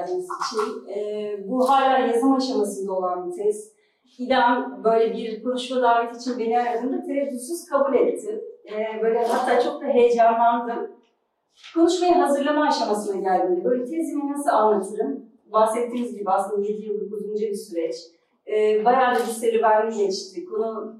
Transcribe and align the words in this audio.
geldiğiniz 0.00 0.24
için. 0.24 0.88
Ee, 0.88 1.44
bu 1.48 1.70
hala 1.70 1.98
yazım 1.98 2.32
aşamasında 2.32 2.92
olan 2.92 3.30
bir 3.30 3.36
tez. 3.36 3.76
İdem 4.18 4.80
böyle 4.84 5.14
bir 5.14 5.42
konuşma 5.42 5.82
daveti 5.82 6.18
için 6.18 6.38
beni 6.38 6.60
aradığında 6.60 7.02
tereddütsüz 7.02 7.64
kabul 7.64 7.94
etti. 7.94 8.44
Ee, 8.72 9.02
böyle 9.02 9.26
hatta 9.26 9.60
çok 9.60 9.82
da 9.82 9.86
heyecanlandım. 9.86 10.90
Konuşmayı 11.74 12.14
hazırlama 12.14 12.66
aşamasına 12.66 13.20
geldiğinde 13.20 13.64
böyle 13.64 13.84
tezimi 13.84 14.32
nasıl 14.32 14.50
anlatırım? 14.50 15.26
Bahsettiğiniz 15.52 16.16
gibi 16.16 16.30
aslında 16.30 16.66
7 16.66 16.82
yıllık 16.82 17.12
uzunca 17.12 17.46
bir 17.46 17.54
süreç. 17.54 17.96
Ee, 18.46 18.84
bayağı 18.84 19.14
da 19.14 19.18
bir 19.18 19.32
serüvenli 19.32 19.96
geçti. 19.96 20.44
Konu 20.44 20.96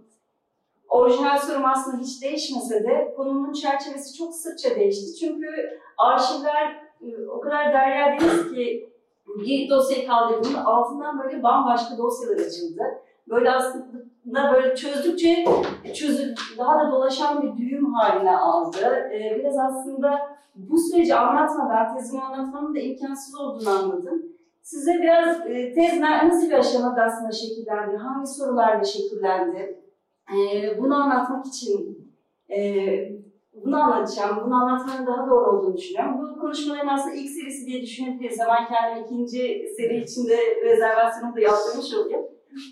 orijinal 0.89 1.39
sorum 1.39 1.65
aslında 1.65 2.03
hiç 2.03 2.23
değişmese 2.23 2.85
de 2.85 3.15
konunun 3.17 3.53
çerçevesi 3.53 4.15
çok 4.19 4.35
sıkça 4.35 4.77
değişti. 4.77 5.15
Çünkü 5.21 5.47
arşivler 5.99 6.67
e, 6.71 6.86
o 7.31 7.41
kadar 7.41 7.73
derya 7.73 8.21
deniz 8.21 8.53
ki 8.55 8.91
bir 9.27 9.71
dosyayı 9.71 10.07
kaldırdığımda 10.07 10.65
altından 10.65 11.19
böyle 11.23 11.43
bambaşka 11.43 11.99
dosyalar 11.99 12.37
açıldı. 12.37 12.83
Böyle 13.29 13.51
aslında 13.51 14.53
böyle 14.53 14.77
çözdükçe 14.77 15.45
çözü 15.95 16.35
daha 16.59 16.79
da 16.79 16.91
dolaşan 16.91 17.43
bir 17.43 17.57
düğüm 17.57 17.95
haline 17.95 18.37
aldı. 18.37 19.09
Ee, 19.13 19.39
biraz 19.39 19.59
aslında 19.59 20.37
bu 20.55 20.79
süreci 20.79 21.15
anlatmadan, 21.15 21.97
tezimi 21.97 22.23
anlatmanın 22.23 22.75
da 22.75 22.79
imkansız 22.79 23.41
olduğunu 23.41 23.71
anladım. 23.71 24.23
Size 24.63 24.93
biraz 25.03 25.41
e, 25.47 25.73
tez 25.73 26.01
nasıl 26.01 26.49
bir 26.49 26.53
aşamada 26.53 27.03
aslında 27.03 27.33
şekillendi, 27.33 27.97
hangi 27.97 28.27
sorularla 28.27 28.85
şekillendi, 28.85 29.81
e, 30.33 30.37
bunu 30.79 30.95
anlatmak 30.95 31.47
için 31.47 32.11
e, 32.51 32.59
bunu 33.65 33.77
anlatacağım, 33.77 34.47
bunu 34.47 34.55
anlatmanın 34.55 35.07
daha 35.07 35.27
doğru 35.27 35.51
olduğunu 35.51 35.77
düşünüyorum. 35.77 36.15
Bu 36.21 36.41
konuşmaların 36.41 36.89
aslında 36.89 37.15
ilk 37.15 37.31
serisi 37.31 37.67
diye 37.67 37.83
düşünebiliriz. 37.83 38.39
Hemen 38.41 38.69
kendim 38.69 39.05
ikinci 39.05 39.65
seri 39.77 40.03
içinde 40.03 40.37
rezervasyonumu 40.65 41.37
da 41.37 41.41
yaptırmış 41.41 41.95
olayım. 41.95 42.27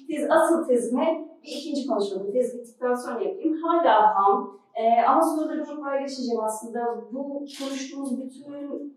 Tez, 0.08 0.30
asıl 0.30 0.68
tezimi 0.68 1.28
bir 1.42 1.48
ikinci 1.48 1.86
konuşmada, 1.86 2.32
tez 2.32 2.58
bittikten 2.58 2.94
sonra 2.94 3.20
yapayım. 3.20 3.62
Hala 3.62 4.14
ham 4.14 4.64
ee, 4.74 5.02
ama 5.08 5.22
sorularımı 5.22 5.82
paylaşacağım 5.82 6.44
aslında. 6.44 6.80
Bu 7.12 7.28
konuştuğumuz 7.58 8.20
bütün 8.20 8.96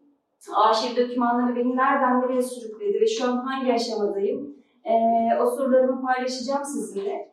arşiv 0.56 0.98
dokümanları 0.98 1.56
beni 1.56 1.76
nereden 1.76 2.22
nereye 2.22 2.42
sürükledi 2.42 3.02
ve 3.02 3.08
şu 3.08 3.26
an 3.26 3.38
hangi 3.38 3.74
aşamadayım? 3.74 4.56
Ee, 4.86 5.42
o 5.42 5.46
sorularımı 5.46 6.02
paylaşacağım 6.02 6.66
sizinle. 6.66 7.32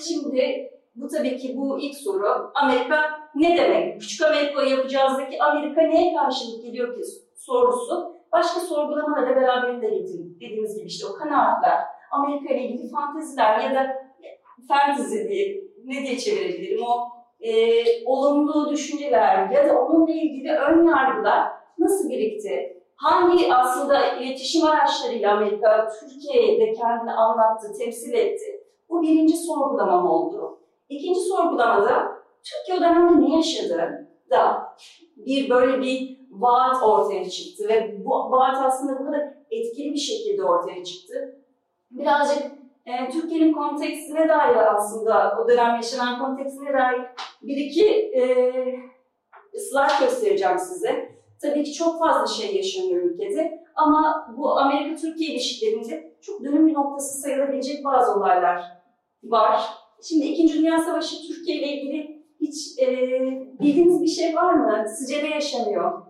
Şimdi 0.00 0.70
bu 0.96 1.08
tabii 1.08 1.36
ki 1.36 1.54
bu 1.56 1.78
ilk 1.80 1.94
soru. 1.94 2.52
Amerika 2.54 3.21
ne 3.34 3.56
demek? 3.56 4.00
Küçük 4.00 4.26
Amerika 4.26 4.62
yapacağızdaki 4.62 5.42
Amerika 5.42 5.82
neye 5.82 6.14
karşılık 6.14 6.62
geliyor 6.62 6.94
ki 6.94 7.00
sorusu. 7.36 8.16
Başka 8.32 8.60
sorgulamalar 8.60 9.30
da 9.30 9.36
beraberinde 9.36 9.90
getirdik. 9.90 10.40
Dediğimiz 10.40 10.76
gibi 10.76 10.86
işte 10.86 11.06
o 11.06 11.14
kanaatler, 11.14 11.78
Amerika 12.10 12.54
ile 12.54 12.62
ilgili 12.62 12.90
fanteziler 12.90 13.58
ya 13.58 13.74
da 13.74 14.02
fantezi 14.68 15.28
diye 15.28 15.64
ne 15.84 16.02
diye 16.02 16.18
çevirebilirim 16.18 16.82
o 16.82 17.08
e, 17.40 17.52
olumlu 18.06 18.70
düşünceler 18.70 19.50
ya 19.50 19.68
da 19.68 19.80
onunla 19.80 20.12
ilgili 20.12 20.52
ön 20.52 20.86
yargılar 20.86 21.48
nasıl 21.78 22.10
birikti? 22.10 22.82
Hangi 22.96 23.54
aslında 23.54 24.06
iletişim 24.06 24.66
araçlarıyla 24.66 25.32
Amerika 25.36 25.88
Türkiye'de 26.00 26.72
kendini 26.72 27.12
anlattı, 27.12 27.66
temsil 27.78 28.14
etti? 28.14 28.64
Bu 28.88 29.02
birinci 29.02 29.36
sorgulamam 29.36 30.06
oldu. 30.06 30.58
İkinci 30.88 31.20
sorgulamada 31.20 32.21
Türkiye 32.44 32.78
o 32.78 32.80
dönemde 32.80 33.20
ne 33.20 33.36
yaşadı 33.36 34.08
da 34.30 34.74
bir 35.16 35.50
böyle 35.50 35.82
bir 35.82 36.18
vaat 36.30 36.82
ortaya 36.82 37.30
çıktı 37.30 37.68
ve 37.68 38.04
bu 38.04 38.10
vaat 38.10 38.56
aslında 38.66 38.98
bu 38.98 39.04
kadar 39.04 39.34
etkili 39.50 39.92
bir 39.92 39.98
şekilde 39.98 40.44
ortaya 40.44 40.84
çıktı. 40.84 41.38
Birazcık 41.90 42.42
e, 42.86 43.10
Türkiye'nin 43.10 43.52
kontekstine 43.52 44.28
dair 44.28 44.74
aslında 44.74 45.38
o 45.44 45.48
dönem 45.48 45.74
yaşanan 45.74 46.18
kontekstine 46.18 46.72
dair 46.72 47.00
bir 47.42 47.56
iki 47.56 47.86
e, 47.88 48.24
slide 49.58 50.04
göstereceğim 50.04 50.58
size. 50.58 51.12
Tabii 51.42 51.64
ki 51.64 51.72
çok 51.72 51.98
fazla 51.98 52.26
şey 52.26 52.56
yaşanıyor 52.56 53.02
ülkede 53.02 53.62
ama 53.74 54.28
bu 54.36 54.58
Amerika-Türkiye 54.58 55.30
ilişkilerinde 55.30 56.16
çok 56.20 56.44
dönüm 56.44 56.66
bir 56.66 56.74
noktası 56.74 57.20
sayılabilecek 57.20 57.84
bazı 57.84 58.14
olaylar 58.14 58.62
var. 59.24 59.60
Şimdi 60.02 60.24
İkinci 60.24 60.58
Dünya 60.58 60.78
Savaşı 60.78 61.16
Türkiye 61.28 61.58
ile 61.58 61.66
ilgili 61.66 62.11
hiç 62.52 62.78
e, 62.78 62.88
bildiğiniz 63.60 64.02
bir 64.02 64.08
şey 64.08 64.36
var 64.36 64.52
mı? 64.52 64.84
Sizce 64.98 65.24
ne 65.24 65.28
yaşanıyor? 65.28 66.02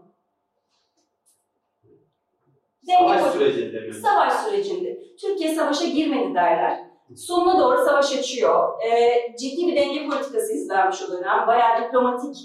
Savaş 2.86 3.32
sürecinde 3.32 3.80
mi? 3.80 3.94
Savaş 3.94 4.32
sürecinde. 4.32 4.98
Türkiye 5.20 5.54
savaşa 5.54 5.86
girmedi 5.86 6.34
derler. 6.34 6.78
Sonuna 7.16 7.60
doğru 7.60 7.84
savaş 7.84 8.18
açıyor. 8.18 8.82
E, 8.82 9.36
ciddi 9.36 9.66
bir 9.66 9.76
denge 9.76 10.08
politikası 10.08 10.52
izlenmiş 10.52 11.02
o 11.02 11.12
dönem. 11.12 11.46
Bayağı 11.46 11.84
diplomatik 11.84 12.36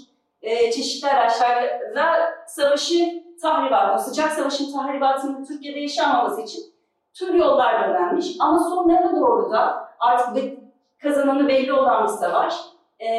e, 0.42 0.72
çeşitli 0.72 1.08
araçlarla 1.08 2.28
savaşı 2.46 3.24
tahribat, 3.42 4.00
o 4.00 4.02
sıcak 4.02 4.32
savaşın 4.32 4.72
tahribatının 4.72 5.44
Türkiye'de 5.44 5.80
yaşanmaması 5.80 6.40
için 6.40 6.62
tüm 7.14 7.36
yollar 7.36 7.88
denenmiş. 7.88 8.36
Ama 8.40 8.58
sonlara 8.58 9.16
doğru 9.16 9.50
da 9.52 9.88
artık 10.00 10.58
kazananı 11.02 11.48
belli 11.48 11.72
olan 11.72 12.02
bir 12.02 12.12
savaş. 12.12 12.54
E, 13.00 13.10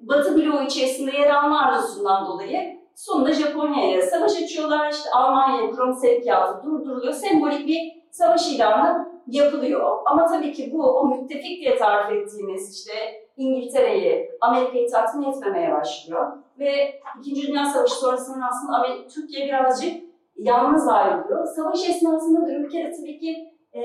Batı 0.00 0.36
bloğu 0.36 0.62
içerisinde 0.62 1.10
yer 1.10 1.30
alma 1.30 1.60
arzusundan 1.60 2.26
dolayı 2.26 2.84
sonunda 2.94 3.32
Japonya'ya 3.32 4.02
savaş 4.02 4.42
açıyorlar. 4.42 4.90
İşte 4.90 5.10
Almanya'ya 5.10 5.70
krom 5.70 5.94
sevkiyatı 5.94 6.66
durduruluyor. 6.66 7.12
Sembolik 7.12 7.66
bir 7.66 7.80
savaş 8.10 8.52
ilanı 8.52 9.08
yapılıyor. 9.26 9.98
Ama 10.06 10.26
tabii 10.26 10.52
ki 10.52 10.70
bu 10.72 10.82
o 10.82 11.06
müttefik 11.06 11.60
diye 11.60 11.76
tarif 11.76 12.12
ettiğimiz 12.12 12.76
işte 12.76 12.92
İngiltere'yi, 13.36 14.30
Amerika'yı 14.40 14.90
tatmin 14.90 15.30
etmemeye 15.30 15.72
başlıyor. 15.72 16.32
Ve 16.58 17.00
İkinci 17.20 17.48
Dünya 17.48 17.64
Savaşı 17.64 17.94
sonrasında 17.94 18.46
aslında 18.46 18.76
Amerika, 18.76 19.08
Türkiye 19.08 19.46
birazcık 19.46 20.02
yalnız 20.36 20.88
ayrılıyor. 20.88 21.46
Savaş 21.46 21.88
esnasında 21.88 22.46
da 22.46 22.52
ülkede 22.52 22.92
tabii 23.00 23.18
ki 23.18 23.36
e, 23.72 23.82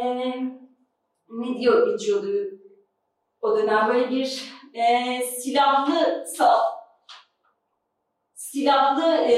ne 1.29 1.59
diyor 1.59 1.87
geçiyordu 1.87 2.27
o 3.41 3.57
dönem 3.57 3.87
böyle 3.87 4.09
bir 4.09 4.53
e, 4.73 5.21
silahlı 5.21 6.25
silahlı 8.35 9.15
e, 9.15 9.35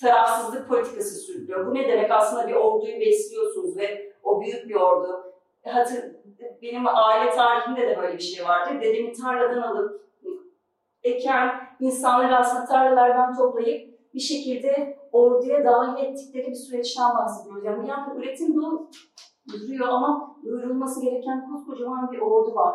tarafsızlık 0.00 0.68
politikası 0.68 1.14
sürülüyor. 1.14 1.66
Bu 1.66 1.74
ne 1.74 1.88
demek? 1.88 2.10
Aslında 2.10 2.48
bir 2.48 2.54
orduyu 2.54 3.00
besliyorsunuz 3.00 3.76
ve 3.76 4.12
o 4.22 4.40
büyük 4.40 4.68
bir 4.68 4.74
ordu. 4.74 5.34
Hatır, 5.64 6.16
benim 6.62 6.86
aile 6.86 7.30
tarihimde 7.30 7.88
de 7.88 7.98
böyle 7.98 8.14
bir 8.14 8.22
şey 8.22 8.44
vardı. 8.44 8.70
Dedemi 8.80 9.12
tarladan 9.12 9.62
alıp 9.62 10.02
eken 11.02 11.50
insanları 11.80 12.36
aslında 12.36 12.64
tarlalardan 12.64 13.36
toplayıp 13.36 14.14
bir 14.14 14.20
şekilde 14.20 14.98
orduya 15.12 15.64
dahil 15.64 16.04
ettikleri 16.04 16.46
bir 16.46 16.54
süreçten 16.54 17.14
bahsediyoruz. 17.14 17.64
Yani 17.64 17.88
yani 17.88 18.18
üretim 18.18 18.56
dolu 18.56 18.90
duruyor 19.52 19.88
ama 19.88 20.36
duyurulması 20.44 21.02
gereken 21.02 21.50
koskocaman 21.50 22.12
bir 22.12 22.18
ordu 22.18 22.54
var. 22.54 22.74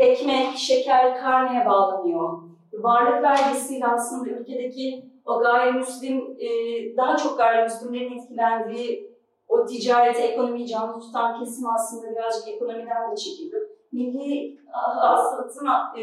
Ekmek, 0.00 0.56
şeker, 0.56 1.16
karneye 1.16 1.66
bağlanıyor. 1.66 2.38
Varlık 2.72 3.22
vergisiyle 3.22 3.86
aslında 3.86 4.30
ülkedeki 4.30 5.04
o 5.24 5.40
gayrimüslim, 5.40 6.36
e, 6.38 6.48
daha 6.96 7.16
çok 7.16 7.38
gayrimüslimlerin 7.38 8.18
etkilendiği 8.18 9.16
o 9.48 9.66
ticareti, 9.66 10.22
ekonomiyi 10.22 10.66
canlı 10.66 11.00
tutan 11.00 11.40
kesim 11.40 11.66
aslında 11.66 12.10
birazcık 12.10 12.48
ekonomiden 12.48 13.10
de 13.10 13.16
çekildi. 13.16 13.56
Milli 13.92 14.58
hasılatın, 15.00 15.66
e, 15.98 16.02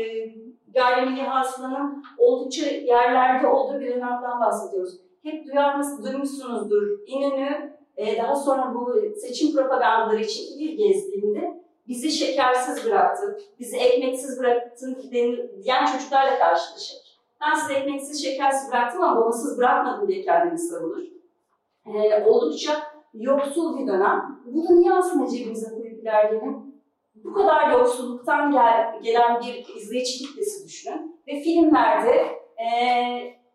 gayrimilli 0.73 1.21
hasılanın 1.21 2.03
oldukça 2.17 2.65
yerlerde 2.65 3.47
olduğu 3.47 3.79
bir 3.79 3.87
dönemden 3.87 4.39
bahsediyoruz. 4.41 4.99
Hep 5.23 5.47
duyar 5.47 5.81
duymuşsunuzdur. 6.03 6.83
İnönü 7.05 7.77
e, 7.97 8.17
daha 8.17 8.35
sonra 8.35 8.73
bu 8.75 8.95
seçim 9.21 9.55
propagandaları 9.55 10.21
için 10.21 10.59
il 10.59 10.77
gezdiğinde 10.77 11.66
bizi 11.87 12.11
şekersiz 12.11 12.85
bıraktı, 12.85 13.39
bizi 13.59 13.77
ekmeksiz 13.77 14.39
bıraktın 14.39 14.97
diyen 15.11 15.85
çocuklarla 15.85 16.39
karşılaşır. 16.39 16.97
Ben 17.41 17.55
sizi 17.55 17.73
ekmeksiz, 17.73 18.23
şekersiz 18.23 18.71
bıraktım 18.71 19.03
ama 19.03 19.21
babasız 19.21 19.57
bırakmadım 19.57 20.07
diye 20.07 20.21
kendini 20.21 20.57
savunur. 20.57 21.03
Ee, 21.85 22.23
oldukça 22.23 22.71
yoksul 23.13 23.79
bir 23.79 23.87
dönem. 23.87 24.39
Bunu 24.45 24.79
niye 24.79 24.93
aslında 24.93 25.29
cebimize 25.29 25.75
koyup 25.75 26.01
ilerleyelim? 26.01 26.67
Bu 27.15 27.33
kadar 27.33 27.71
yoksulluktan 27.71 28.51
gel, 28.51 28.99
gelen 29.03 29.41
bir 29.41 29.75
izleyici 29.75 30.17
kitlesi 30.17 30.67
düşünün. 30.67 31.21
Ve 31.27 31.41
filmlerde 31.41 32.15
e, 32.57 32.67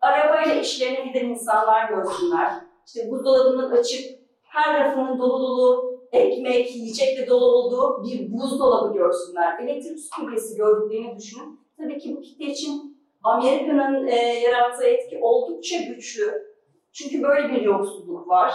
arabayla 0.01 0.55
işlerine 0.55 1.07
giden 1.07 1.29
insanlar 1.29 1.89
görsünler. 1.89 2.53
İşte 2.87 3.11
buzdolabının 3.11 3.71
açık, 3.71 4.19
her 4.43 4.81
rafının 4.81 5.19
dolu 5.19 5.43
dolu 5.43 5.92
ekmek, 6.13 6.77
yiyecekle 6.77 7.27
dolu 7.27 7.45
olduğu 7.45 8.05
bir 8.05 8.33
buzdolabı 8.33 8.95
görsünler. 8.95 9.59
Elektrik 9.59 9.99
süpürgesi 9.99 10.57
gördüklerini 10.57 11.19
düşünün. 11.19 11.61
Tabii 11.79 11.99
ki 11.99 12.17
bu 12.17 12.21
kitle 12.21 12.45
için 12.45 12.97
Amerika'nın 13.23 14.07
e, 14.07 14.17
yarattığı 14.17 14.85
etki 14.85 15.19
oldukça 15.23 15.77
güçlü. 15.83 16.53
Çünkü 16.93 17.23
böyle 17.23 17.49
bir 17.49 17.63
yoksulluk 17.63 18.29
var. 18.29 18.55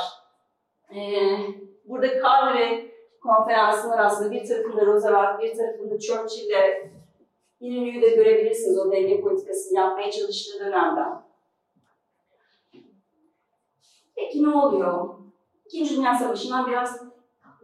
Ee, 0.95 1.37
burada 1.85 2.19
Kadri 2.19 2.91
konferansının 3.21 3.97
aslında 3.97 4.31
bir 4.31 4.47
tarafında 4.47 4.85
Roosevelt, 4.85 5.41
bir 5.41 5.55
tarafında 5.55 5.99
Churchill'le 5.99 6.91
İnönü'yü 7.59 8.01
de 8.01 8.09
görebilirsiniz 8.09 8.79
o 8.79 8.91
denge 8.91 9.21
politikasını 9.21 9.77
yapmaya 9.77 10.11
çalıştığı 10.11 10.59
dönemden. 10.59 11.21
Peki 14.15 14.43
ne 14.43 14.49
oluyor? 14.49 15.15
İkinci 15.65 15.97
Dünya 15.97 16.15
Savaşı'ndan 16.15 16.67
biraz 16.67 17.06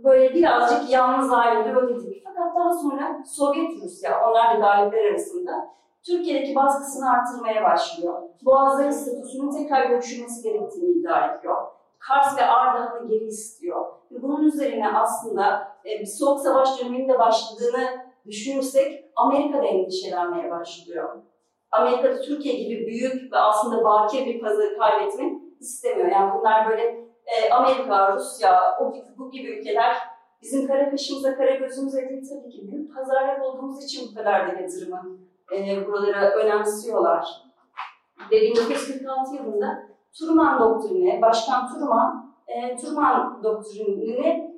böyle 0.03 0.33
birazcık 0.33 0.91
yalnız 0.91 1.33
ayrılıyor 1.33 1.83
ödedik. 1.83 2.23
Fakat 2.25 2.55
daha 2.55 2.73
sonra 2.73 3.23
Sovyet 3.25 3.83
Rusya, 3.83 4.29
onlar 4.29 4.55
da 4.55 4.59
galipler 4.59 5.05
arasında 5.09 5.51
Türkiye'deki 6.05 6.55
baskısını 6.55 7.09
artırmaya 7.09 7.63
başlıyor. 7.63 8.21
Boğazların 8.45 8.91
statüsünün 8.91 9.51
tekrar 9.51 9.89
görüşülmesi 9.89 10.43
gerektiğini 10.43 10.91
iddia 10.91 11.35
ediyor. 11.35 11.57
Kars 11.99 12.37
ve 12.37 12.45
Ardahan'ı 12.45 13.07
geri 13.07 13.25
istiyor. 13.25 13.85
Ve 14.11 14.21
bunun 14.21 14.43
üzerine 14.43 14.97
aslında 14.97 15.67
e, 15.85 15.99
bir 15.99 16.05
soğuk 16.05 16.39
savaş 16.39 16.81
döneminde 16.81 17.19
başladığını 17.19 17.87
düşünürsek 18.27 19.05
Amerika'da 19.15 19.65
endişelenmeye 19.65 20.51
başlıyor. 20.51 21.17
Amerika'da 21.71 22.21
Türkiye 22.21 22.63
gibi 22.63 22.87
büyük 22.87 23.33
ve 23.33 23.37
aslında 23.37 23.83
bakir 23.83 24.25
bir 24.25 24.41
pazarı 24.41 24.77
kaybetmek 24.77 25.33
istemiyor. 25.59 26.11
Yani 26.11 26.31
bunlar 26.39 26.69
böyle 26.69 27.12
e, 27.25 27.53
Amerika, 27.53 28.15
Rusya, 28.15 28.59
o, 28.81 28.93
bu 29.17 29.31
gibi 29.31 29.47
ülkeler 29.47 29.97
bizim 30.41 30.67
kara 30.67 30.89
kaşımıza, 30.89 31.35
kara 31.35 31.55
gözümüze 31.55 32.09
değil 32.09 32.23
tabii 32.29 32.49
ki 32.49 32.71
büyük 32.71 32.95
pazarlar 32.95 33.39
olduğumuz 33.39 33.83
için 33.83 34.09
bu 34.11 34.15
kadar 34.15 34.47
da 34.47 34.61
yatırımı 34.61 35.17
e, 35.51 35.87
buralara 35.87 36.31
önemsiyorlar. 36.31 37.27
Ve 38.31 38.41
1946 38.41 39.35
yılında 39.35 39.93
Truman 40.13 40.59
doktrini, 40.59 41.21
Başkan 41.21 41.73
Truman, 41.73 42.33
e, 42.47 42.75
Truman 42.75 43.43
doktrinini 43.43 44.53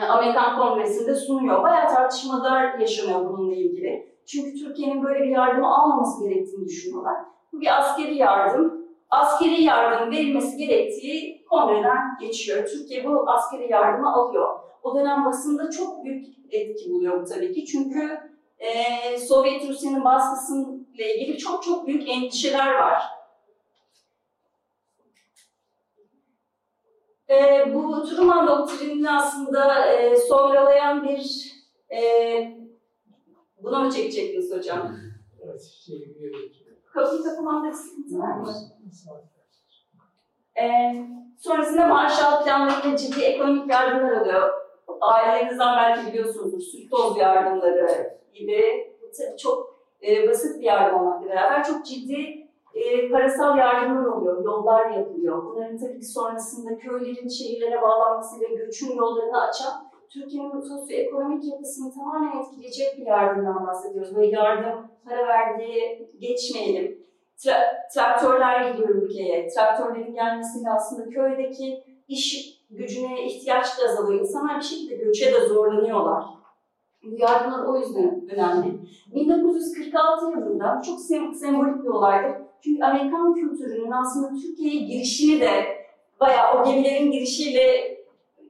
e, 0.00 0.04
Amerikan 0.04 0.58
Kongresi'nde 0.58 1.14
sunuyor. 1.14 1.62
Bayağı 1.62 1.88
tartışmalar 1.88 2.78
yaşanıyor 2.78 3.30
bununla 3.30 3.54
ilgili. 3.54 4.14
Çünkü 4.26 4.54
Türkiye'nin 4.54 5.04
böyle 5.04 5.20
bir 5.20 5.30
yardımı 5.30 5.76
almaması 5.76 6.28
gerektiğini 6.28 6.64
düşünüyorlar. 6.64 7.16
Bu 7.52 7.60
bir 7.60 7.78
askeri 7.78 8.16
yardım. 8.16 8.84
Askeri 9.10 9.62
yardım 9.62 10.10
verilmesi 10.10 10.56
gerektiği 10.56 11.33
kongreden 11.54 12.18
geçiyor. 12.20 12.66
Türkiye 12.68 13.04
bu 13.04 13.30
askeri 13.30 13.72
yardımı 13.72 14.12
alıyor. 14.12 14.60
O 14.82 14.94
dönem 14.94 15.24
basında 15.24 15.70
çok 15.70 16.04
büyük 16.04 16.26
etki 16.50 16.90
buluyor 16.90 17.22
bu 17.22 17.24
tabii 17.24 17.52
ki. 17.52 17.66
Çünkü 17.66 18.20
e, 18.58 19.18
Sovyet 19.18 19.68
Rusya'nın 19.68 20.04
baskısıyla 20.04 21.06
ilgili 21.14 21.38
çok 21.38 21.62
çok 21.62 21.86
büyük 21.86 22.08
endişeler 22.08 22.74
var. 22.74 23.02
E, 27.30 27.74
bu 27.74 28.04
Truman 28.04 28.46
doktrinini 28.46 29.10
aslında 29.10 29.86
e, 29.86 30.16
sonralayan 30.16 31.08
bir 31.08 31.52
e, 31.96 32.00
buna 33.62 33.80
mı 33.80 33.92
çekecektiniz 33.92 34.52
hocam? 34.52 34.96
Evet, 35.44 35.62
şey. 35.62 36.14
Kapıyı 36.94 37.22
kapamamda 37.22 37.72
sıkıntı 37.72 38.18
var 38.18 38.36
mı? 38.36 38.54
E, 40.60 40.64
sonrasında 41.38 41.86
Marshall 41.86 42.44
planlarıyla 42.44 42.96
ciddi 42.96 43.20
ekonomik 43.24 43.70
yardımlar 43.70 44.12
alıyor. 44.12 44.50
Ailelerinizden 45.00 45.76
belki 45.76 46.12
biliyorsunuzdur, 46.12 46.60
süt 46.60 46.90
toz 46.90 47.18
yardımları 47.18 48.18
gibi 48.34 48.60
çok 49.38 49.74
e, 50.02 50.28
basit 50.28 50.60
bir 50.60 50.64
yardım 50.64 51.00
olmakla 51.00 51.28
beraber 51.28 51.64
çok 51.64 51.86
ciddi 51.86 52.48
e, 52.74 53.10
parasal 53.10 53.58
yardımlar 53.58 54.04
oluyor, 54.04 54.44
yollar 54.44 54.90
yapılıyor. 54.90 55.44
Bunların 55.44 55.78
tabii 55.78 55.98
ki 55.98 56.06
sonrasında 56.06 56.78
köylerin 56.78 57.28
şehirlere 57.28 57.82
bağlanmasıyla 57.82 58.48
göçün 58.48 58.96
yollarını 58.96 59.42
açan 59.42 59.72
Türkiye'nin 60.10 60.60
sosyoekonomik 60.60 61.44
yapısını 61.44 61.94
tamamen 61.94 62.40
etkileyecek 62.40 62.98
bir 62.98 63.06
yardımdan 63.06 63.66
bahsediyoruz. 63.66 64.16
Böyle 64.16 64.36
yardım, 64.36 64.88
para 65.04 65.26
verdiği 65.28 66.08
geçmeyelim. 66.18 66.93
Tra- 67.38 67.88
traktörler 67.94 68.70
geliyor 68.70 68.88
ülkeye. 68.88 69.48
Traktörlerin 69.48 70.14
gelmesiyle 70.14 70.70
aslında 70.70 71.08
köydeki 71.08 71.84
iş 72.08 72.54
gücüne 72.70 73.26
ihtiyaç 73.26 73.78
da 73.78 73.84
azalıyor. 73.84 74.20
İnsanlar 74.20 74.58
bir 74.58 74.64
şekilde 74.64 74.96
göçe 74.96 75.32
de 75.32 75.46
zorlanıyorlar. 75.46 76.24
Bu 77.02 77.16
yardımlar 77.18 77.66
o 77.66 77.78
yüzden 77.78 78.28
önemli. 78.30 78.78
1946 79.14 80.30
yılında 80.30 80.82
çok 80.86 81.00
sem 81.00 81.34
sembolik 81.34 81.84
bir 81.84 81.88
olaydır. 81.88 82.36
Çünkü 82.60 82.84
Amerikan 82.84 83.34
kültürünün 83.34 83.90
aslında 83.90 84.40
Türkiye'ye 84.40 84.80
girişini 84.80 85.40
de 85.40 85.64
bayağı 86.20 86.60
o 86.60 86.64
gemilerin 86.64 87.10
girişiyle 87.10 87.96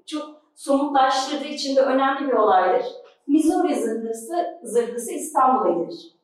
çok 0.07 0.43
somutlaştırdığı 0.55 1.49
için 1.49 1.77
de 1.77 1.81
önemli 1.81 2.29
bir 2.29 2.33
olaydır. 2.33 2.87
Missouri 3.27 3.75
zırhlısı, 3.75 4.59
zırhlısı 4.63 5.13
İstanbul'a 5.13 5.85
gelir. 5.85 6.15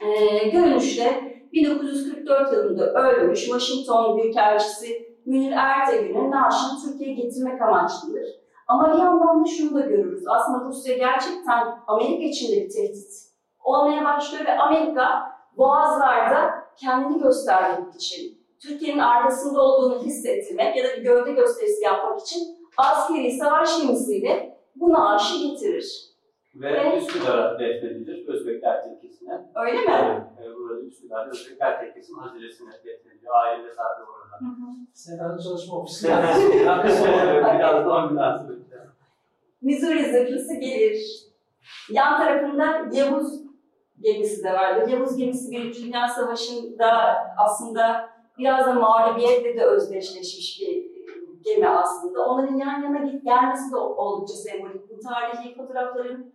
Ee, 0.00 0.48
görünüşte 0.48 1.35
1944 1.52 2.52
yılında 2.52 2.92
ölmüş 2.92 3.40
Washington 3.44 4.18
Büyükelçisi 4.18 5.16
Münir 5.26 5.52
Ertegün'ün 5.52 6.30
naaşını 6.30 6.82
Türkiye'ye 6.84 7.14
getirmek 7.14 7.62
amaçlıdır. 7.62 8.26
Ama 8.68 8.92
bir 8.92 8.98
yandan 8.98 9.44
da 9.44 9.48
şunu 9.48 9.74
da 9.74 9.80
görürüz. 9.80 10.24
Aslında 10.28 10.64
Rusya 10.64 10.96
gerçekten 10.96 11.78
Amerika 11.86 12.22
içinde 12.22 12.56
bir 12.56 12.70
tehdit 12.70 13.26
olmaya 13.64 14.04
başlıyor 14.04 14.44
ve 14.44 14.58
Amerika 14.58 15.32
boğazlarda 15.56 16.50
kendini 16.76 17.22
göstermek 17.22 17.94
için, 17.94 18.46
Türkiye'nin 18.62 18.98
arkasında 18.98 19.62
olduğunu 19.62 20.02
hissettirmek 20.02 20.76
ya 20.76 20.84
da 20.84 20.96
bir 20.96 21.02
gövde 21.02 21.32
gösterisi 21.32 21.84
yapmak 21.84 22.20
için 22.20 22.40
askeri 22.76 23.32
savaş 23.32 23.80
gemisiyle 23.80 24.58
bu 24.76 24.92
naaşı 24.92 25.48
getirir. 25.48 26.05
Ve 26.60 26.68
Evet. 26.70 27.02
Üsküdar'a 27.02 27.58
defnedilir 27.58 28.28
Özbekler 28.28 28.84
Tekkesi'ne. 28.84 29.46
Öyle 29.54 29.80
mi? 29.80 30.24
Evet, 30.40 30.56
burada 30.56 30.80
Üsküdar'da 30.80 31.30
Özbekler 31.30 31.80
Tekkesi'nin 31.80 32.18
haziresine 32.18 32.70
defnediliyor. 32.72 33.34
Aile 33.44 33.68
zaten 33.68 34.04
orada. 34.04 34.38
Sena'nın 34.92 35.38
çalışma 35.38 35.76
ofisi. 35.78 36.08
Biraz 36.08 37.86
da 37.86 38.06
münasebetler. 38.06 38.80
Missouri 39.62 40.04
zırhlısı 40.04 40.54
gelir. 40.54 40.96
Yan 41.90 42.16
tarafında 42.18 42.88
Yavuz 42.92 43.42
gemisi 44.00 44.44
de 44.44 44.52
vardır. 44.52 44.88
Yavuz 44.88 45.16
gemisi 45.16 45.50
Birinci 45.50 45.84
Dünya 45.84 46.08
Savaşı'nda 46.08 46.90
aslında 47.38 48.08
biraz 48.38 48.66
da 48.66 48.74
mağlubiyetle 48.74 49.56
de 49.56 49.64
özdeşleşmiş 49.64 50.60
bir 50.60 50.86
gemi 51.44 51.68
aslında. 51.68 52.24
Onların 52.26 52.54
yan 52.56 52.82
yana 52.82 52.98
gel- 52.98 53.20
gelmesi 53.24 53.72
de 53.72 53.76
oldukça 53.76 54.34
sembolik. 54.34 54.90
Bu 54.90 54.98
tarihi 55.00 55.56
fotoğrafların 55.56 56.32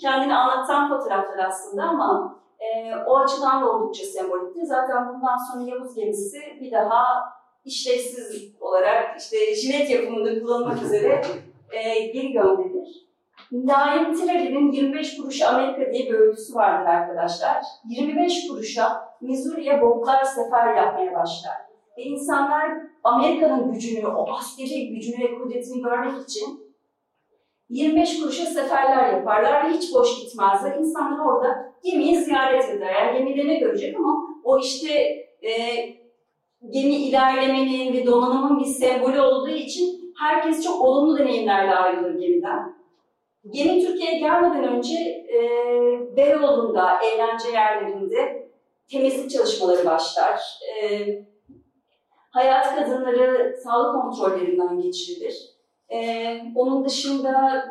kendini 0.00 0.34
anlatan 0.34 0.88
fotoğraflar 0.88 1.44
aslında 1.48 1.82
ama 1.82 2.38
e, 2.60 2.94
o 3.06 3.18
açıdan 3.18 3.62
da 3.62 3.72
oldukça 3.72 4.04
semboliktir. 4.04 4.62
Zaten 4.62 5.08
bundan 5.08 5.36
sonra 5.36 5.70
Yavuz 5.70 5.94
gemisi 5.94 6.40
bir 6.60 6.72
daha 6.72 7.04
işlevsiz 7.64 8.54
olarak 8.60 9.20
işte 9.20 9.54
jilet 9.54 9.90
yapımında 9.90 10.40
kullanılmak 10.40 10.82
üzere 10.82 11.22
e, 11.72 12.06
geri 12.06 12.32
gönderilir. 12.32 13.06
Naim 13.52 14.14
Tireli'nin 14.14 14.72
25 14.72 15.16
kuruşa 15.16 15.48
Amerika 15.48 15.92
diye 15.92 16.06
bir 16.06 16.14
öyküsü 16.14 16.54
vardır 16.54 16.86
arkadaşlar. 16.86 17.62
25 17.88 18.48
kuruşa 18.48 19.08
Missouri'ye 19.20 19.80
botlar 19.82 20.24
sefer 20.24 20.76
yapmaya 20.76 21.14
başlar. 21.14 21.56
Ve 21.98 22.02
insanlar 22.02 22.70
Amerika'nın 23.04 23.72
gücünü, 23.72 24.06
o 24.06 24.30
askeri 24.32 24.88
gücünü 24.88 25.24
ve 25.24 25.38
kudretini 25.38 25.82
görmek 25.82 26.22
için 26.28 26.65
25 27.68 28.20
kuruşa 28.20 28.44
seferler 28.44 29.12
yaparlar 29.12 29.70
hiç 29.70 29.94
boş 29.94 30.20
gitmezler. 30.20 30.76
İnsanlar 30.76 31.26
orada 31.26 31.74
gemiyi 31.84 32.16
ziyaret 32.16 32.70
eder. 32.70 32.94
Yani 32.94 33.18
gemide 33.18 33.48
ne 33.48 33.58
görecek 33.58 33.96
ama 33.96 34.26
o 34.44 34.58
işte 34.58 34.92
e, 35.42 35.52
gemi 36.70 36.94
ilerlemenin 36.94 37.92
ve 37.92 38.06
donanımın 38.06 38.60
bir 38.60 38.64
sembolü 38.64 39.20
olduğu 39.20 39.48
için 39.48 40.14
herkes 40.18 40.64
çok 40.64 40.82
olumlu 40.84 41.18
deneyimlerle 41.18 41.74
ayrılır 41.74 42.20
gemiden. 42.20 42.76
Gemi 43.50 43.86
Türkiye'ye 43.86 44.18
gelmeden 44.18 44.64
önce 44.64 44.94
e, 45.34 45.40
Beyoğlu'nda, 46.16 47.00
eğlence 47.00 47.48
yerlerinde 47.48 48.50
temizlik 48.90 49.30
çalışmaları 49.30 49.86
başlar. 49.86 50.40
E, 50.82 51.06
hayat 52.30 52.76
kadınları 52.76 53.56
sağlık 53.64 54.02
kontrollerinden 54.02 54.80
geçirilir. 54.80 55.55
E, 55.90 56.28
onun 56.54 56.84
dışında 56.84 57.64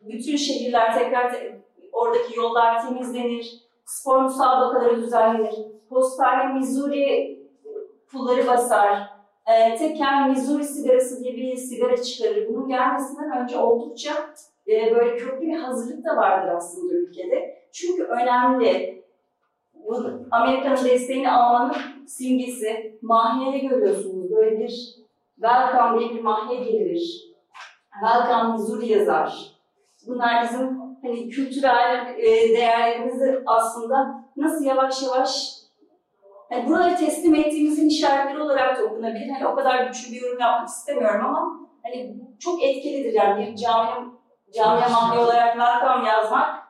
bütün 0.00 0.36
şehirler 0.36 0.98
tekrar 0.98 1.32
te- 1.32 1.60
oradaki 1.92 2.38
yollar 2.38 2.86
temizlenir, 2.88 3.62
spor 3.84 4.22
müsabakaları 4.22 4.96
düzenlenir. 5.02 5.54
Postane 5.88 6.54
Missouri 6.54 7.38
pulları 8.10 8.46
basar. 8.46 9.02
E, 9.46 9.76
Tekken 9.76 10.30
Missouri 10.30 10.64
sigarası 10.64 11.24
diye 11.24 11.36
bir 11.36 11.56
sigara 11.56 12.02
çıkarır. 12.02 12.48
Bunun 12.48 12.68
gelmesinden 12.68 13.42
önce 13.42 13.58
oldukça 13.58 14.12
e, 14.68 14.94
böyle 14.94 15.16
köklü 15.16 15.46
bir 15.46 15.58
hazırlık 15.58 16.04
da 16.04 16.16
vardır 16.16 16.52
aslında 16.56 16.94
ülkede. 16.94 17.56
Çünkü 17.72 18.02
önemli. 18.04 18.96
Amerika'nın 20.30 20.84
desteğini 20.84 21.30
almanın 21.30 21.74
simgesi. 22.06 22.98
Mahiyeye 23.02 23.58
görüyorsunuz. 23.58 24.30
Böyle 24.30 24.58
bir 24.60 24.94
welcome 25.34 26.00
diye 26.00 26.10
bir 26.10 26.20
mahiye 26.22 26.64
gelir. 26.64 27.35
Welcome 28.00 28.52
Missouri 28.52 28.86
yazar. 28.86 29.56
Bunlar 30.06 30.42
bizim 30.42 30.80
hani 31.02 31.28
kültürel 31.28 32.14
e, 32.18 32.24
değerlerimizi 32.24 33.42
aslında 33.46 34.24
nasıl 34.36 34.64
yavaş 34.64 35.02
yavaş 35.02 35.56
yani 36.50 36.68
buraları 36.68 36.96
teslim 36.96 37.34
ettiğimizin 37.34 37.88
işaretleri 37.88 38.42
olarak 38.42 38.78
da 38.78 38.84
okunabilir. 38.84 39.30
Hani 39.30 39.46
o 39.46 39.54
kadar 39.54 39.86
güçlü 39.86 40.12
bir 40.12 40.20
yorum 40.20 40.40
yapmak 40.40 40.68
istemiyorum 40.68 41.26
ama 41.26 41.68
hani 41.82 42.16
çok 42.38 42.64
etkilidir 42.64 43.12
yani 43.12 43.46
bir 43.46 43.56
cami, 43.56 44.10
camiye 44.54 44.88
mahliye 44.88 45.24
olarak 45.24 45.52
welcome 45.52 46.08
yazmak. 46.08 46.66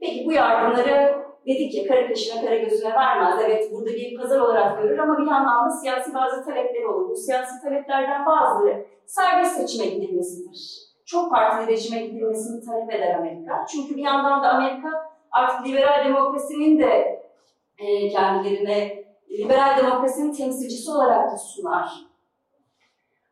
Peki 0.00 0.26
bu 0.26 0.32
yardımları 0.32 1.29
dedik 1.46 1.74
ya 1.74 1.86
kara 1.86 2.08
kaşına 2.08 2.44
kara 2.44 2.56
gözüne 2.56 2.94
vermez. 2.94 3.34
Evet 3.44 3.72
burada 3.72 3.90
bir 3.90 4.16
pazar 4.16 4.40
olarak 4.40 4.82
görür 4.82 4.98
ama 4.98 5.18
bir 5.18 5.26
yandan 5.26 5.66
da 5.66 5.70
siyasi 5.70 6.14
bazı 6.14 6.44
talepleri 6.44 6.86
olur. 6.86 7.10
Bu 7.10 7.16
siyasi 7.16 7.62
taleplerden 7.62 8.26
bazıları 8.26 8.86
serbest 9.06 9.56
seçime 9.56 9.86
gidilmesidir. 9.86 10.90
Çok 11.06 11.30
partili 11.30 11.72
rejime 11.72 12.00
gidilmesini 12.06 12.64
talep 12.64 12.94
eder 12.94 13.14
Amerika. 13.14 13.66
Çünkü 13.66 13.96
bir 13.96 14.02
yandan 14.02 14.42
da 14.42 14.48
Amerika 14.48 14.88
artık 15.30 15.66
liberal 15.66 16.04
demokrasinin 16.04 16.78
de 16.78 17.22
e, 17.78 18.08
kendilerine 18.08 19.04
liberal 19.30 19.76
demokrasinin 19.76 20.32
temsilcisi 20.32 20.90
olarak 20.90 21.32
da 21.32 21.38
sunar. 21.38 21.90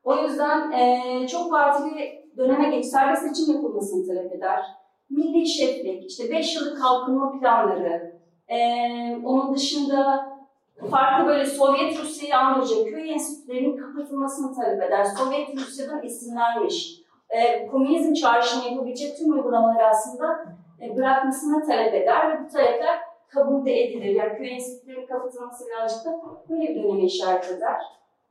O 0.04 0.16
yüzden 0.16 0.72
e, 0.72 1.26
çok 1.28 1.50
partili 1.50 2.28
döneme 2.36 2.76
geç 2.76 2.86
serbest 2.86 3.22
seçim 3.22 3.54
yapılmasını 3.54 4.06
talep 4.06 4.32
eder. 4.32 4.60
Milli 5.10 5.46
şeflik, 5.46 6.10
işte 6.10 6.30
5 6.30 6.56
yıllık 6.56 6.82
kalkınma 6.82 7.38
planları, 7.38 8.18
e, 8.48 8.58
onun 9.24 9.54
dışında 9.54 10.28
farklı 10.90 11.26
böyle 11.26 11.46
Sovyet 11.46 12.00
Rusya'yı 12.00 12.36
andıracak 12.36 12.88
köy 12.88 13.12
enstitülerinin 13.12 13.76
kapatılmasını 13.76 14.54
talep 14.54 14.82
eder. 14.82 15.04
Sovyet 15.04 15.56
Rusya'dan 15.56 16.04
esinlenmiş, 16.04 17.02
e, 17.30 17.66
komünizm 17.66 18.12
çağrışımı 18.12 18.64
yapabilecek 18.64 19.16
tüm 19.16 19.32
uygulamaları 19.32 19.86
aslında 19.86 20.44
e, 20.82 20.96
bırakmasını 20.96 21.66
talep 21.66 21.94
eder 21.94 22.30
ve 22.30 22.44
bu 22.44 22.48
talepler 22.48 22.98
kabul 23.28 23.66
de 23.66 23.82
edilir. 23.82 24.14
Yani 24.14 24.38
köy 24.38 24.52
enstitülerinin 24.52 25.06
kapatılması 25.06 25.66
birazcık 25.66 26.04
da 26.04 26.20
böyle 26.48 26.62
bir 26.62 26.82
döneme 26.82 27.04
işaret 27.04 27.50
eder. 27.50 27.80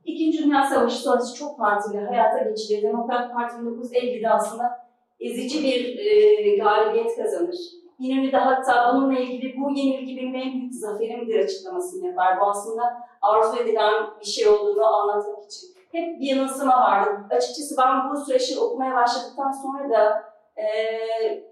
İkinci 0.04 0.44
Dünya 0.44 0.62
Savaşı 0.62 0.96
sonrası 0.96 1.34
çok 1.34 1.58
partili 1.58 2.00
hayata 2.00 2.38
geçilir. 2.38 2.82
Demokrat 2.82 3.34
Parti 3.34 3.56
1950'de 3.56 4.30
aslında 4.30 4.87
ezici 5.20 5.62
bir 5.64 5.98
e, 5.98 6.56
galibiyet 6.56 7.16
kazanır. 7.16 7.56
İnönü 7.98 8.32
de 8.32 8.36
hatta 8.36 8.94
bununla 8.94 9.18
ilgili 9.18 9.56
bu 9.60 9.70
yenilgi 9.70 10.16
benim 10.16 10.34
en 10.34 10.52
büyük 10.52 10.74
zaferimdir 10.74 11.44
açıklamasını 11.44 12.06
yapar. 12.06 12.40
Bu 12.40 12.44
aslında 12.44 12.82
arzu 13.22 13.62
edilen 13.62 13.94
bir 14.20 14.26
şey 14.26 14.48
olduğunu 14.48 14.86
anlatmak 14.86 15.44
için. 15.44 15.68
Hep 15.92 16.20
bir 16.20 16.26
yanılsama 16.26 16.80
vardı. 16.80 17.10
Açıkçası 17.30 17.76
ben 17.78 18.10
bu 18.10 18.24
süreçleri 18.24 18.60
okumaya 18.60 18.94
başladıktan 18.94 19.52
sonra 19.52 19.90
da 19.90 20.22
e, 20.56 20.64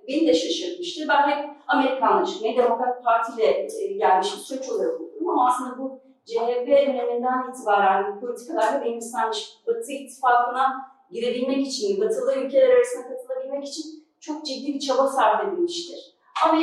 beni 0.08 0.26
de 0.26 0.34
şaşırtmıştı. 0.34 1.04
Ben 1.08 1.30
hep 1.30 1.50
Amerikanlaşmayı 1.68 2.56
Demokrat 2.56 3.04
Parti 3.04 3.32
ile 3.32 3.68
e, 3.82 3.92
gelmiş 3.92 4.32
bir 4.32 4.40
süreç 4.40 4.68
olarak 4.68 5.00
okudum 5.00 5.28
ama 5.28 5.48
aslında 5.48 5.78
bu 5.78 6.00
CHP 6.24 6.66
döneminden 6.66 7.50
itibaren 7.50 8.20
politikalarla 8.20 8.84
benimsenmiş 8.84 9.58
Batı 9.66 9.92
ittifakına 9.92 10.96
girebilmek 11.10 11.66
için, 11.66 12.00
batılı 12.00 12.34
ülkeler 12.34 12.70
arasında 12.70 13.08
katılabilmek 13.46 13.68
için 13.68 14.06
çok 14.20 14.44
ciddi 14.44 14.74
bir 14.74 14.80
çaba 14.80 15.06
sarf 15.06 15.48
edilmiştir. 15.48 16.16
Ama 16.44 16.62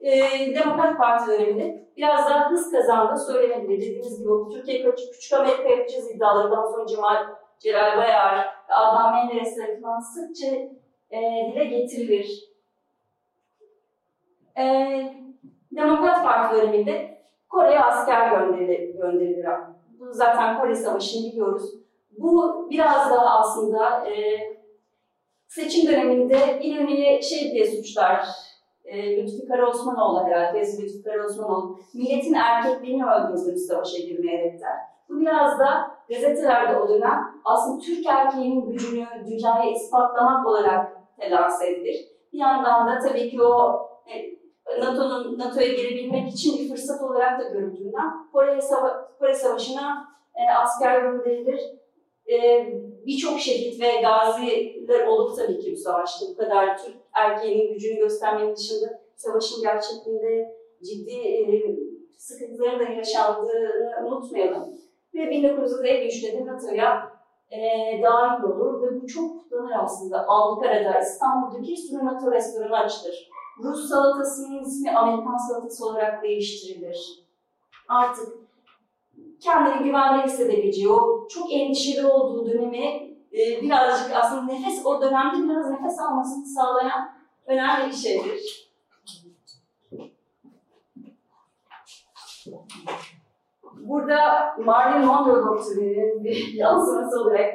e, 0.00 0.20
Demokrat 0.54 0.98
Parti 0.98 1.30
döneminde 1.30 1.88
biraz 1.96 2.30
daha 2.30 2.50
hız 2.50 2.70
kazandı 2.70 3.20
söylenebilir. 3.20 3.80
Dediğimiz 3.80 4.18
gibi 4.18 4.30
Türkiye 4.52 4.90
küçük, 4.90 5.14
küçük 5.14 5.32
Amerika 5.32 5.68
yapacağız 5.68 6.10
iddialarından 6.10 6.72
sonra 6.72 6.86
Cemal 6.86 7.26
Celal 7.58 7.96
Bayar 7.98 8.36
ve 8.68 8.74
Adnan 8.74 9.14
Menderes 9.14 9.56
tarafından 9.56 10.00
sıkça 10.00 10.46
e, 11.10 11.20
dile 11.52 11.64
getirilir. 11.64 12.52
E, 14.58 14.64
Demokrat 15.76 16.24
Parti 16.24 16.56
döneminde 16.56 17.22
Kore'ye 17.48 17.80
asker 17.80 18.30
gönderilir. 18.30 18.94
gönderilir. 18.94 19.46
Bu 19.98 20.12
zaten 20.12 20.60
Kore 20.60 20.74
Savaşı'nı 20.74 21.32
biliyoruz. 21.32 21.74
Bu 22.18 22.66
biraz 22.70 23.10
daha 23.10 23.38
aslında 23.38 24.08
e, 24.08 24.51
seçim 25.54 25.92
döneminde 25.92 26.60
İnönü'ye 26.62 27.22
şey 27.22 27.52
diye 27.52 27.66
suçlar, 27.66 28.26
e, 28.84 29.16
Lütfi 29.16 29.48
Karaosmanoğlu 29.48 30.26
herhalde, 30.26 30.60
Vezir 30.60 30.82
Lütfi 30.82 31.02
Karaosmanoğlu, 31.02 31.78
milletin 31.94 32.34
erkekliğini 32.34 33.04
öldürdüğünü 33.04 33.58
savaşa 33.58 33.98
girmeyerek 33.98 34.60
der. 34.60 34.76
Bu 35.08 35.20
biraz 35.20 35.58
da 35.58 35.90
gazetelerde 36.08 36.76
o 36.80 36.88
dönem 36.88 37.20
aslında 37.44 37.78
Türk 37.78 38.06
erkeğinin 38.06 38.70
gücünü 38.70 39.06
dünyaya 39.26 39.70
ispatlamak 39.70 40.46
olarak 40.46 40.92
telanse 41.20 41.70
edilir. 41.70 42.08
Bir 42.32 42.38
yandan 42.38 42.86
da 42.86 42.98
tabii 42.98 43.30
ki 43.30 43.42
o 43.42 43.80
e, 44.06 44.80
NATO'nun 44.80 45.38
NATO'ya 45.38 45.68
girebilmek 45.68 46.28
için 46.28 46.58
bir 46.58 46.68
fırsat 46.68 47.02
olarak 47.02 47.40
da 47.40 47.48
görüldüğünden 47.48 48.30
Kore, 48.32 48.60
Sava 48.60 49.08
Kore 49.18 49.34
Savaşı'na 49.34 50.08
e, 50.34 50.52
asker 50.52 51.02
gönderilir. 51.02 51.60
E, 52.26 52.66
Birçok 53.06 53.40
şehit 53.40 53.80
ve 53.80 54.00
gaziler 54.00 55.06
olup 55.06 55.36
tabii 55.36 55.58
ki 55.58 55.72
bu 55.72 55.76
savaşta 55.76 56.26
bu 56.30 56.36
kadar 56.36 56.78
Türk 56.78 56.96
erkeğinin 57.12 57.74
gücünü 57.74 57.98
göstermenin 57.98 58.56
dışında 58.56 59.00
savaşın 59.16 59.62
gerçekliğinde 59.62 60.56
ciddi 60.82 61.12
e, 61.12 61.42
sıkıntıların 62.16 62.80
da 62.80 62.84
yaşandığını 62.84 64.06
unutmayalım. 64.06 64.78
Ve 65.14 65.18
1953'te 65.18 66.38
de 66.38 66.46
NATO'ya 66.46 67.12
e, 67.50 67.58
dahil 68.02 68.42
olur 68.44 68.82
ve 68.82 69.02
bu 69.02 69.06
çok 69.06 69.42
kutlanır 69.42 69.72
aslında. 69.82 70.26
Alkara'da, 70.28 70.98
İstanbul'daki 70.98 71.76
sürü 71.76 72.04
NATO 72.04 72.32
restoranı 72.32 72.78
açılır. 72.78 73.30
Rus 73.62 73.88
salatasının 73.88 74.62
ismi 74.62 74.90
Amerikan 74.90 75.36
salatası 75.36 75.86
olarak 75.86 76.22
değiştirilir. 76.22 77.24
Artık 77.88 78.41
kendini 79.42 79.84
güvende 79.84 80.22
hissedebileceği, 80.22 80.88
o 80.88 81.28
çok 81.28 81.52
endişeli 81.52 82.06
olduğu 82.06 82.46
dönemi 82.46 82.86
e, 83.32 83.62
birazcık 83.62 84.16
aslında 84.16 84.52
nefes, 84.52 84.86
o 84.86 85.02
dönemde 85.02 85.48
biraz 85.48 85.70
nefes 85.70 86.00
almasını 86.00 86.46
sağlayan 86.46 87.10
önemli 87.46 87.86
bir 87.86 87.96
şeydir. 87.96 88.72
Burada 93.76 94.54
Marilyn 94.64 95.06
Monroe 95.06 95.46
doktorunun 95.46 96.24
bir 96.24 96.52
yansıması 96.54 97.20
olarak 97.20 97.54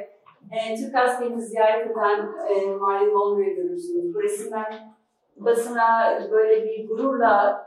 e, 0.50 0.76
Türk 0.76 0.94
askerini 0.94 1.42
ziyaret 1.42 1.90
eden 1.90 2.28
e, 2.48 2.66
Marilyn 2.66 3.14
Monroe'yu 3.14 3.54
görürsünüz. 3.54 4.14
Bu 4.14 4.22
resimler 4.22 4.88
basına 5.36 6.18
böyle 6.30 6.64
bir 6.64 6.88
gururla 6.88 7.66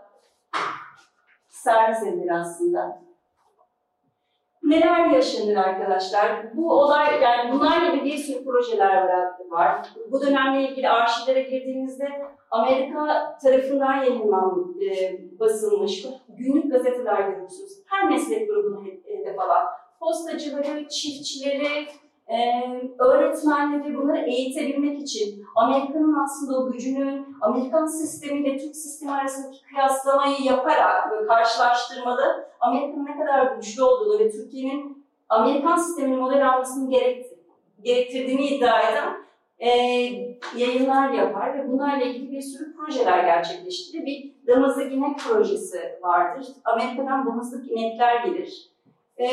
servis 1.50 2.04
edilir 2.04 2.32
aslında. 2.42 3.11
Neler 4.72 5.10
yaşanır 5.10 5.56
arkadaşlar? 5.56 6.58
Bu 6.58 6.72
olay, 6.72 7.22
yani 7.22 7.52
bunlar 7.52 7.94
gibi 7.94 8.06
bir 8.06 8.18
sürü 8.18 8.46
projeler 8.46 9.08
var. 9.50 9.88
Bu 10.12 10.22
dönemle 10.22 10.70
ilgili 10.70 10.90
arşivlere 10.90 11.42
girdiğinizde 11.42 12.08
Amerika 12.52 13.38
tarafından 13.44 14.04
yayınlanan, 14.04 14.76
e, 14.82 15.20
basılmış 15.40 16.06
günlük 16.30 16.72
gazeteler 16.72 17.30
görürsünüz. 17.30 17.84
Her 17.86 18.10
meslek 18.10 18.48
grubunu 18.48 18.84
hedef 19.06 19.40
alan. 19.40 19.66
Postacıları, 20.00 20.88
çiftçileri, 20.88 21.88
ee, 22.32 22.82
öğretmenleri 23.00 23.98
bunları 23.98 24.30
eğitebilmek 24.30 25.00
için 25.00 25.41
Amerika'nın 25.56 26.24
aslında 26.24 26.58
o 26.60 26.72
gücünü 26.72 27.26
Amerikan 27.42 27.86
sistemiyle 27.86 28.58
Türk 28.58 28.76
sistemi 28.76 29.12
arasındaki 29.12 29.58
kıyaslamayı 29.62 30.42
yaparak 30.42 31.12
ve 31.12 31.28
karşılaştırmalı 31.28 32.50
Amerika'nın 32.60 33.06
ne 33.06 33.18
kadar 33.18 33.56
güçlü 33.56 33.84
olduğunu 33.84 34.20
ve 34.20 34.32
Türkiye'nin 34.32 35.06
Amerikan 35.30 35.78
sisteminin 35.78 36.20
model 36.20 36.50
almasını 36.50 36.90
gerekt, 36.90 37.34
gerektirdiğini 37.82 38.48
iddia 38.48 38.80
eden 38.82 39.14
e, 39.60 39.70
yayınlar 40.56 41.10
yapar 41.10 41.58
ve 41.58 41.72
bunlarla 41.72 42.06
ilgili 42.06 42.32
bir 42.32 42.42
sürü 42.42 42.76
projeler 42.76 43.24
gerçekleştirir. 43.24 44.06
Bir 44.06 44.34
damızlık 44.48 44.94
inek 44.94 45.20
projesi 45.20 46.00
vardır. 46.02 46.48
Amerika'dan 46.66 47.26
damızlık 47.26 47.72
inekler 47.72 48.26
gelir 48.26 48.71
e, 49.22 49.28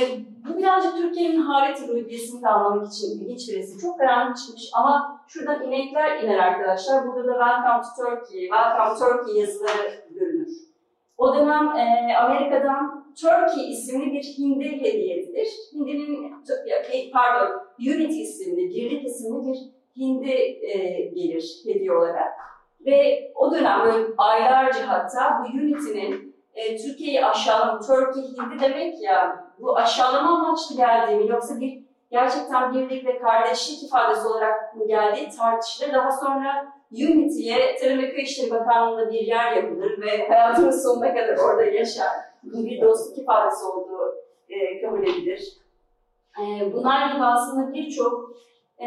bu 0.49 0.59
birazcık 0.59 0.97
Türkiye'nin 0.97 1.40
halet 1.40 1.88
rüyesini 1.88 2.42
de 2.42 2.49
anlamak 2.49 2.92
için 2.92 3.07
ilginç 3.07 3.49
bir 3.49 3.57
resim. 3.57 3.78
Çok 3.78 3.99
karanlık 3.99 4.37
çıkmış 4.37 4.71
ama 4.75 5.21
şuradan 5.28 5.62
inekler 5.62 6.23
iner 6.23 6.38
arkadaşlar. 6.38 7.07
Burada 7.07 7.28
da 7.28 7.33
Welcome 7.33 7.83
to 7.83 8.02
Turkey, 8.02 8.40
Welcome 8.40 8.99
Turkey 8.99 9.40
yazıları 9.40 10.04
görünür. 10.11 10.52
O 11.18 11.35
dönem 11.35 11.68
e, 11.76 12.16
Amerika'dan 12.16 13.12
Turkey 13.21 13.71
isimli 13.71 14.12
bir 14.12 14.23
hindi 14.38 14.80
hediye 14.80 15.16
edilir. 15.16 15.49
Hindinin, 15.73 16.35
pardon, 17.12 17.61
Unity 17.78 18.23
isimli, 18.23 18.68
birlik 18.68 19.07
isimli 19.07 19.52
bir 19.52 19.59
hindi 19.97 20.30
e, 20.62 20.76
gelir 21.14 21.62
hediye 21.64 21.92
olarak. 21.92 22.33
Ve 22.87 23.30
o 23.35 23.52
dönem 23.52 23.80
böyle 23.85 24.07
aylarca 24.18 24.88
hatta 24.88 25.42
bu 25.42 25.59
Unity'nin 25.59 26.37
e, 26.54 26.76
Türkiye'yi 26.76 27.25
aşağılama, 27.25 27.80
Turkey 27.80 28.23
Hindi 28.23 28.61
demek 28.61 29.02
ya, 29.02 29.48
bu 29.61 29.77
aşağılama 29.77 30.38
amaçlı 30.38 30.77
geldiği 30.77 31.17
mi 31.17 31.29
yoksa 31.29 31.61
bir 31.61 31.83
gerçekten 32.11 32.75
birlik 32.75 33.07
ve 33.07 33.19
kardeşlik 33.19 33.83
ifadesi 33.83 34.29
olarak 34.29 34.77
mı 34.77 34.87
geldiği 34.87 35.31
tartışılır. 35.31 35.93
Daha 35.93 36.12
sonra 36.12 36.73
Unity'ye 36.93 37.77
Tarım 37.77 37.99
ve 37.99 38.11
Köy 38.11 38.23
İşleri 38.23 38.50
Bakanlığı'nda 38.50 39.12
bir 39.12 39.21
yer 39.21 39.53
yapılır 39.53 40.00
ve 40.00 40.29
hayatının 40.29 40.71
sonuna 40.71 41.15
kadar 41.15 41.37
orada 41.38 41.65
yaşar. 41.65 42.11
Bunun 42.43 42.67
bir 42.67 42.83
dostluk 42.83 43.19
ifadesi 43.19 43.65
olduğu 43.65 44.15
e, 44.49 44.83
kabul 44.83 45.03
edilir. 45.03 45.59
E, 46.41 46.73
bunlar 46.73 47.12
gibi 47.12 47.25
aslında 47.25 47.73
birçok 47.73 48.31
e, 48.79 48.87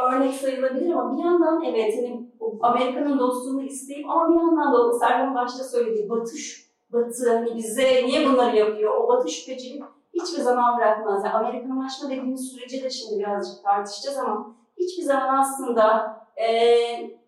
örnek 0.00 0.34
sayılabilir 0.34 0.90
ama 0.90 1.16
bir 1.16 1.24
yandan 1.24 1.64
evet 1.64 1.94
hani 1.96 2.26
Amerika'nın 2.60 3.18
dostluğunu 3.18 3.62
isteyip 3.62 4.10
ama 4.10 4.28
bir 4.28 4.40
yandan 4.40 4.72
da 4.72 4.92
Serhan 4.92 5.34
başta 5.34 5.64
söylediği 5.64 6.10
Batı, 6.10 6.36
Batı 6.92 7.32
hani 7.32 7.56
bize 7.56 8.06
niye 8.06 8.28
bunları 8.28 8.56
yapıyor? 8.56 8.94
O 8.94 9.08
Batı 9.08 9.28
şüpheciliği 9.28 9.82
hiçbir 10.14 10.42
zaman 10.42 10.78
bırakmaz. 10.78 11.24
Yani 11.24 11.34
Amerikanlaşma 11.34 12.10
dediğimiz 12.10 12.52
süreci 12.52 12.82
de 12.82 12.90
şimdi 12.90 13.18
birazcık 13.18 13.64
tartışacağız 13.64 14.18
ama 14.18 14.56
hiçbir 14.78 15.02
zaman 15.02 15.38
aslında 15.38 16.16
e, 16.36 16.48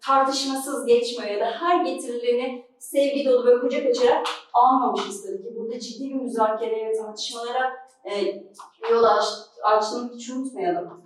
tartışmasız 0.07 0.87
geçmiyor 0.87 1.31
ya 1.31 1.41
da 1.41 1.45
her 1.45 1.85
getirileni 1.85 2.67
sevgi 2.79 3.25
dolu 3.25 3.47
ve 3.47 3.61
kucak 3.61 3.87
açarak 3.87 4.27
almamışız 4.55 5.23
tabii 5.23 5.43
ki. 5.43 5.57
Burada 5.57 5.79
ciddi 5.81 6.09
bir 6.09 6.15
müzakereye 6.15 6.89
ve 6.89 6.93
tartışmalara 6.93 7.73
e, 8.05 8.43
yol 8.91 9.05
aç, 9.05 9.25
açtığını 9.63 10.13
hiç 10.15 10.31
unutmayalım. 10.31 11.04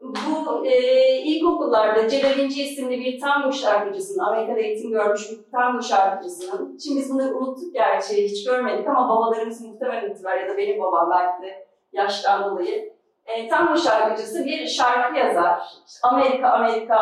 Bu 0.00 0.66
e, 0.66 0.78
ilkokullarda 1.16 2.08
Celal 2.08 2.38
isimli 2.38 3.00
bir 3.00 3.20
tango 3.20 3.52
şarkıcısının, 3.52 4.24
Amerika'da 4.24 4.60
eğitim 4.60 4.90
görmüş 4.90 5.30
bir 5.30 5.50
tango 5.52 5.82
şarkıcısının, 5.82 6.78
şimdi 6.84 7.00
biz 7.00 7.14
bunları 7.14 7.36
unuttuk 7.36 7.74
gerçi, 7.74 8.24
hiç 8.24 8.46
görmedik 8.46 8.88
ama 8.88 9.08
babalarımız 9.08 9.60
muhtemelen 9.60 10.10
unuttular 10.10 10.36
ya 10.36 10.48
da 10.48 10.56
benim 10.56 10.82
babam 10.82 11.10
belki 11.10 11.42
de 11.42 11.66
yaştan 11.92 12.50
dolayı. 12.50 12.96
E, 13.26 13.48
tango 13.48 13.76
şarkıcısı 13.76 14.44
bir 14.44 14.66
şarkı 14.66 15.18
yazar. 15.18 15.60
Amerika, 16.02 16.48
Amerika, 16.48 16.98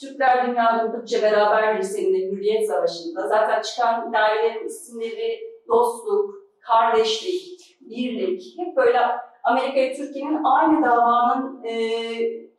Türkler 0.00 0.46
dünya 0.46 0.80
durdukça 0.82 1.22
beraberdir 1.22 1.82
seninle 1.82 2.18
Hürriyet 2.18 2.68
Savaşı'nda. 2.68 3.28
Zaten 3.28 3.62
çıkan 3.62 4.12
dairelerin 4.12 4.66
isimleri 4.66 5.40
dostluk, 5.68 6.34
kardeşlik, 6.60 7.78
birlik, 7.80 8.42
hep 8.58 8.76
böyle 8.76 9.00
Amerika 9.44 9.80
ve 9.80 9.94
Türkiye'nin 9.94 10.44
aynı 10.44 10.86
davanın 10.86 11.64
e, 11.64 11.74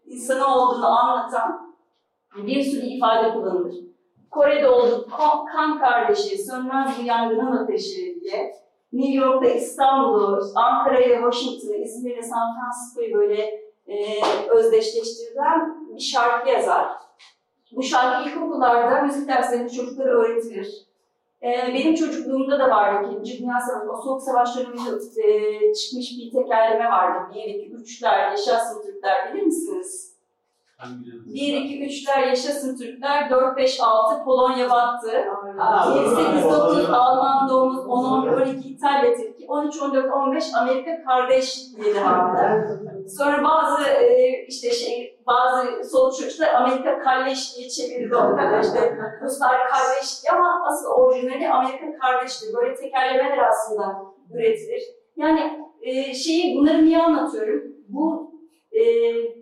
insanı 0.06 0.48
olduğunu 0.56 0.86
anlatan 0.86 1.76
bir 2.38 2.64
sürü 2.64 2.86
ifade 2.86 3.34
kullanılır. 3.34 3.76
Kore'de 4.32 4.68
olduk, 4.68 5.10
kan 5.54 5.80
kardeşi, 5.80 6.38
sönmez 6.38 7.00
bir 7.00 7.04
yangının 7.04 7.58
ateşi 7.58 8.22
diye. 8.22 8.56
New 8.94 9.14
York'ta 9.14 9.50
İstanbul'u, 9.50 10.40
Ankara'yı, 10.56 11.22
Washington'ı, 11.22 11.76
İzmir'le 11.76 12.22
San 12.22 12.56
Francisco'yu 12.56 13.14
böyle 13.14 13.42
e, 13.88 14.22
özdeşleştirilen 14.50 15.88
bir 15.96 16.00
şarkı 16.00 16.50
yazar. 16.50 16.88
Bu 17.72 17.84
şarkı 17.84 18.30
ilkokullarda 18.30 19.02
müzik 19.02 19.28
derslerinde 19.28 19.70
çocuklara 19.70 20.10
öğretilir. 20.10 20.85
Ee, 21.46 21.74
benim 21.74 21.96
çocukluğumda 21.96 22.60
da 22.60 22.70
vardı 22.70 23.08
İkinci 23.12 23.40
Dünya 23.40 23.60
Savaşı, 23.60 23.92
o 23.92 24.02
Soğuk 24.02 24.22
Savaş 24.22 24.58
döneminde 24.58 24.90
e, 25.24 25.74
çıkmış 25.74 26.12
bir 26.18 26.32
tekerleme 26.32 26.90
vardı. 26.90 27.20
1, 27.36 27.42
2, 27.44 27.72
3'ler, 27.72 28.32
yaşasın 28.32 28.82
Türkler 28.82 29.34
bilir 29.34 29.44
misiniz? 29.44 30.16
1, 31.34 31.54
2, 31.58 31.80
3'ler, 31.80 32.28
yaşasın 32.28 32.78
Türkler, 32.78 33.30
4, 33.30 33.58
5, 33.58 33.80
6, 33.82 34.24
Polonya 34.24 34.70
battı. 34.70 35.12
7, 35.96 36.10
8, 36.10 36.44
9, 36.44 36.90
Alman 36.90 37.50
doğumuz, 37.50 37.86
10, 37.88 38.06
11, 38.06 38.32
12, 38.32 38.70
İtalya, 38.70 39.16
Türkiye, 39.16 39.50
13, 39.50 39.82
14, 39.82 40.14
15, 40.14 40.44
Amerika 40.62 41.04
kardeş 41.04 41.56
diye 41.78 41.96
devam 41.96 42.36
eder. 42.36 42.68
Sonra 43.18 43.44
bazı 43.44 43.90
e, 43.90 44.46
işte 44.48 44.72
şey, 44.72 45.15
bazı 45.28 45.90
sol 45.90 46.12
çocuklar 46.12 46.54
Amerika 46.54 47.00
kalleş 47.00 47.58
diye 47.58 47.70
çevirdi 47.70 48.16
onları 48.16 48.62
işte 48.62 48.98
Ruslar 49.22 49.70
kalleş 49.70 50.24
ama 50.34 50.64
asıl 50.68 50.90
orijinali 50.90 51.50
Amerika 51.50 51.98
kardeştir. 52.02 52.54
Böyle 52.54 52.76
tekerlemeler 52.76 53.38
aslında 53.38 53.96
üretilir. 54.34 54.82
Yani 55.18 55.68
e, 55.82 56.14
şeyi 56.14 56.58
bunları 56.58 56.86
niye 56.86 57.02
anlatıyorum? 57.02 57.64
Bu 57.88 58.32
e, 58.72 58.82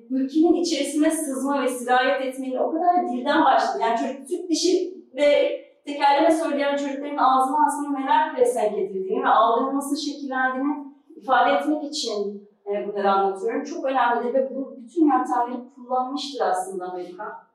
ülkenin 0.09 0.53
içerisine 0.53 1.11
sızma 1.11 1.63
ve 1.63 1.67
sirayet 1.67 2.21
etmenin 2.21 2.57
o 2.57 2.71
kadar 2.71 3.09
dilden 3.11 3.45
başladı. 3.45 3.77
Yani 3.81 3.97
çocuk 3.97 4.27
Türk 4.27 4.49
dişi 4.49 4.93
ve 5.15 5.61
tekerleme 5.85 6.31
söyleyen 6.31 6.75
çocukların 6.75 7.17
ağzına 7.17 7.57
aslında 7.67 7.99
neler 7.99 8.35
pelesenk 8.35 8.77
edildiğini 8.77 9.23
ve 9.23 9.27
algının 9.27 9.75
nasıl 9.75 9.95
şekillendiğini 9.95 10.93
ifade 11.15 11.51
etmek 11.51 11.83
için 11.83 12.47
e, 12.67 12.87
bunları 12.87 13.11
anlatıyorum. 13.11 13.63
Çok 13.63 13.85
önemlidir 13.85 14.33
ve 14.33 14.55
bu 14.55 14.72
bütün 14.83 15.11
yöntemleri 15.11 15.61
kullanmıştır 15.75 16.41
aslında 16.41 16.85
Amerika. 16.85 17.47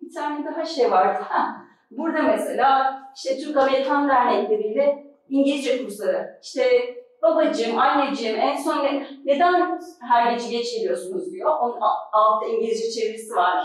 Bir 0.00 0.14
tane 0.14 0.44
daha 0.44 0.64
şey 0.64 0.90
vardı. 0.90 1.24
Burada 1.90 2.22
mesela 2.22 3.02
işte 3.16 3.38
Türk-Amerikan 3.38 4.08
dernekleriyle 4.08 5.14
İngilizce 5.28 5.84
kursları. 5.84 6.38
İşte 6.42 6.62
babacığım, 7.22 7.78
anneciğim 7.78 8.40
en 8.40 8.56
son 8.56 8.84
ne, 8.84 9.06
neden 9.24 9.80
her 10.00 10.32
gece 10.32 10.48
geç 10.48 10.74
geliyorsunuz 10.74 11.32
diyor. 11.32 11.58
Onun 11.60 11.80
altta 12.12 12.46
İngilizce 12.46 13.00
çevirisi 13.00 13.34
var. 13.34 13.64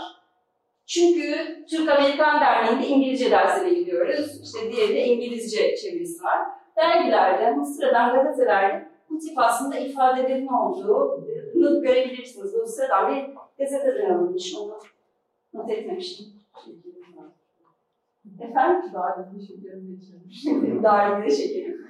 Çünkü 0.86 1.56
Türk-Amerikan 1.70 2.40
Derneği'nde 2.40 2.86
İngilizce 2.86 3.30
dersine 3.30 3.74
gidiyoruz. 3.74 4.40
İşte 4.42 4.72
diğeri 4.72 4.94
de 4.94 5.06
İngilizce 5.06 5.76
çevirisi 5.76 6.24
var. 6.24 6.38
Dergilerde, 6.76 7.64
sıradan 7.64 8.14
gazetelerde 8.14 8.87
bu 9.10 9.18
tip 9.18 9.38
aslında 9.38 9.78
ifadelerin 9.78 10.46
olduğunu 10.46 11.82
görebilirsiniz. 11.82 12.54
Bu 12.54 12.66
sıradan 12.66 13.16
bir 13.16 13.34
gazeteden 13.58 14.14
alınmış, 14.14 14.54
onu 14.56 14.78
not 15.54 15.70
etmemiştim. 15.70 16.26
Efendim? 18.40 18.92
Dağılımda 18.92 19.46
şekerim 19.46 20.00
geçirmiş. 20.00 20.44
Dağılımda 20.82 21.30
şekerim. 21.30 21.88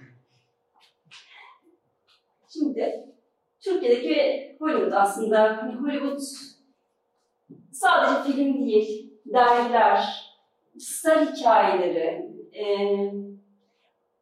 Şimdi 2.48 3.06
Türkiye'deki 3.60 4.56
Hollywood 4.58 4.92
aslında 4.92 5.56
hani 5.56 5.74
Hollywood 5.74 6.20
sadece 7.72 8.32
film 8.32 8.66
değil, 8.66 9.12
dergiler, 9.26 10.28
star 10.78 11.26
hikayeleri, 11.26 12.32
e, 12.52 12.64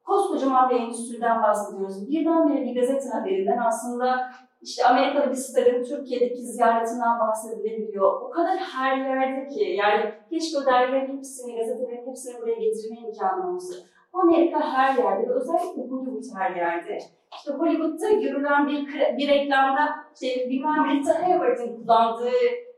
koskocaman 0.06 0.70
bir 0.70 0.76
endüstriden 0.76 1.42
bahsediyoruz. 1.42 2.08
Birdenbire 2.08 2.64
bir 2.64 2.80
gazete 2.80 3.08
haberinden 3.08 3.58
aslında 3.58 4.30
işte 4.62 4.84
Amerikalı 4.84 5.30
bir 5.30 5.36
starın 5.36 5.84
Türkiye'deki 5.84 6.42
ziyaretinden 6.42 7.20
bahsedilebiliyor. 7.20 8.22
O 8.22 8.30
kadar 8.30 8.56
her 8.56 8.96
yerde 8.96 9.48
ki 9.48 9.64
yani 9.64 10.14
keşke 10.30 10.58
o 10.58 10.66
dergilerin 10.66 11.16
hepsini, 11.16 11.56
gazetelerin 11.56 12.06
hepsini 12.06 12.40
buraya 12.42 12.58
getirme 12.58 12.96
imkanı 13.00 13.54
olsa. 13.54 13.74
Amerika 14.12 14.60
her 14.60 14.94
yerde 14.94 15.28
ve 15.28 15.32
özellikle 15.32 15.82
Hollywood 15.82 16.38
her 16.38 16.56
yerde. 16.56 16.98
İşte 17.36 17.52
Hollywood'da 17.52 18.10
görülen 18.10 18.68
bir, 18.68 18.88
bir 19.18 19.28
reklamda 19.28 19.88
işte 20.14 20.50
bilmem 20.50 20.84
Rita 20.90 21.22
Hayworth'ın 21.22 21.76
kullandığı 21.76 22.30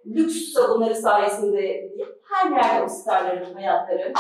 lüks 0.07 0.53
sabunları 0.53 0.95
sayesinde 0.95 1.91
her 2.31 2.51
yerde 2.51 2.85
o 2.85 2.89
starların 2.89 3.55
hayatları. 3.55 4.13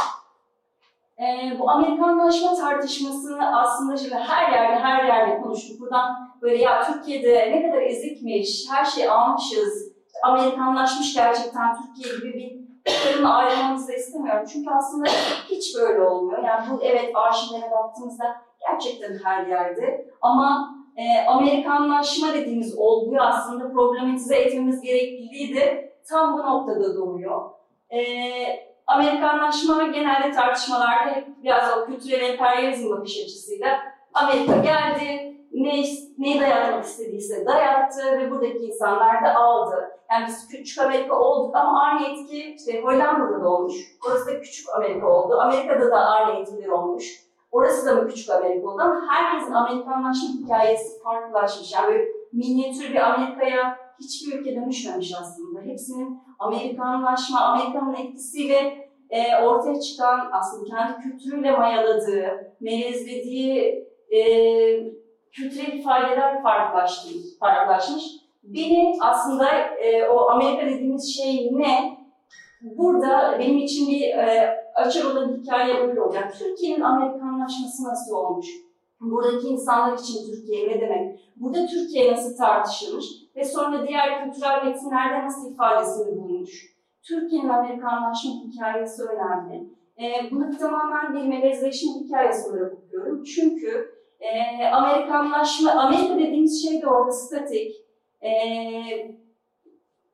Ee, 1.20 1.58
bu 1.58 1.70
Amerikanlaşma 1.70 2.54
tartışmasını 2.54 3.60
aslında 3.60 3.96
şimdi 3.96 4.14
her 4.14 4.52
yerde 4.52 4.80
her 4.80 5.04
yerde 5.04 5.42
konuştuk. 5.42 5.80
Buradan 5.80 6.16
böyle 6.42 6.62
ya 6.62 6.82
Türkiye'de 6.82 7.52
ne 7.52 7.62
kadar 7.62 7.82
ezikmiş, 7.82 8.66
her 8.70 8.84
şeyi 8.84 9.10
almışız, 9.10 9.92
Amerikanlaşmış 10.22 11.14
gerçekten 11.14 11.76
Türkiye 11.76 12.16
gibi 12.16 12.34
bir 12.34 12.68
çıkarımla 12.92 13.34
ayrılmamızı 13.34 13.92
istemiyorum. 13.92 14.44
Çünkü 14.52 14.70
aslında 14.70 15.08
hiç 15.50 15.76
böyle 15.76 16.02
olmuyor. 16.02 16.44
Yani 16.44 16.66
bu 16.70 16.82
evet 16.82 17.10
arşivlere 17.14 17.70
baktığımızda 17.70 18.24
gerçekten 18.70 19.18
her 19.24 19.46
yerde. 19.46 20.06
Ama 20.22 20.74
e, 20.96 21.26
Amerikanlaşma 21.26 22.34
dediğimiz 22.34 22.78
olguyu 22.78 23.20
aslında 23.20 23.72
problematize 23.72 24.36
etmemiz 24.36 24.80
gerekliliği 24.80 25.54
de 25.54 25.94
tam 26.08 26.32
bu 26.32 26.38
noktada 26.38 26.96
doğuyor. 26.96 27.50
E, 27.90 27.98
Amerikanlaşma 28.88 29.82
genelde 29.82 30.32
tartışmalarda 30.32 31.10
hep 31.10 31.42
biraz 31.42 31.78
o 31.78 31.86
kültürel 31.86 32.20
emperyalizm 32.20 32.90
bakış 32.90 33.18
açısıyla 33.24 33.78
Amerika 34.14 34.56
geldi, 34.56 35.36
ne, 35.52 35.84
neyi 36.18 36.40
dayatmak 36.40 36.84
istediyse 36.84 37.46
dayattı 37.46 38.18
ve 38.18 38.30
buradaki 38.30 38.58
insanlar 38.58 39.24
da 39.24 39.34
aldı. 39.34 39.90
Yani 40.10 40.26
biz 40.26 40.48
küçük 40.48 40.84
Amerika 40.84 41.18
olduk 41.18 41.56
ama 41.56 41.82
aynı 41.82 42.06
etki 42.06 42.54
işte 42.58 42.82
Hollanda'da 42.82 43.44
da 43.44 43.48
olmuş. 43.48 43.74
Orası 44.06 44.26
da 44.26 44.40
küçük 44.40 44.66
Amerika 44.76 45.06
oldu. 45.06 45.40
Amerika'da 45.40 45.90
da 45.90 45.96
aynı 45.96 46.40
etkiler 46.40 46.68
olmuş. 46.68 47.28
Orası 47.50 47.86
da 47.86 47.94
mı 47.94 48.08
küçük 48.08 48.30
Amerika 48.30 48.68
oldu 48.68 48.82
ama 48.82 49.06
herkesin 49.10 49.52
Amerikanlaşma 49.52 50.28
hikayesi 50.28 51.02
farklılaşmış. 51.02 51.74
Yani 51.74 51.88
böyle 51.88 52.04
minyatür 52.32 52.90
bir 52.90 53.10
Amerika'ya 53.10 53.78
hiçbir 54.00 54.38
ülke 54.38 54.56
dönüşmemiş 54.56 55.14
aslında. 55.20 55.60
Hepsinin 55.60 56.27
Amerikanlaşma, 56.38 57.40
Amerika'nın 57.40 57.94
etkisiyle 57.94 58.88
e, 59.10 59.36
ortaya 59.36 59.80
çıkan 59.80 60.30
aslında 60.32 60.64
kendi 60.64 61.02
kültürüyle 61.02 61.50
mayaladığı, 61.50 62.54
melezlediği 62.60 63.88
e, 64.10 64.20
kültürel 65.32 65.72
ifadeler 65.72 66.42
farklılaşmış. 66.42 67.14
farklılaşmış. 67.40 68.04
Beni 68.42 68.98
aslında 69.00 69.50
e, 69.58 70.08
o 70.08 70.30
Amerika 70.30 70.66
dediğimiz 70.66 71.16
şey 71.16 71.48
ne? 71.52 71.98
Burada 72.60 73.36
benim 73.38 73.58
için 73.58 73.88
bir 73.88 74.02
e, 74.02 74.56
açar 74.74 75.04
olan 75.04 75.36
hikaye 75.36 75.88
böyle 75.88 76.02
olacak. 76.02 76.34
Türkiye'nin 76.38 76.80
Amerikanlaşması 76.80 77.84
nasıl 77.84 78.14
olmuş? 78.14 78.46
Buradaki 79.00 79.46
insanlar 79.46 79.98
için 79.98 80.26
Türkiye 80.26 80.68
ne 80.68 80.80
demek? 80.80 81.20
Burada 81.36 81.66
Türkiye 81.66 82.12
nasıl 82.12 82.36
tartışılmış? 82.36 83.06
Ve 83.36 83.44
sonra 83.44 83.88
diğer 83.88 84.24
kültürel 84.24 84.64
metinlerde 84.64 85.24
nasıl 85.24 85.52
ifadesini 85.52 86.06
bulmuş? 86.06 86.27
Türkiye'nin 87.02 87.48
Amerikanlaşma 87.48 88.30
hikayesi 88.30 89.02
önemli. 89.02 89.78
E, 90.00 90.30
bunu 90.30 90.58
tamamen 90.58 91.14
bir 91.14 91.28
melezleşme 91.28 91.90
hikayesi 92.04 92.50
olarak 92.50 92.72
okuyorum. 92.72 93.22
Çünkü 93.24 93.98
e, 94.20 94.64
Amerikanlaşma, 94.66 95.72
Amerika 95.72 96.14
dediğimiz 96.14 96.62
şey 96.68 96.82
de 96.82 96.86
orada 96.86 97.12
statik, 97.12 97.72
e, 98.22 98.30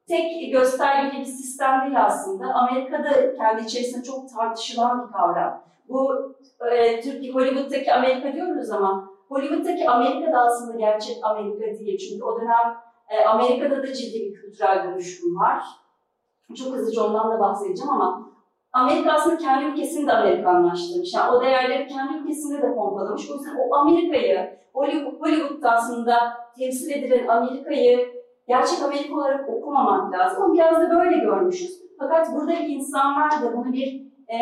tek 0.08 0.52
göstergeli 0.52 1.20
bir 1.20 1.24
sistem 1.24 1.80
değil 1.80 2.04
aslında. 2.04 2.54
Amerika'da 2.54 3.36
kendi 3.36 3.62
içerisinde 3.62 4.02
çok 4.02 4.34
tartışılan 4.34 5.06
bir 5.06 5.12
kavram. 5.12 5.64
Bu 5.88 6.34
e, 6.72 7.00
Türkiye, 7.00 7.32
Hollywood'daki 7.32 7.92
Amerika 7.92 8.32
diyoruz 8.32 8.70
ama 8.70 9.10
Hollywood'daki 9.28 9.90
Amerika 9.90 10.32
da 10.32 10.38
aslında 10.38 10.78
gerçek 10.78 11.16
Amerika 11.22 11.66
değil. 11.66 11.98
Çünkü 11.98 12.24
o 12.24 12.40
dönem 12.40 12.76
e, 13.08 13.24
Amerika'da 13.24 13.82
da 13.82 13.92
ciddi 13.92 14.24
bir 14.24 14.34
kültürel 14.34 14.84
dönüşüm 14.84 15.36
var. 15.36 15.62
Çok 16.56 16.74
hızlıca 16.74 17.02
ondan 17.02 17.30
da 17.30 17.40
bahsedeceğim 17.40 17.92
ama 17.92 18.34
Amerika 18.72 19.12
aslında 19.12 19.36
kendi 19.36 19.64
ülkesini 19.64 20.06
de 20.06 20.12
Amerikanlaştırmış. 20.12 21.14
Yani 21.14 21.36
o 21.36 21.42
değerleri 21.42 21.86
kendi 21.86 22.18
ülkesinde 22.18 22.62
de 22.62 22.74
pompalamış. 22.74 23.30
O 23.30 23.34
yüzden 23.34 23.56
o 23.68 23.74
Amerika'yı, 23.74 24.58
Hollywood'da 24.72 25.70
aslında 25.70 26.16
temsil 26.58 26.90
edilen 26.90 27.28
Amerika'yı 27.28 28.08
gerçek 28.48 28.82
Amerika 28.82 29.14
olarak 29.14 29.48
okumamak 29.48 30.12
lazım. 30.12 30.42
Ama 30.42 30.54
biraz 30.54 30.80
da 30.80 30.90
böyle 30.90 31.18
görmüşüz. 31.18 31.82
Fakat 31.98 32.34
buradaki 32.34 32.66
insanlar 32.66 33.30
da 33.30 33.56
bunu 33.56 33.72
bir 33.72 34.02
e, 34.28 34.38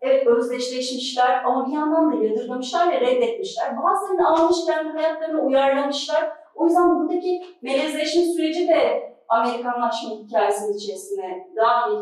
evet 0.00 0.26
özdeşleşmişler 0.26 1.44
ama 1.44 1.66
bir 1.66 1.72
yandan 1.72 2.12
da 2.12 2.24
yadırgamışlar 2.24 2.92
ve 2.92 3.00
reddetmişler. 3.00 3.76
Bazılarını 3.82 4.28
almış 4.28 4.56
kendi 4.66 4.88
hayatlarına 4.88 5.40
uyarlamışlar. 5.40 6.32
O 6.54 6.64
yüzden 6.64 7.00
buradaki 7.00 7.44
melezleşme 7.62 8.22
süreci 8.22 8.68
de 8.68 9.12
Amerikanlaşma 9.28 10.10
hikayesinin 10.10 10.76
içerisine 10.76 11.48
dahil. 11.56 11.98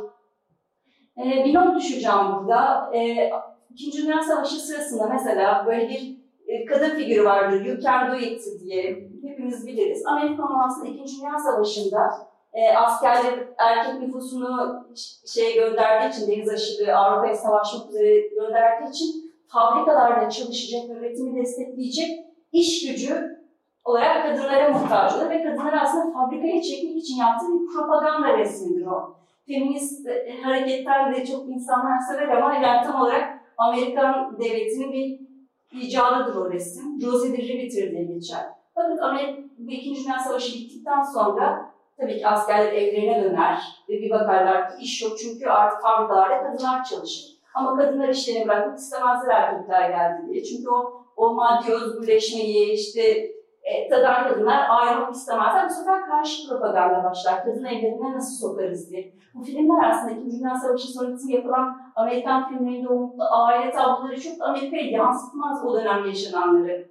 Ee, 1.18 1.44
bir 1.44 1.54
not 1.54 1.76
düşeceğim 1.76 2.18
burada. 2.38 2.90
Ee, 2.94 3.30
İkinci 3.70 4.02
Dünya 4.02 4.22
Savaşı 4.22 4.54
sırasında 4.54 5.06
mesela 5.06 5.66
böyle 5.66 5.88
bir 5.88 6.16
e, 6.46 6.64
kadın 6.64 6.90
figürü 6.90 7.24
vardır, 7.24 7.64
You 7.64 7.80
Can 7.80 8.18
diye 8.60 9.08
hepimiz 9.22 9.66
biliriz. 9.66 10.06
Amerikan 10.06 10.60
aslında 10.66 10.88
İkinci 10.88 11.20
Dünya 11.20 11.38
Savaşı'nda 11.38 11.98
e, 12.52 12.76
askerler 12.76 13.48
erkek 13.58 14.00
nüfusunu 14.00 14.84
şey 15.26 15.54
gönderdiği 15.54 16.16
için, 16.16 16.32
deniz 16.32 16.48
aşırı 16.48 16.96
Avrupa'ya 16.96 17.34
savaşmak 17.34 17.88
üzere 17.88 18.20
gönderdiği 18.20 18.90
için 18.90 19.32
fabrikalarda 19.48 20.30
çalışacak, 20.30 20.82
üretimi 20.90 21.40
destekleyecek 21.40 22.08
iş 22.52 22.86
gücü 22.86 23.35
olarak 23.86 24.22
kadınlara 24.22 24.68
muhtaç 24.68 25.14
oluyor 25.14 25.30
ve 25.30 25.42
kadınları 25.42 25.80
aslında 25.80 26.12
fabrikaya 26.12 26.62
çekmek 26.62 26.96
için 26.96 27.16
yaptığı 27.16 27.46
bir 27.46 27.66
propaganda 27.74 28.38
resmidir 28.38 28.86
o. 28.86 29.16
Feminist 29.46 30.06
e, 30.06 30.42
hareketten 30.42 31.14
de 31.14 31.26
çok 31.26 31.48
insanlar 31.48 31.98
sever 31.98 32.28
ama 32.28 32.54
yani 32.54 32.86
tam 32.86 33.00
olarak 33.00 33.38
Amerikan 33.58 34.38
devletinin 34.38 34.92
bir 34.92 35.20
icadıdır 35.80 36.36
o 36.36 36.52
resim. 36.52 36.82
Rosie 37.02 37.32
de 37.32 37.36
Riveter 37.36 37.90
diye 37.90 38.04
geçer. 38.04 38.42
Fakat 38.74 39.02
Amerika 39.02 39.42
bu 39.58 39.70
İkinci 39.70 40.04
Dünya 40.04 40.18
Savaşı 40.18 40.54
bittikten 40.54 41.02
sonra 41.02 41.70
tabii 41.98 42.18
ki 42.18 42.26
askerler 42.26 42.72
evlerine 42.72 43.24
döner 43.24 43.58
ve 43.88 43.92
bir 43.92 44.10
bakarlar 44.10 44.68
ki 44.68 44.74
iş 44.80 45.02
yok 45.02 45.12
çünkü 45.18 45.46
artık 45.46 45.82
fabrikalarda 45.82 46.42
kadınlar 46.42 46.84
çalışır. 46.84 47.36
Ama 47.54 47.76
kadınlar 47.76 48.08
işlerini 48.08 48.48
bırakmak 48.48 48.78
istemezler 48.78 49.34
erkekler 49.34 49.90
geldi 49.90 50.32
diye. 50.32 50.44
Çünkü 50.44 50.70
o, 50.70 51.02
o 51.16 51.34
maddi 51.34 51.72
özgürleşmeyi, 51.72 52.72
işte 52.72 53.35
e, 53.66 53.88
tadan 53.88 54.28
kadınlar 54.28 54.66
ayrılmak 54.68 55.14
istemezler. 55.14 55.68
Bu 55.68 55.74
sefer 55.74 56.06
karşı 56.06 56.48
propaganda 56.48 57.04
başlar. 57.04 57.44
Kadın 57.44 57.64
evlerine 57.64 58.12
nasıl 58.12 58.48
sokarız 58.48 58.90
diye. 58.90 59.12
Bu 59.34 59.42
filmler 59.42 59.90
aslında 59.90 60.12
İkinci 60.12 60.38
Dünya 60.38 60.54
Savaşı 60.54 60.88
sonrası 60.88 61.32
yapılan 61.32 61.92
Amerikan 61.96 62.48
filmlerinde 62.48 62.88
o 62.88 63.14
aile 63.30 63.70
tabloları 63.70 64.20
çok 64.20 64.42
Amerika'ya 64.42 64.90
yansıtmaz 64.90 65.64
o 65.64 65.74
dönem 65.74 66.06
yaşananları. 66.06 66.88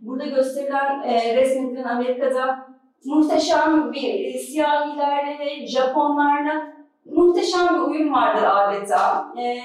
Burada 0.00 0.26
gösterilen, 0.26 1.02
e, 1.02 1.36
resmedilen 1.36 1.84
Amerika'da 1.84 2.66
muhteşem 3.04 3.92
bir 3.92 4.34
e, 4.34 4.38
siyahilerle, 4.38 5.66
Japonlarla 5.66 6.72
muhteşem 7.04 7.74
bir 7.74 7.80
uyum 7.80 8.12
vardır 8.12 8.46
adeta. 8.46 9.32
E, 9.38 9.58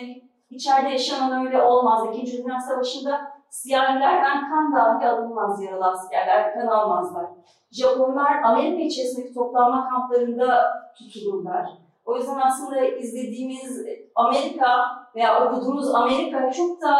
içeride 0.49 0.89
yaşanan 0.89 1.45
öyle 1.45 1.61
olmaz. 1.61 2.07
İkinci 2.13 2.43
Dünya 2.43 2.59
Savaşı'nda 2.59 3.34
siyahilerden 3.55 4.49
kan 4.49 4.73
dahi 4.75 5.07
alınmaz 5.07 5.63
yaralı 5.63 5.85
askerler, 5.85 6.53
kan 6.53 6.67
almazlar. 6.67 7.25
Japonlar 7.71 8.43
Amerika 8.43 8.83
içerisindeki 8.83 9.33
toplanma 9.33 9.89
kamplarında 9.89 10.73
tutulurlar. 10.97 11.69
O 12.05 12.17
yüzden 12.17 12.39
aslında 12.39 12.85
izlediğimiz 12.85 13.85
Amerika 14.15 14.67
veya 15.15 15.45
okuduğumuz 15.45 15.95
Amerika 15.95 16.51
çok 16.51 16.81
da 16.81 16.97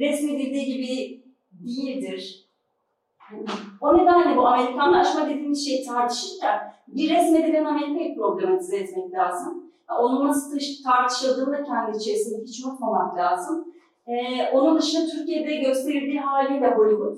resmedildiği 0.00 0.66
gibi 0.66 1.24
değildir. 1.52 2.48
O 3.80 3.98
nedenle 3.98 4.36
bu 4.36 4.46
Amerikanlaşma 4.46 5.26
dediğimiz 5.26 5.66
şeyi 5.66 5.86
tartışırken 5.86 6.72
bir 6.88 7.16
resmedilen 7.16 7.64
Amerika'yı 7.64 8.16
problematize 8.16 8.76
etmek 8.76 9.14
lazım. 9.14 9.72
Onun 9.98 10.28
nasıl 10.28 10.58
tartışıldığını 10.84 11.52
da 11.52 11.64
kendi 11.64 11.96
içerisinde 11.96 12.42
hiç 12.42 12.64
unutmamak 12.64 13.16
lazım. 13.18 13.76
Ee, 14.06 14.50
onun 14.52 14.78
dışında 14.78 15.06
Türkiye'de 15.06 15.56
gösterildiği 15.56 16.20
haliyle 16.20 16.74
Hollywood, 16.74 17.16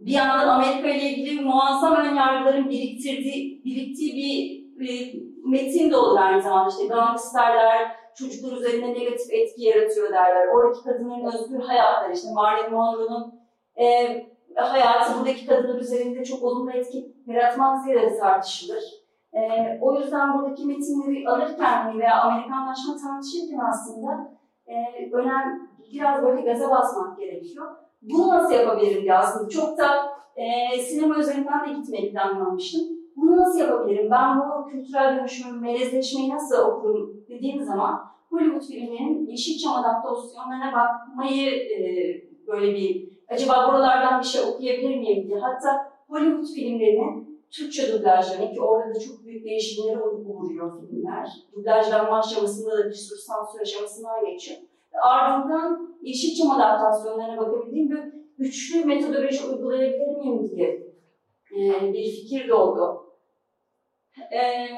bir 0.00 0.12
yandan 0.12 0.48
Amerika 0.48 0.88
ile 0.88 1.10
ilgili 1.10 1.40
muazzam 1.40 1.96
ön 1.96 2.14
yargıların 2.14 2.68
biriktirdiği, 2.70 3.64
biriktiği 3.64 4.16
bir, 4.16 4.80
bir 4.80 5.22
metin 5.44 5.90
de 5.90 5.96
olur 5.96 6.18
aynı 6.18 6.42
zamanda. 6.42 6.68
İşte 6.68 6.86
gangsterler, 6.86 7.96
çocuklar 8.14 8.56
üzerinde 8.56 8.86
negatif 8.86 9.32
etki 9.32 9.62
yaratıyor 9.62 10.12
derler. 10.12 10.46
Oradaki 10.54 10.84
kadınların 10.84 11.24
özgür 11.24 11.60
hayatları, 11.60 12.12
işte 12.12 12.28
Marilyn 12.34 12.72
Monroe'nun 12.72 13.34
e, 13.76 13.86
hayatı 14.56 15.18
buradaki 15.18 15.46
kadınlar 15.46 15.80
üzerinde 15.80 16.24
çok 16.24 16.42
olumlu 16.42 16.70
etki 16.70 17.14
yaratmaz 17.26 17.86
diye 17.86 17.96
de 17.96 18.18
tartışılır. 18.18 18.84
E, 19.32 19.40
o 19.80 20.00
yüzden 20.00 20.38
buradaki 20.38 20.66
metinleri 20.66 21.28
alırken 21.28 21.98
veya 21.98 22.20
Amerikanlaşma 22.20 22.96
tartışırken 22.96 23.60
aslında 23.72 24.39
e, 24.70 25.10
önem 25.12 25.70
biraz 25.92 26.22
böyle 26.22 26.40
gaza 26.40 26.70
basmak 26.70 27.18
gerekiyor. 27.18 27.66
Bunu 28.02 28.28
nasıl 28.28 28.54
yapabilirim 28.54 29.02
diye 29.02 29.14
aslında 29.14 29.48
çok 29.48 29.78
da 29.78 29.86
e, 30.36 30.78
sinema 30.82 31.18
üzerinden 31.18 31.68
de 31.68 31.72
gitmeyi 31.72 32.12
planlamıştım. 32.12 32.80
Bunu 33.16 33.36
nasıl 33.36 33.58
yapabilirim? 33.60 34.10
Ben 34.10 34.38
bu 34.38 34.70
kültürel 34.70 35.16
dönüşümü, 35.16 35.60
melezleşmeyi 35.60 36.30
nasıl 36.30 36.58
okurum 36.58 37.24
dediğim 37.28 37.64
zaman 37.64 38.00
Hollywood 38.30 38.62
filmlerinin 38.62 39.26
Yeşilçam 39.26 39.72
adaptasyonlarına 39.72 40.72
bakmayı 40.72 41.50
e, 41.50 41.80
böyle 42.46 42.74
bir 42.74 43.10
acaba 43.28 43.68
buralardan 43.68 44.20
bir 44.20 44.26
şey 44.26 44.42
okuyabilir 44.42 44.96
miyim 44.96 45.28
diye. 45.28 45.38
Hatta 45.38 45.92
Hollywood 46.08 46.54
filmlerinin 46.54 47.29
Türkçe 47.52 47.92
dublajlarını 47.92 48.52
ki 48.52 48.60
orada 48.60 48.94
da 48.94 49.00
çok 49.00 49.24
büyük 49.24 49.44
değişimlere 49.44 50.00
uğruyor 50.02 50.80
filmler. 50.80 51.28
Dublajlanma 51.52 52.18
aşamasında 52.18 52.78
da 52.78 52.88
bir 52.88 52.94
sürü 52.94 53.18
sansür 53.18 53.60
aşamasından 53.60 54.24
geçiyor. 54.24 54.60
Ardından 55.02 55.96
Yeşilçam 56.02 56.50
adaptasyonlarına 56.50 57.36
bakabildiğim 57.36 57.90
bir 57.90 58.20
üçlü 58.38 58.84
metodoloji 58.84 59.46
uygulayabilir 59.46 60.16
miyim 60.16 60.50
diye 60.50 60.90
e, 61.56 61.92
bir 61.92 62.04
fikir 62.04 62.48
doğdu. 62.48 63.06
E, 64.32 64.68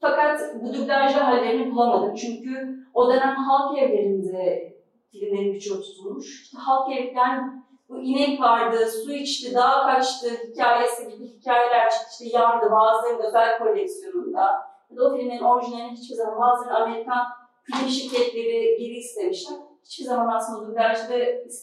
fakat 0.00 0.40
bu 0.62 0.74
dublajlı 0.74 1.20
hallerini 1.20 1.70
bulamadım. 1.70 2.14
Çünkü 2.14 2.76
o 2.94 3.08
dönem 3.08 3.34
halk 3.34 3.78
evlerinde 3.78 4.76
filmlerin 5.12 5.54
birçoğu 5.54 5.80
tutulmuş. 5.80 6.42
İşte 6.42 6.58
halk 6.58 6.92
evlerden 6.92 7.65
bu 7.88 7.98
inek 7.98 8.40
vardı, 8.40 8.86
su 8.86 9.12
içti, 9.12 9.54
dağa 9.54 9.86
kaçtı 9.86 10.28
hikayesi 10.28 11.08
gibi 11.08 11.26
hikayeler 11.26 11.90
çıktı. 11.90 12.06
İşte 12.10 12.38
yandı 12.38 12.70
bazılarının 12.70 13.22
özel 13.22 13.58
koleksiyonunda. 13.58 14.66
O 15.00 15.16
filmlerin 15.16 15.44
orijinalini 15.44 15.92
hiçbir 15.92 16.14
zaman 16.16 16.40
bazıları 16.40 16.76
Amerikan 16.76 17.26
film 17.64 17.88
şirketleri 17.88 18.76
geri 18.78 18.96
istemişler. 18.96 19.58
Hiçbir 19.84 20.04
zaman 20.04 20.36
aslında 20.36 20.68
dublajda, 20.68 21.14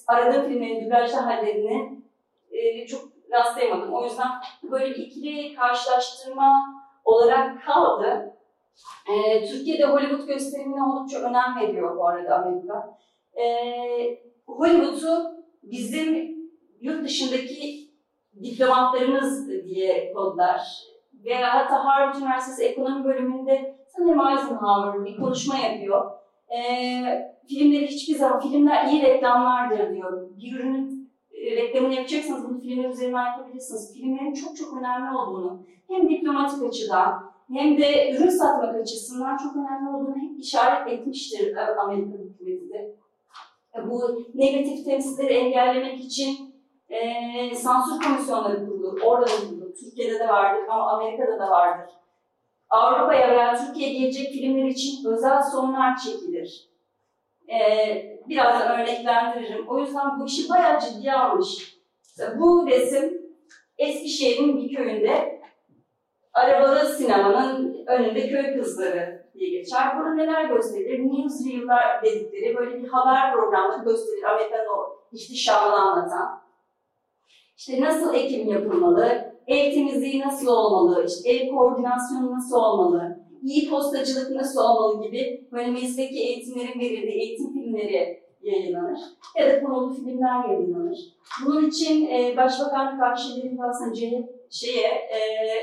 aradığım 0.08 0.44
filmlerin 0.44 0.86
dublajlı 0.86 1.18
hallerini 1.18 2.04
e, 2.52 2.88
çok 2.88 3.02
rastlayamadım. 3.32 3.94
O 3.94 4.04
yüzden 4.04 4.30
böyle 4.64 4.96
ikili 4.96 5.56
karşılaştırma 5.56 6.64
olarak 7.06 7.66
kaldı. 7.66 8.34
Ee, 9.10 9.46
Türkiye'de 9.46 9.86
Hollywood 9.86 10.28
gösterimine 10.28 10.84
oldukça 10.84 11.20
önem 11.20 11.56
veriyor 11.60 11.98
bu 11.98 12.08
arada 12.08 12.36
Amerika. 12.36 12.98
Ee, 13.36 14.20
Hollywood'u 14.48 15.43
bizim 15.64 16.38
yurt 16.82 17.04
dışındaki 17.04 17.90
diplomatlarımız 18.44 19.50
diye 19.50 20.14
kodlar. 20.14 20.62
Ve 21.26 21.36
hatta 21.36 21.86
Harvard 21.86 22.16
Üniversitesi 22.16 22.64
Ekonomi 22.64 23.06
Bölümünde 23.06 23.76
sanırım 23.88 24.28
Eisenhower 24.28 25.06
bir 25.06 25.18
konuşma 25.18 25.58
yapıyor. 25.58 26.12
Ee, 26.50 27.34
filmleri 27.48 27.88
hiçbir 27.88 28.16
zaman, 28.16 28.40
filmler 28.40 28.86
iyi 28.86 29.04
reklamlardır 29.04 29.96
diyor. 29.96 30.30
Bir 30.38 30.60
ürünün 30.60 31.12
e, 31.32 31.56
reklamını 31.56 31.94
yapacaksanız 31.94 32.50
bunu 32.50 32.60
filmler 32.60 32.90
üzerinden 32.90 33.26
yapabilirsiniz. 33.26 33.94
Filmlerin 33.94 34.34
çok 34.34 34.58
çok 34.58 34.78
önemli 34.78 35.18
olduğunu, 35.18 35.66
hem 35.88 36.10
diplomatik 36.10 36.64
açıdan 36.64 37.34
hem 37.54 37.78
de 37.78 38.12
ürün 38.12 38.30
satmak 38.30 38.76
açısından 38.76 39.38
çok 39.38 39.56
önemli 39.56 39.90
olduğunu 39.90 40.16
hep 40.16 40.40
işaret 40.40 40.88
etmiştir 40.88 41.56
e, 41.56 41.62
Amerika 41.62 42.18
hükümeti 42.18 42.63
Bu 43.78 44.26
negatif 44.34 44.86
temsilleri 44.86 45.34
engellemek 45.34 46.00
için 46.00 46.56
e, 46.90 47.56
sansür 47.56 48.02
komisyonları 48.02 48.66
kurulur. 48.66 49.02
Orada 49.02 49.26
da 49.26 49.36
kurulur. 49.50 49.74
Türkiye'de 49.76 50.20
de 50.20 50.28
vardır 50.28 50.64
ama 50.70 50.92
Amerika'da 50.92 51.40
da 51.40 51.50
vardır. 51.50 51.94
Avrupa'ya 52.70 53.32
veya 53.32 53.66
Türkiye'ye 53.66 54.00
gelecek 54.00 54.32
filmler 54.32 54.66
için 54.66 55.06
özel 55.06 55.42
sonlar 55.42 55.98
çekilir. 55.98 56.70
Ee, 57.50 58.20
birazdan 58.30 58.80
örneklendiririm. 58.80 59.68
O 59.68 59.80
yüzden 59.80 60.20
bu 60.20 60.26
işi 60.26 60.50
bayağı 60.50 60.80
ciddiye 60.80 61.14
almış. 61.14 61.78
Bu 62.40 62.68
resim 62.68 63.22
Eskişehir'in 63.78 64.58
bir 64.58 64.76
köyünde 64.76 65.42
arabalı 66.34 66.86
sinemanın 66.86 67.86
önünde 67.88 68.30
köy 68.30 68.58
kızları 68.58 69.23
diye 69.34 69.50
geçer. 69.50 70.00
Burada 70.00 70.14
neler 70.14 70.46
gösterilir? 70.46 71.00
Newsreel'lar 71.00 72.04
dedikleri 72.04 72.56
böyle 72.56 72.84
bir 72.84 72.88
haber 72.88 73.34
programları 73.34 73.84
gösterir. 73.84 74.24
Amerika'nın 74.24 74.68
o 74.68 75.04
ihtişamını 75.12 75.76
anlatan. 75.76 76.44
İşte 77.58 77.82
nasıl 77.82 78.14
ekim 78.14 78.50
yapılmalı, 78.50 79.34
ev 79.48 79.74
temizliği 79.74 80.20
nasıl 80.22 80.48
olmalı, 80.48 81.06
işte 81.08 81.30
ev 81.30 81.56
koordinasyonu 81.56 82.32
nasıl 82.32 82.56
olmalı, 82.56 83.20
iyi 83.44 83.70
postacılık 83.70 84.32
nasıl 84.32 84.62
olmalı 84.62 85.04
gibi 85.04 85.48
böyle 85.52 85.72
mesleki 85.72 86.20
eğitimlerin 86.20 86.80
verildiği 86.80 87.22
eğitim 87.22 87.54
filmleri 87.54 88.24
yayınlanır. 88.42 89.00
Ya 89.38 89.50
da 89.50 89.64
konulu 89.64 89.94
filmler 89.94 90.50
yayınlanır. 90.50 90.98
Bunun 91.46 91.70
için 91.70 92.08
e, 92.08 92.38
Başbakanlık 92.38 93.04
Arşivlerinde 93.04 93.64
aslında 93.64 93.96
şeye, 94.50 94.88
e, 94.88 95.20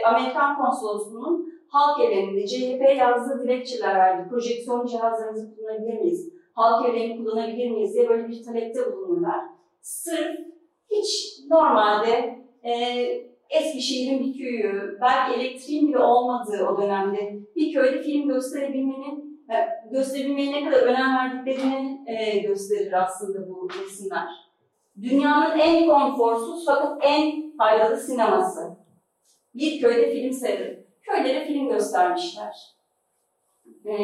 Amerikan 0.07 0.57
Konsolosluğu'nun 0.57 1.50
halk 1.71 2.01
evlerinde 2.05 2.47
CHP 2.47 2.99
yazdığı 2.99 3.45
dilekçeler 3.45 3.95
verdi. 3.95 4.29
Projeksiyon 4.29 4.87
cihazlarınızı 4.87 5.57
kullanabilir 5.57 6.01
miyiz? 6.01 6.33
Halk 6.53 6.89
evlerini 6.89 7.17
kullanabilir 7.17 7.71
miyiz 7.71 7.95
diye 7.95 8.09
böyle 8.09 8.29
bir 8.29 8.43
talepte 8.43 8.93
bulunurlar. 8.93 9.41
Sırf 9.81 10.39
hiç 10.91 11.41
normalde 11.51 12.39
e, 12.65 12.73
Eskişehir'in 13.51 14.21
bir 14.21 14.39
köyü, 14.39 14.99
belki 15.01 15.41
elektriğin 15.41 15.89
bile 15.89 15.99
olmadığı 15.99 16.67
o 16.67 16.83
dönemde 16.83 17.39
bir 17.57 17.73
köyde 17.73 18.03
film 18.03 18.29
gösterebilmenin, 18.29 19.45
e, 19.51 19.55
gösterebilmeye 19.91 20.53
ne 20.53 20.71
kadar 20.71 20.83
önem 20.83 21.17
verdiklerini 21.17 22.05
e, 22.07 22.39
gösterir 22.39 22.93
aslında 22.93 23.49
bu 23.49 23.69
resimler. 23.83 24.29
Dünyanın 25.03 25.59
en 25.59 25.89
konforsuz 25.89 26.65
fakat 26.67 26.99
en 27.03 27.57
faydalı 27.57 27.97
sineması. 27.97 28.77
Bir 29.55 29.81
köyde 29.81 30.13
film 30.13 30.33
seyredip, 30.33 30.80
köylere 31.11 31.45
film 31.45 31.69
göstermişler. 31.69 32.57
E, 33.87 33.95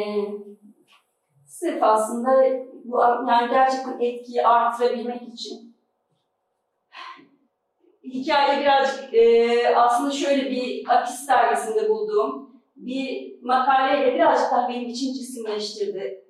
sırf 1.45 1.83
aslında 1.83 2.29
bu 2.83 3.01
yani 3.29 3.49
gerçekten 3.49 3.99
etkiyi 3.99 4.47
artırabilmek 4.47 5.21
için 5.21 5.75
hikaye 8.03 8.61
birazcık 8.61 9.13
e, 9.13 9.75
aslında 9.75 10.11
şöyle 10.11 10.51
bir 10.51 10.85
Akis 10.89 11.27
dergisinde 11.27 11.89
bulduğum 11.89 12.47
bir 12.75 13.35
makaleyle 13.41 14.15
birazcık 14.15 14.51
daha 14.51 14.69
benim 14.69 14.89
için 14.89 15.13
cisimleştirdi, 15.13 16.23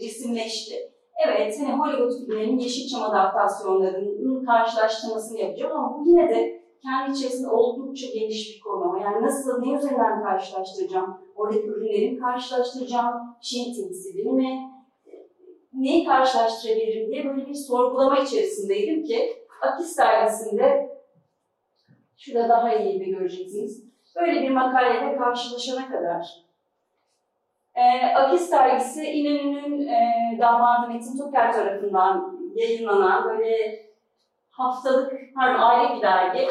cisimleşti. 0.00 0.74
Evet, 1.26 1.58
hani 1.60 1.72
Hollywood 1.72 2.10
filmlerinin 2.10 2.58
Yeşilçam 2.58 3.02
adaptasyonlarının 3.02 4.44
karşılaştırmasını 4.44 5.38
yapacağım 5.38 5.72
ama 5.72 5.98
bu 5.98 6.08
yine 6.08 6.28
de 6.28 6.57
kendi 6.82 7.18
içerisinde 7.18 7.48
oldukça 7.48 8.06
geniş 8.14 8.56
bir 8.56 8.60
konu. 8.60 9.00
Yani 9.02 9.26
nasıl, 9.26 9.62
ne 9.62 9.78
üzerinden 9.78 10.22
karşılaştıracağım? 10.22 11.20
Oradaki 11.36 11.66
ürünlerin 11.66 12.20
karşılaştıracağım, 12.20 13.36
Çin 13.40 13.74
temsilini 13.74 14.32
mi? 14.32 14.70
Neyi 15.72 16.04
karşılaştırabilirim 16.04 17.10
diye 17.10 17.24
böyle 17.24 17.46
bir 17.46 17.54
sorgulama 17.54 18.18
içerisindeydim 18.18 19.04
ki 19.04 19.36
Akis 19.60 19.98
dergisinde 19.98 20.98
Şurada 22.18 22.48
daha 22.48 22.74
iyi 22.74 23.00
bir 23.00 23.06
göreceksiniz. 23.06 23.84
Böyle 24.16 24.42
bir 24.42 24.50
makaleyle 24.50 25.16
karşılaşana 25.16 25.88
kadar. 25.88 26.26
E, 27.74 28.06
Akis 28.14 28.52
dergisi 28.52 29.04
İnönü'nün 29.04 29.88
e, 29.88 30.38
damadı 30.38 30.92
Metin 30.92 31.18
Toker 31.18 31.52
tarafından 31.52 32.38
yayınlanan 32.54 33.28
böyle 33.28 33.86
haftalık, 34.50 35.12
pardon 35.34 35.60
aylık 35.60 35.96
bir 35.96 36.02
dergi. 36.02 36.48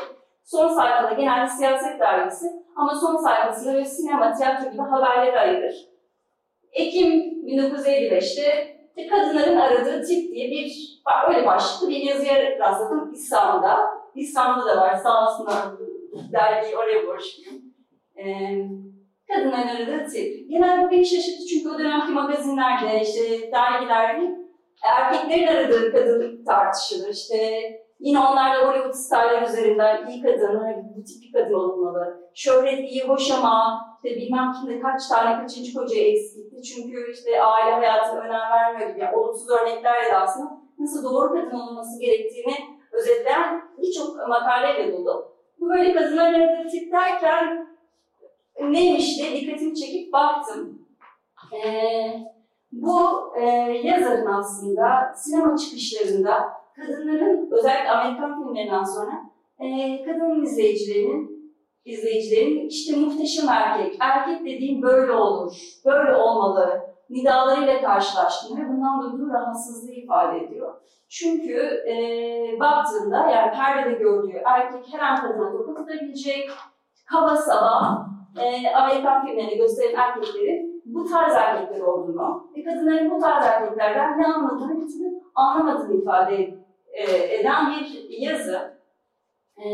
Son 0.48 0.68
sayfada 0.68 1.14
genelde 1.14 1.50
siyaset 1.50 2.00
dergisi 2.00 2.46
ama 2.76 2.96
son 2.96 3.18
sayfasında 3.18 3.74
böyle 3.74 3.86
sinema, 3.86 4.34
tiyatro 4.34 4.72
gibi 4.72 4.82
haberleri 4.82 5.40
ayırır. 5.40 5.76
Ekim 6.72 7.10
1955'te 7.48 8.78
kadınların 9.10 9.56
aradığı 9.56 10.04
tip 10.04 10.32
diye 10.32 10.52
bir 10.52 10.72
öyle 11.30 11.46
başlıklı 11.46 11.90
bir 11.90 11.96
yazıya 11.96 12.60
rastladım 12.60 13.14
İstanbul'da. 13.14 13.78
İstanbul'da 14.16 14.76
da 14.76 14.82
var 14.82 14.96
sağ 14.96 15.26
olsunlar 15.26 15.58
dergiyi 16.34 16.78
oraya 16.78 17.08
borçluyum. 17.08 17.64
Ee, 18.18 18.24
kadınların 19.28 19.68
aradığı 19.68 20.10
tip. 20.12 20.50
Genelde 20.50 20.88
bu 20.88 20.92
beni 20.92 21.06
şaşırttı 21.06 21.46
çünkü 21.46 21.70
o 21.70 21.80
dönemki 21.80 22.12
magazinlerde, 22.12 23.02
işte 23.02 23.52
dergilerde 23.52 24.36
erkeklerin 24.84 25.48
aradığı 25.48 25.92
kadın 25.92 26.44
tartışılır. 26.46 27.10
İşte 27.10 27.38
yine 28.00 28.20
onlar 28.20 28.56
da 28.56 28.68
Hollywood 28.68 28.94
starlar 28.94 29.42
üzerinden 29.42 30.08
iyi 30.08 30.22
kadın, 30.22 30.62
bu 30.96 31.04
tip 31.04 31.24
bir 31.24 31.32
kadın 31.34 31.54
olmalı. 31.54 32.30
Şöhret 32.36 32.80
iyi, 32.80 33.08
hoş 33.08 33.32
ama 33.32 33.86
işte 34.04 34.18
bilmem 34.18 34.52
kimde 34.54 34.80
kaç 34.80 35.08
tane 35.08 35.42
kaçıncı 35.42 35.74
kocaya 35.74 36.08
eksikti. 36.08 36.62
Çünkü 36.64 37.12
işte 37.12 37.44
aile 37.44 37.76
hayatına 37.76 38.20
önem 38.20 38.52
vermiyor 38.52 38.90
gibi. 38.90 39.00
Yani 39.00 39.18
olumsuz 39.18 39.50
örneklerle 39.50 40.12
de 40.12 40.18
aslında 40.18 40.62
nasıl 40.80 41.04
doğru 41.04 41.34
kadın 41.34 41.60
olması 41.60 42.00
gerektiğini 42.00 42.56
özetleyen 42.92 43.62
birçok 43.78 44.28
makaleyle 44.28 44.94
dolu. 44.94 45.38
Bu 45.60 45.70
böyle 45.70 45.94
kadınlar 45.94 46.34
aradığı 46.34 46.92
derken 46.92 47.68
neymiş 48.62 49.18
diye 49.18 49.32
dikkatimi 49.32 49.76
çekip 49.76 50.14
baktım. 50.14 50.88
Ee, 51.54 52.12
bu 52.72 53.34
e, 53.38 53.46
yazarın 53.84 54.26
aslında 54.26 55.14
sinema 55.16 55.58
çıkışlarında 55.58 56.58
kadınların 56.78 57.52
özellikle 57.52 57.92
Amerikan 57.92 58.44
filmlerinden 58.44 58.84
sonra 58.84 59.12
e, 59.60 59.68
kadın 60.06 60.44
izleyicilerinin 60.44 61.38
izleyicilerin 61.86 62.68
işte 62.68 62.96
muhteşem 62.96 63.50
erkek, 63.50 63.98
erkek 64.00 64.40
dediğim 64.40 64.82
böyle 64.82 65.12
olur, 65.12 65.54
böyle 65.86 66.16
olmalı 66.16 66.82
nidalarıyla 67.10 67.82
karşılaştığını 67.82 68.60
ve 68.60 68.70
bundan 68.70 69.02
duyduğu 69.02 69.34
rahatsızlığı 69.34 69.92
ifade 69.92 70.38
ediyor. 70.40 70.74
Çünkü 71.10 71.56
e, 71.90 71.96
baktığında 72.60 73.18
yani 73.18 73.52
perdede 73.52 73.94
gördüğü 73.94 74.42
erkek 74.46 74.94
her 74.94 75.00
an 75.00 75.22
kadına 75.22 75.52
tokat 75.52 75.78
atabilecek, 75.80 76.50
kaba 77.06 77.36
saba 77.36 78.06
e, 78.42 78.74
Amerikan 78.76 79.26
filmlerinde 79.26 79.56
gösteren 79.56 79.96
erkeklerin 79.96 80.84
bu 80.86 81.06
tarz 81.06 81.34
erkekler 81.34 81.82
olduğunu 81.82 82.50
ve 82.58 82.64
kadınların 82.64 83.12
bu 83.12 83.20
tarz 83.20 83.46
erkeklerden 83.46 84.20
ne 84.20 84.26
anladığını 84.26 84.82
bir 84.82 84.88
türlü 84.88 85.22
anlamadığını 85.36 86.02
ifade 86.02 86.57
e, 86.98 87.36
eden 87.36 87.72
bir 87.72 88.10
yazı. 88.10 88.78
E, 89.58 89.70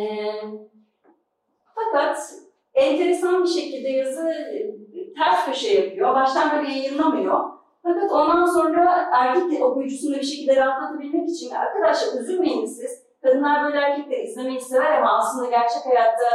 fakat 1.76 2.34
enteresan 2.74 3.44
bir 3.44 3.50
şekilde 3.50 3.90
yazı 3.90 4.30
e, 4.30 5.14
ters 5.14 5.46
köşe 5.46 5.82
yapıyor. 5.82 6.16
Baştan 6.16 6.58
böyle 6.58 6.72
yayınlamıyor. 6.72 7.50
Fakat 7.84 8.12
ondan 8.12 8.46
sonra 8.46 9.10
erkek 9.14 9.62
okuyucusunu 9.62 10.16
bir 10.16 10.24
şekilde 10.24 10.56
rahatlatabilmek 10.56 11.30
için 11.30 11.56
arkadaşlar 11.56 12.22
üzülmeyin 12.22 12.66
siz. 12.66 13.04
Kadınlar 13.22 13.64
böyle 13.64 13.78
erkekleri 13.78 14.22
izlemeyi 14.22 14.62
sever 14.62 14.98
ama 14.98 15.18
aslında 15.18 15.50
gerçek 15.50 15.86
hayatta 15.86 16.26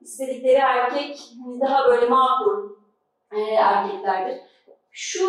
istedikleri 0.00 0.58
erkek 0.58 1.20
hani 1.44 1.60
daha 1.60 1.88
böyle 1.88 2.06
makul 2.06 2.70
erkeklerdir. 3.58 4.40
Şu, 4.90 5.28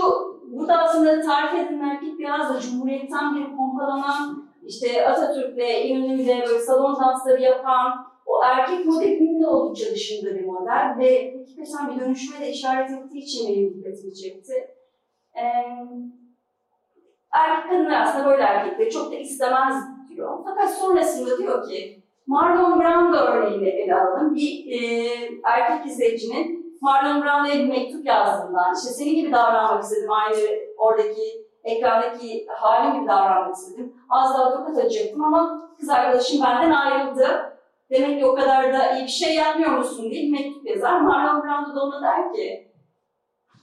burada 0.51 0.77
aslında 0.77 1.21
tarif 1.21 1.53
edilen 1.53 1.89
erkek 1.89 2.19
biraz 2.19 2.53
da 2.53 2.59
Cumhuriyet'ten 2.59 3.35
bir 3.35 3.57
pompalanan, 3.57 4.44
işte 4.65 5.07
Atatürk'le, 5.07 5.85
İnönü'yle 5.85 6.43
böyle 6.47 6.59
salon 6.59 6.95
dansları 7.01 7.41
yapan, 7.41 8.07
o 8.25 8.43
erkek 8.43 8.85
modelinin 8.85 9.41
de 9.41 9.47
oldukça 9.47 9.91
dışında 9.91 10.35
bir 10.35 10.45
model 10.45 10.95
ve 10.99 11.37
hakikaten 11.37 11.95
bir 11.95 12.01
dönüşüme 12.01 12.45
de 12.45 12.49
işaret 12.49 12.91
ettiği 12.91 13.19
için 13.19 13.47
benim 13.49 13.73
dikkatimi 13.73 14.15
çekti. 14.15 14.53
Ee, 15.35 15.41
erkek 17.33 17.71
kadınlar 17.71 18.01
aslında 18.01 18.25
böyle 18.25 18.43
erkekleri 18.43 18.89
çok 18.89 19.11
da 19.11 19.15
istemez 19.15 19.75
diyor. 20.09 20.39
Fakat 20.45 20.73
sonrasında 20.73 21.37
diyor 21.37 21.69
ki 21.69 22.03
Marlon 22.27 22.79
Brando 22.79 23.17
örneğini 23.17 23.69
ele 23.69 23.95
alalım. 23.95 24.35
Bir 24.35 24.65
e, 24.71 24.79
erkek 25.43 25.85
izleyicinin 25.85 26.77
Marlon 26.81 27.23
Brando'ya 27.23 27.55
bir 27.55 27.67
mektup 27.69 28.05
yazdığından, 28.05 28.73
işte 28.75 28.89
senin 28.89 29.15
gibi 29.15 29.31
davranmak 29.31 29.83
istedim, 29.83 30.11
aynı 30.11 30.37
oradaki 30.77 31.45
ekrandaki 31.65 32.47
halim 32.49 32.93
gibi 32.95 33.07
davranmak 33.07 33.55
istedim. 33.55 33.93
Az 34.09 34.33
daha 34.33 34.53
tokat 34.53 34.77
atacaktım 34.77 35.23
ama 35.23 35.69
kız 35.79 35.89
arkadaşım 35.89 36.43
benden 36.43 36.71
ayrıldı. 36.71 37.55
Demek 37.89 38.19
ki 38.19 38.25
o 38.25 38.35
kadar 38.35 38.73
da 38.73 38.91
iyi 38.91 39.03
bir 39.03 39.11
şey 39.11 39.35
yapmıyor 39.35 39.71
musun 39.71 40.11
diye 40.11 40.31
mektup 40.31 40.67
yazar. 40.67 41.01
Marlon 41.01 41.43
Brando 41.43 41.75
da 41.75 41.83
ona 41.83 42.01
der 42.01 42.33
ki, 42.33 42.71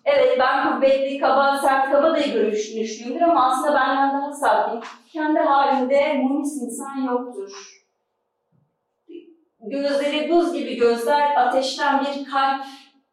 evet 0.05 0.37
ben 0.39 0.75
kuvvetli, 0.75 1.19
kaba, 1.19 1.57
sert, 1.57 1.93
kaba 1.93 2.15
da 2.15 2.21
görüşmüşlüğümdür 2.21 3.21
ama 3.21 3.47
aslında 3.47 3.75
benden 3.75 4.13
daha 4.13 4.33
sakin, 4.33 4.81
kendi 5.13 5.39
halinde 5.39 6.15
munis 6.15 6.63
insan 6.63 6.97
yoktur. 6.97 7.83
Gözleri 9.61 10.31
buz 10.31 10.53
gibi 10.53 10.77
gözler, 10.77 11.37
ateşten 11.37 12.01
bir 12.01 12.31
kalp, 12.31 12.65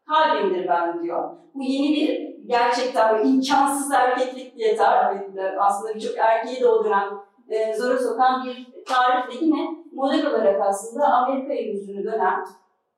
kalbimdir 0.08 0.68
ben 0.68 1.04
diyor. 1.04 1.38
Bu 1.54 1.64
yeni 1.64 1.96
bir 1.96 2.29
gerçekten 2.50 3.26
imkansız 3.26 3.92
erkeklik 3.92 4.56
diye 4.56 4.76
tarif 4.76 5.22
edilir. 5.22 5.54
Aslında 5.60 5.96
birçok 5.96 6.18
erkeği 6.18 6.62
de 6.62 6.66
dönem 6.84 7.10
e, 7.50 7.74
zora 7.74 7.98
sokan 7.98 8.44
bir 8.44 8.68
tarifle 8.86 9.46
yine 9.46 9.70
model 9.94 10.26
olarak 10.26 10.62
aslında 10.62 11.06
Amerika'ya 11.06 11.62
yüzünü 11.62 12.04
dönen 12.04 12.46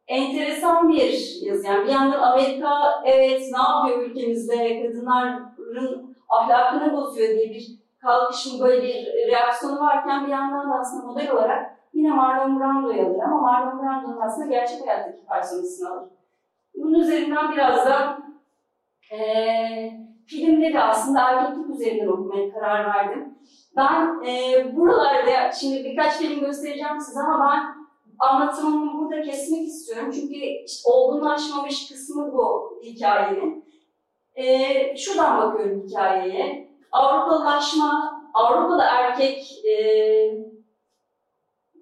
enteresan 0.07 0.89
bir 0.89 1.39
yazı. 1.41 1.67
Yani 1.67 1.85
bir 1.85 1.91
yandan 1.91 2.21
Amerika 2.21 3.01
evet 3.05 3.41
ne 3.51 3.57
yapıyor 3.57 4.09
ülkemizde 4.09 4.83
kadınların 4.83 6.15
ahlakını 6.29 6.93
bozuyor 6.93 7.29
diye 7.29 7.49
bir 7.49 7.81
kalkışım 8.01 8.59
böyle 8.61 8.83
bir 8.83 9.05
reaksiyonu 9.31 9.79
varken 9.79 10.25
bir 10.25 10.31
yandan 10.31 10.71
da 10.71 10.75
aslında 10.75 11.05
model 11.05 11.31
olarak 11.31 11.77
yine 11.93 12.09
Marlon 12.09 12.59
Brando'yu 12.59 13.07
alır 13.07 13.19
ama 13.19 13.41
Marlon 13.41 13.83
Brando'nun 13.83 14.21
aslında 14.21 14.47
gerçek 14.47 14.87
hayattaki 14.87 15.25
personasını 15.25 15.91
alır. 15.91 16.09
Bunun 16.75 16.99
üzerinden 16.99 17.51
biraz 17.51 17.85
da 17.85 18.20
e, 19.11 19.19
filmleri 20.25 20.81
aslında 20.81 21.19
erkeklik 21.29 21.69
üzerinden 21.69 22.07
okumaya 22.07 22.53
karar 22.53 22.85
verdim. 22.85 23.37
Ben 23.77 24.23
e, 24.25 24.75
buralarda, 24.75 25.51
şimdi 25.51 25.83
birkaç 25.83 26.17
film 26.17 26.39
göstereceğim 26.39 27.01
size 27.01 27.19
ama 27.19 27.51
ben 27.51 27.81
anlatımımı 28.27 28.99
burada 28.99 29.21
kesmek 29.21 29.61
istiyorum. 29.61 30.11
Çünkü 30.15 30.35
işte 30.65 30.89
olgunlaşmamış 30.91 31.89
kısmı 31.89 32.33
bu 32.33 32.79
hikayenin. 32.83 33.65
E, 34.35 34.97
şuradan 34.97 35.37
bakıyorum 35.37 35.87
hikayeye. 35.87 36.71
Avrupalaşma, 36.91 38.21
Avrupalı 38.33 38.83
erkek 38.89 39.65
e, 39.65 39.75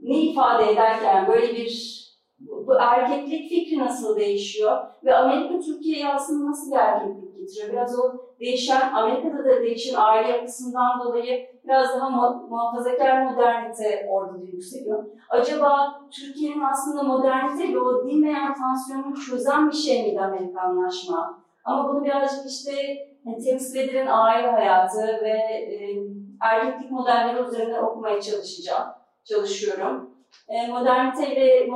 ne 0.01 0.17
ifade 0.17 0.71
ederken 0.71 1.27
böyle 1.27 1.55
bir 1.55 1.98
bu 2.39 2.75
erkeklik 2.79 3.49
fikri 3.49 3.79
nasıl 3.79 4.15
değişiyor 4.15 4.77
ve 5.03 5.15
Amerika 5.15 5.59
Türkiye'ye 5.59 6.13
aslında 6.13 6.49
nasıl 6.49 6.71
bir 6.71 6.77
erkeklik 6.77 7.37
getiriyor? 7.37 7.73
Biraz 7.73 7.99
o 7.99 8.13
değişen, 8.39 8.93
Amerika'da 8.93 9.45
da 9.45 9.61
değişen 9.61 9.95
aile 9.95 10.31
yapısından 10.31 10.99
dolayı 11.03 11.47
biraz 11.63 11.95
daha 11.95 12.09
muhafazakar 12.49 13.23
modernite 13.23 14.07
orada 14.09 14.41
da 14.41 14.45
yükseliyor. 14.45 15.05
Acaba 15.29 16.01
Türkiye'nin 16.11 16.61
aslında 16.61 17.03
modernite 17.03 17.73
ve 17.73 17.79
o 17.79 18.07
dinmeyen 18.07 18.53
tansiyonunu 18.53 19.15
çözen 19.15 19.69
bir 19.69 19.75
şey 19.75 20.03
miydi 20.03 20.21
Amerikanlaşma? 20.21 21.43
Ama 21.63 21.89
bunu 21.89 22.03
birazcık 22.03 22.51
işte 22.51 22.71
yani 23.25 23.43
temsil 23.43 23.79
edilen 23.79 24.07
aile 24.07 24.51
hayatı 24.51 25.01
ve 25.23 25.29
e, 25.29 25.97
erkeklik 26.41 26.91
modelleri 26.91 27.47
üzerinde 27.47 27.81
okumaya 27.81 28.21
çalışacağım, 28.21 28.89
çalışıyorum. 29.23 30.09
E, 30.47 30.67
moderniteyle 30.67 31.67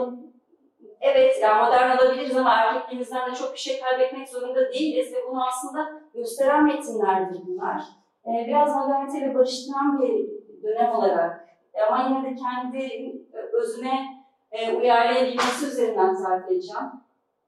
evet 1.03 1.39
yani 1.41 1.65
modern 1.65 1.97
olabiliriz 1.97 2.37
ama 2.37 2.53
erkekliğimizden 2.53 3.31
de 3.31 3.35
çok 3.35 3.53
bir 3.53 3.59
şey 3.59 3.79
kaybetmek 3.81 4.29
zorunda 4.29 4.71
değiliz 4.73 5.13
ve 5.13 5.17
bunu 5.29 5.47
aslında 5.47 6.01
gösteren 6.13 6.63
metinlerdir 6.63 7.41
bunlar. 7.47 7.81
Ee, 8.25 8.47
biraz 8.47 8.75
moderniteyle 8.75 9.35
barıştıran 9.35 10.01
bir 10.01 10.29
dönem 10.63 10.95
olarak 10.95 11.49
ama 11.87 12.09
yine 12.09 12.29
de 12.29 12.35
kendi 12.35 13.13
özüne 13.53 14.05
e, 14.51 14.77
uyarlayabilmesi 14.77 15.65
üzerinden 15.65 16.23
tarif 16.23 16.45
edeceğim. 16.51 16.91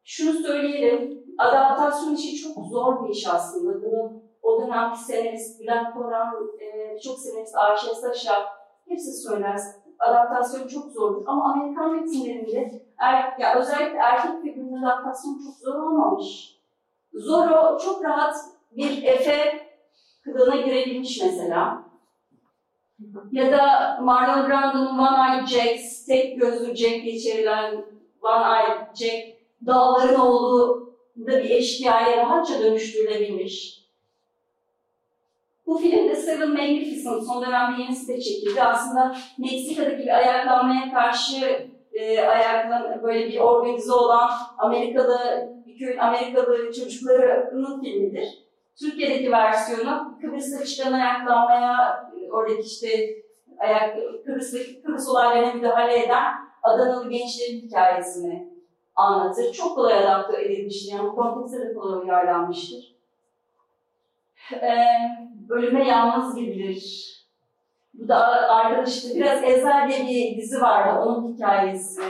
Şunu 0.04 0.34
söyleyelim, 0.34 1.24
adaptasyon 1.38 2.16
işi 2.16 2.44
çok 2.44 2.66
zor 2.66 3.04
bir 3.04 3.10
iş 3.10 3.28
aslında. 3.28 3.82
Bunu 3.82 4.24
o 4.42 4.62
dönemki 4.62 5.00
senarist 5.00 5.62
Bülent 5.62 5.94
Koran, 5.94 6.34
e, 6.62 6.94
birçok 6.96 7.20
senarist 7.20 7.56
Ayşe 7.56 7.96
Saşa 7.96 8.34
hepsi 8.88 9.12
söyler. 9.12 9.58
Adaptasyon 10.00 10.68
çok 10.68 10.92
zordur 10.92 11.24
ama 11.28 11.54
Amerikan 11.54 11.96
metinlerinde 11.96 12.85
er, 12.98 13.34
ya 13.40 13.56
özellikle 13.56 13.98
erkek 13.98 14.42
figürünün 14.42 14.84
adaptasyonu 14.84 15.38
çok 15.44 15.56
zor 15.56 15.76
olmamış. 15.76 16.56
Zoro 17.14 17.78
çok 17.78 18.04
rahat 18.04 18.36
bir 18.72 19.04
Efe 19.04 19.68
kılığına 20.24 20.56
girebilmiş 20.56 21.22
mesela. 21.22 21.84
Ya 23.32 23.52
da 23.52 23.98
Marlon 24.02 24.50
Brando'nun 24.50 24.98
One 24.98 25.36
Eye 25.36 25.46
Jack, 25.46 26.08
tek 26.08 26.42
gözlü 26.42 26.76
Jack 26.76 27.04
diye 27.04 27.54
One 28.22 28.46
Eye 28.46 28.88
Jack, 28.96 29.38
dağların 29.66 30.20
oğlu 30.20 30.86
da 31.18 31.32
bir 31.44 31.50
eşkıyaya 31.50 32.18
rahatça 32.18 32.60
dönüştürülebilmiş. 32.60 33.86
Bu 35.68 35.78
filmde 35.78 36.16
Seven 36.16 36.50
Magnificent 36.50 37.24
son 37.28 37.46
dönemde 37.46 37.82
yenisi 37.82 38.08
de 38.08 38.22
çekildi. 38.22 38.64
Aslında 38.64 39.16
Meksika'daki 39.38 39.98
bir 39.98 40.18
ayaklanmaya 40.18 40.94
karşı 40.94 41.68
e, 41.96 42.20
ayaklan 42.22 43.04
böyle 43.04 43.28
bir 43.28 43.40
organize 43.40 43.94
olan 43.94 44.30
Amerikalı 44.58 45.18
bir 45.66 45.78
köyün 45.80 45.98
Amerikalı 45.98 46.72
çocuklarının 46.72 47.82
filmidir. 47.82 48.46
Türkiye'deki 48.80 49.32
versiyonu 49.32 50.18
Kıbrıs'ta 50.22 50.66
çıkan 50.66 50.94
ayaklanmaya 50.94 52.04
oradaki 52.32 52.62
işte 52.62 52.88
ayak 53.60 53.98
Kıbrıs'taki 54.26 54.82
Kıbrıs 54.82 55.10
olaylarına 55.10 55.54
müdahale 55.54 56.04
eden 56.04 56.34
Adanalı 56.64 57.10
gençlerin 57.10 57.62
hikayesini 57.62 58.48
anlatır. 58.96 59.54
Çok 59.54 59.76
kolay 59.76 59.94
adapte 59.94 60.42
edilmiştir. 60.42 60.92
Yani 60.94 61.10
bu 61.10 61.16
kontekste 61.16 61.60
de 61.60 61.74
kolay 61.74 62.00
uyarlanmıştır. 62.00 62.96
Ee, 64.54 64.86
bölüme 65.50 65.88
yalnız 65.88 66.36
gidilir 66.36 67.15
bu 68.00 68.08
da 68.08 68.18
arkadaşım 68.50 69.12
biraz 69.16 69.44
Ezel 69.44 69.90
diye 69.90 70.08
bir 70.08 70.42
dizi 70.42 70.62
vardı. 70.62 71.02
Onun 71.02 71.34
hikayesi 71.34 72.02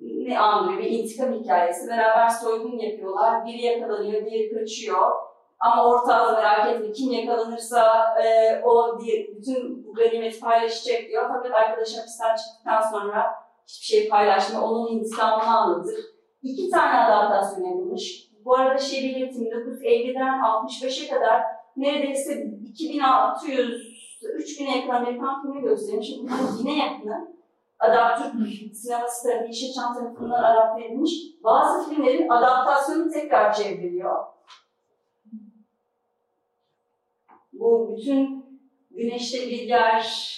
ne 0.00 0.38
andırıyor? 0.38 0.82
Bir 0.82 0.90
intikam 0.90 1.32
hikayesi. 1.32 1.88
Beraber 1.88 2.28
soygun 2.28 2.78
yapıyorlar. 2.78 3.46
Biri 3.46 3.62
yakalanıyor, 3.62 4.26
diğeri 4.26 4.54
kaçıyor. 4.54 5.12
Ama 5.60 5.86
ortağız 5.86 6.32
merak 6.32 6.68
etme 6.68 6.92
kim 6.92 7.12
yakalanırsa 7.12 8.14
e, 8.24 8.60
o 8.64 9.00
diye 9.00 9.28
bütün 9.36 9.86
bu 9.86 9.94
ganimeti 9.94 10.40
paylaşacak 10.40 11.08
diyor. 11.08 11.24
Fakat 11.28 11.52
arkadaş 11.52 11.96
hapisten 11.98 12.36
çıktıktan 12.36 12.80
sonra 12.90 13.34
hiçbir 13.68 13.86
şey 13.86 14.08
paylaşmıyor. 14.08 14.62
Onun 14.62 14.92
intikamını 14.92 15.58
anlatır. 15.58 15.94
İki 16.42 16.70
tane 16.70 16.98
adaptasyon 16.98 17.64
yapılmış. 17.64 18.28
Bu 18.44 18.56
arada 18.56 18.74
belirteyim 18.74 19.52
1950'den 19.52 20.38
65'e 20.38 21.08
kadar 21.08 21.42
neredeyse 21.76 22.46
2600 22.66 23.91
3000'e 24.28 24.78
yakın 24.78 24.90
Amerikan 24.90 25.42
filmi 25.42 25.62
göstermiş. 25.62 26.10
Bunların 26.18 26.58
yine 26.58 26.78
yakını 26.78 27.32
Adaptür 27.78 28.48
sineması 28.74 29.28
tarafı 29.28 29.46
Yeşilçam 29.46 29.94
tarafından 29.94 30.42
adapte 30.42 30.84
edilmiş. 30.84 31.12
Bazı 31.44 31.90
filmlerin 31.90 32.28
adaptasyonu 32.28 33.10
tekrar 33.10 33.52
çevriliyor. 33.52 34.24
Bu 37.52 37.96
bütün 37.96 38.42
Güneşte 38.90 39.38
bir 39.38 39.62
yer, 39.62 40.36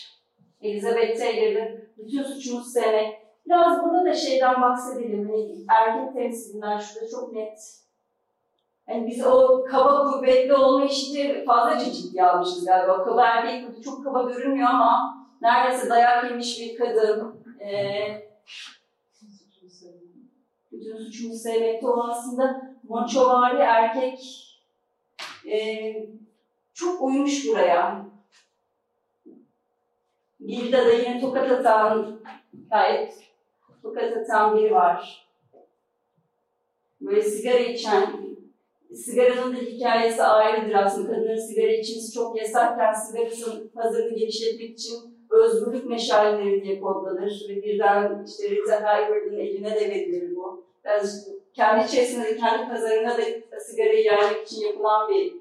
Elizabeth 0.60 1.18
Taylor'ın 1.18 1.88
bütün 1.98 2.22
suçumuz 2.22 2.72
sevmek. 2.72 3.18
Biraz 3.46 3.84
burada 3.84 4.04
da 4.04 4.14
şeyden 4.14 4.62
bahsedelim. 4.62 5.28
Hani 5.28 5.64
erkek 5.68 6.14
temsilinden 6.14 6.78
şurada 6.78 7.08
çok 7.10 7.32
net 7.32 7.83
yani 8.88 9.06
biz 9.06 9.26
o 9.26 9.64
kaba 9.64 10.10
kuvvetli 10.10 10.54
olma 10.54 10.84
işini 10.84 11.44
fazlaca 11.44 11.92
ciddiye 11.92 12.24
almışız 12.24 12.64
galiba. 12.64 13.04
Kaba 13.04 13.26
erkek 13.26 13.84
çok 13.84 14.04
kaba 14.04 14.22
görünmüyor 14.22 14.68
ama 14.68 15.16
neredeyse 15.42 15.90
dayak 15.90 16.24
yemiş 16.24 16.60
bir 16.60 16.76
kadın. 16.78 17.44
Ee, 17.60 18.28
bütün 20.72 20.96
suçumu 20.96 21.34
sevmekte 21.34 21.86
olan 21.86 22.10
aslında 22.10 22.76
maçovari 22.88 23.58
erkek 23.58 24.20
e, 25.46 25.92
çok 26.74 27.02
uymuş 27.02 27.48
buraya. 27.48 28.06
Gilda 30.46 30.86
da 30.86 30.92
yine 30.92 31.20
tokat 31.20 31.50
atan 31.50 32.20
gayet 32.70 33.24
tokat 33.82 34.16
atan 34.16 34.56
biri 34.56 34.74
var. 34.74 35.26
Böyle 37.00 37.22
sigara 37.22 37.58
içen, 37.58 38.23
sigaranın 38.94 39.56
da 39.56 39.60
hikayesi 39.60 40.22
ayrıdır 40.22 40.74
aslında. 40.74 41.12
Kadının 41.12 41.36
sigara 41.36 41.72
içmesi 41.72 42.12
çok 42.12 42.38
yasakken 42.38 42.92
sigarasının 42.92 43.68
pazarını 43.68 44.16
genişletmek 44.16 44.70
için 44.70 44.94
özgürlük 45.30 45.86
meşaleleri 45.86 46.64
diye 46.64 46.80
kodlanır 46.80 47.46
ve 47.48 47.62
birden 47.62 48.24
işte 48.26 48.50
Rita 48.50 48.82
Hayworth'ın 48.82 49.38
eline 49.38 49.74
de 49.74 49.80
verilir 49.80 50.36
bu. 50.36 50.64
Biraz 50.84 51.28
kendi 51.54 51.84
içerisinde 51.84 52.24
de 52.24 52.36
kendi 52.36 52.68
pazarına 52.68 53.18
da 53.18 53.22
sigarayı 53.60 54.04
yaymak 54.04 54.42
için 54.46 54.66
yapılan 54.66 55.08
bir 55.08 55.34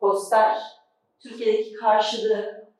poster. 0.00 0.58
Türkiye'deki 1.20 1.72
karşılığı. 1.72 2.70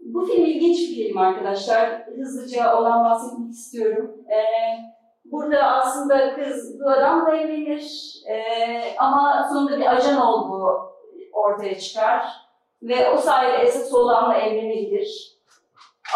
Bu 0.00 0.26
film 0.26 0.44
ilginç 0.44 0.78
bir 0.78 0.94
film 0.94 1.18
arkadaşlar. 1.18 2.06
Hızlıca 2.06 2.78
olan 2.78 3.04
bahsetmek 3.04 3.50
istiyorum. 3.50 4.24
Ee, 4.28 4.40
burada 5.32 5.62
aslında 5.62 6.34
kız 6.34 6.80
bu 6.80 6.90
adamla 6.90 7.36
evlenir 7.36 8.14
ee, 8.28 8.96
ama 8.98 9.48
sonunda 9.52 9.78
bir 9.78 9.96
ajan 9.96 10.20
olduğu 10.20 10.92
ortaya 11.32 11.78
çıkar 11.78 12.26
ve 12.82 13.10
o 13.10 13.16
sayede 13.16 13.56
esas 13.56 13.92
olanla 13.94 14.36
evlenebilir. 14.36 15.36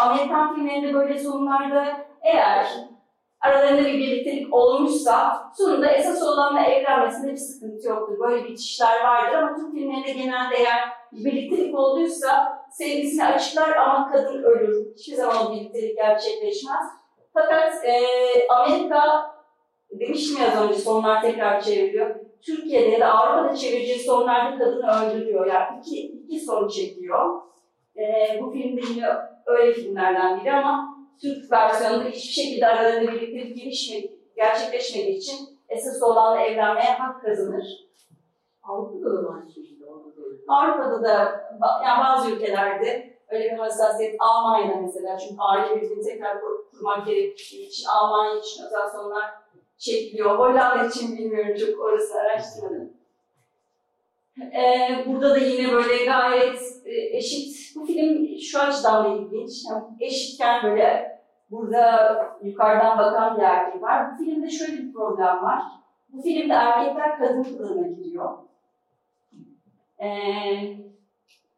Amerikan 0.01 0.55
filmlerinde 0.55 0.93
böyle 0.93 1.19
sonlarda 1.19 1.85
eğer 2.21 2.67
aralarında 3.41 3.85
bir 3.85 3.93
birliktelik 3.93 4.53
olmuşsa 4.53 5.43
sonunda 5.57 5.87
esas 5.87 6.21
olanla 6.23 6.61
evlenmesinde 6.61 7.31
bir 7.31 7.37
sıkıntı 7.37 7.87
yoktur. 7.87 8.19
Böyle 8.19 8.43
bitişler 8.43 9.03
vardır 9.03 9.37
ama 9.37 9.55
Türk 9.55 9.71
filmlerinde 9.71 10.11
genelde 10.11 10.55
eğer 10.55 10.89
bir 11.11 11.25
birliktelik 11.25 11.79
olduysa 11.79 12.61
sevgisini 12.71 13.25
açıklar 13.25 13.75
ama 13.75 14.11
kadın 14.11 14.43
ölür. 14.43 14.93
Hiçbir 14.95 15.15
zaman 15.15 15.53
birliktelik 15.53 15.97
gerçekleşmez. 15.97 17.04
Fakat 17.35 17.85
e, 17.85 17.97
Amerika 18.49 19.01
demiştim 19.91 20.41
ya 20.41 20.51
az 20.51 20.63
önce 20.63 20.79
sonlar 20.79 21.21
tekrar 21.21 21.61
çeviriyor. 21.61 22.15
Türkiye'de 22.41 22.89
ya 22.89 22.99
da 22.99 23.13
Avrupa'da 23.13 23.55
çevireceği 23.55 23.99
sonlarda 23.99 24.57
kadını 24.57 24.91
öldürüyor. 24.91 25.45
Yani 25.45 25.79
iki, 25.79 26.01
iki 26.01 26.39
son 26.39 26.67
çekiyor. 26.67 27.41
E, 27.97 28.03
bu 28.41 28.51
film 28.51 28.77
de 28.77 28.81
yine 28.93 29.07
öyle 29.45 29.73
filmlerden 29.73 30.39
biri 30.39 30.53
ama 30.53 30.97
Türk 31.21 31.51
versiyonunda 31.51 32.09
hiçbir 32.09 32.43
şekilde 32.43 32.67
aralarında 32.67 33.11
birliktelik 33.11 33.57
gelişmedi, 33.57 34.19
gerçekleşmediği 34.35 35.17
için 35.17 35.37
esas 35.69 36.03
olanla 36.03 36.41
evlenmeye 36.41 36.93
hak 36.93 37.21
kazanır. 37.21 37.65
Avrupa'da 38.63 39.23
da 39.23 39.41
şekilde. 39.55 39.85
Avrupa'da 40.47 41.03
da 41.03 41.41
yani 41.85 42.03
bazı 42.03 42.31
ülkelerde 42.31 43.14
öyle 43.29 43.51
bir 43.51 43.57
hassasiyet 43.57 44.15
Almanya'da 44.19 44.81
mesela 44.81 45.17
çünkü 45.17 45.35
aile 45.39 45.81
birliğini 45.81 46.03
tekrar 46.03 46.41
kur- 46.41 46.71
kurmak 46.71 47.07
gerektiği 47.07 47.67
için 47.67 47.87
Almanya 47.87 48.39
için 48.39 48.65
özel 48.65 48.89
sonlar 48.89 49.31
çekiliyor. 49.77 50.39
Hollanda 50.39 50.85
için 50.85 51.17
bilmiyorum 51.17 51.55
çok 51.55 51.79
orası 51.79 52.13
araştırmadım. 52.19 52.93
Ee, 54.41 55.03
burada 55.07 55.29
da 55.29 55.37
yine 55.37 55.73
böyle 55.73 56.05
gayet 56.05 56.59
e, 56.85 57.17
eşit. 57.17 57.75
Bu 57.75 57.85
film 57.85 58.37
şu 58.51 58.59
açıdan 58.59 59.05
da 59.05 59.07
ilginç. 59.09 59.51
Yani 59.69 59.83
eşitken 59.99 60.63
böyle 60.63 61.19
burada 61.51 62.17
yukarıdan 62.43 62.97
bakan 62.97 63.37
bir 63.37 63.43
erkek 63.43 63.81
var. 63.81 64.11
Bu 64.11 64.23
filmde 64.23 64.49
şöyle 64.49 64.73
bir 64.73 64.93
problem 64.93 65.43
var. 65.43 65.61
Bu 66.09 66.21
filmde 66.21 66.53
erkekler 66.53 67.19
kadın 67.19 67.43
kılığına 67.43 67.87
giriyor. 67.87 68.37
Ee, 69.99 70.07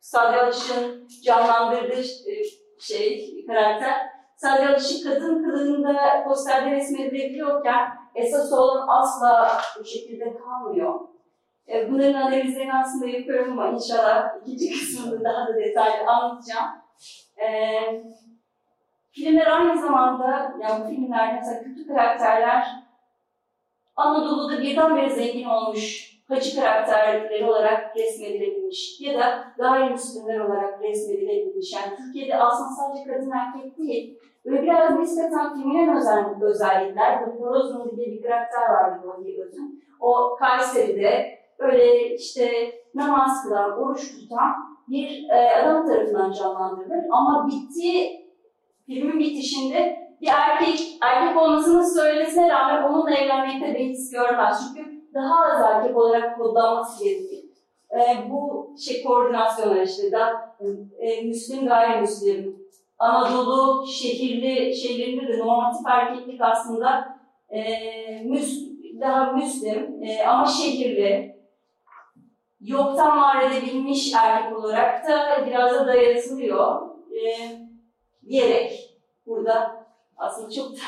Sade 0.07 0.41
Alış'ın 0.41 1.07
canlandırdığı 1.23 2.01
e, 2.01 2.43
şey, 2.79 3.45
karakter, 3.47 3.93
Sade 4.35 4.67
Alış'ın 4.67 5.09
kadın 5.09 5.43
kılığında 5.43 6.23
posterde 6.27 6.71
resmedilebiliyorken 6.71 7.89
esas 8.15 8.53
olan 8.53 8.87
asla 8.87 9.61
bu 9.79 9.85
şekilde 9.85 10.37
kalmıyor. 10.37 10.99
E, 11.67 11.91
bunların 11.91 12.13
analizlerini 12.13 12.73
aslında 12.73 13.07
yapıyorum 13.07 13.59
ama 13.59 13.69
inşallah 13.69 14.29
ikinci 14.41 14.71
kısmında 14.79 15.23
daha 15.23 15.47
da 15.47 15.55
detaylı 15.55 16.07
anlatacağım. 16.07 16.67
E, 17.37 17.47
filmler 19.11 19.47
aynı 19.47 19.81
zamanda, 19.81 20.53
yani 20.61 20.85
bu 20.85 20.89
filmlerde 20.89 21.35
mesela 21.35 21.63
kötü 21.63 21.87
karakterler 21.87 22.67
Anadolu'da 23.95 24.61
birdenbire 24.61 25.09
zengin 25.09 25.45
olmuş 25.45 26.17
hacı 26.27 26.55
karakterleri 26.55 27.45
olarak 27.45 27.95
resmedilebilmiş 28.67 29.01
ya 29.01 29.19
da 29.19 29.53
gayrimüslimler 29.57 30.39
olarak 30.39 30.81
resmedilebilmiş. 30.81 31.73
Yani 31.73 31.97
Türkiye'de 31.97 32.35
aslında 32.35 32.69
sadece 32.69 33.13
kadın 33.13 33.31
erkek 33.31 33.77
değil, 33.77 34.19
böyle 34.45 34.61
biraz 34.63 34.99
nispeten 34.99 35.53
feminen 35.53 35.97
özel, 35.97 36.25
özellikler, 36.41 37.27
bu 37.27 37.45
Horozun 37.45 37.97
diye 37.97 38.07
bir 38.07 38.21
karakter 38.21 38.69
vardı 38.69 39.07
Vahiy 39.07 39.41
Öz'ün. 39.41 39.83
O 39.99 40.35
Kayseri'de 40.39 41.39
böyle 41.59 42.15
işte 42.15 42.71
namaz 42.95 43.43
kılan, 43.43 43.79
oruç 43.79 44.11
tutan 44.11 44.53
bir 44.87 45.29
e, 45.29 45.51
adam 45.63 45.87
tarafından 45.87 46.31
canlandırılır. 46.31 47.05
Ama 47.11 47.47
bittiği, 47.47 48.27
filmin 48.85 49.19
bitişinde 49.19 50.07
bir 50.21 50.27
erkek, 50.27 50.97
erkek 51.01 51.41
olmasını 51.41 51.85
söylemesine 51.85 52.49
rağmen 52.49 52.83
onunla 52.83 53.11
evlenmekte 53.11 53.73
beis 53.73 54.11
görmez. 54.11 54.61
Çünkü 54.67 54.97
daha 55.13 55.45
az 55.45 55.61
erkek 55.61 55.97
olarak 55.97 56.37
kodlanması 56.37 57.03
gerekir. 57.03 57.47
E, 57.91 58.29
bu 58.29 58.56
şey 58.79 59.03
koordinasyonlar 59.03 59.81
işte 59.81 60.11
da 60.11 60.55
e, 60.99 61.21
Müslüm 61.21 61.65
gayrimüslim, 61.65 62.67
Anadolu 62.99 63.87
şehirli 63.87 64.75
şeylerinde 64.75 65.33
de 65.33 65.39
normatif 65.39 65.87
erkeklik 65.87 66.41
aslında 66.41 67.19
e, 67.49 67.61
müs, 68.25 68.67
daha 68.99 69.31
Müslim 69.31 70.03
e, 70.03 70.25
ama 70.25 70.45
şehirli, 70.45 71.37
yoktan 72.61 73.21
var 73.21 73.51
edebilmiş 73.51 74.13
erkek 74.13 74.57
olarak 74.57 75.07
da 75.07 75.45
biraz 75.47 75.73
da 75.73 75.87
dayatılıyor 75.87 76.81
e, 77.11 77.21
diyerek 78.27 78.97
burada 79.25 79.87
aslında 80.17 80.49
çok 80.49 80.71
da 80.71 80.81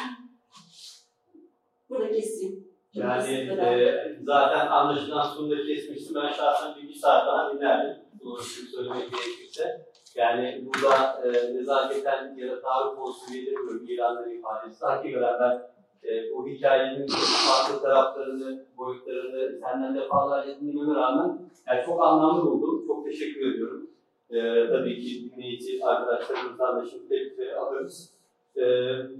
burada 1.89 2.11
keseyim. 2.11 2.68
Yani 2.93 3.33
e, 3.35 4.17
zaten 4.23 4.67
anlaşılan 4.67 5.23
sonunda 5.23 5.55
kesmiştim. 5.55 6.15
Ben 6.15 6.31
şahsen 6.31 6.75
bir, 6.75 6.87
bir 6.89 6.93
saat 6.93 7.27
daha 7.27 7.53
dinlerdim. 7.53 8.03
Doğru 8.23 8.41
söylemek 8.41 9.11
gerekirse. 9.11 9.85
Yani 10.15 10.65
burada 10.65 11.21
e, 11.23 11.55
nezaketen 11.55 12.35
ya 12.35 12.51
da 12.51 12.61
tarih 12.61 12.99
olsun 12.99 13.33
yedirmiyorum 13.33 13.85
ilanların 13.89 14.39
ifadesi. 14.39 14.85
Hakikaten 14.85 15.39
ben 15.39 15.61
e, 16.09 16.31
bu 16.33 16.47
hikayenin 16.47 17.07
farklı 17.47 17.81
taraflarını, 17.81 18.65
boyutlarını 18.77 19.59
senden 19.59 19.95
defalarca 19.95 20.59
dinlememe 20.59 20.99
rağmen 20.99 21.39
yani 21.67 21.85
çok 21.85 22.03
anlamlı 22.03 22.41
buldum. 22.41 22.87
Çok 22.87 23.05
teşekkür 23.05 23.53
ediyorum. 23.53 23.89
E, 24.29 24.69
tabii 24.69 25.01
ki 25.01 25.31
dinleyici 25.31 25.85
arkadaşlarımızdan 25.85 26.81
da 26.81 26.85
şimdi 26.89 27.07
tepki 27.07 27.55
alıyoruz. 27.55 28.18
E, 28.57 28.63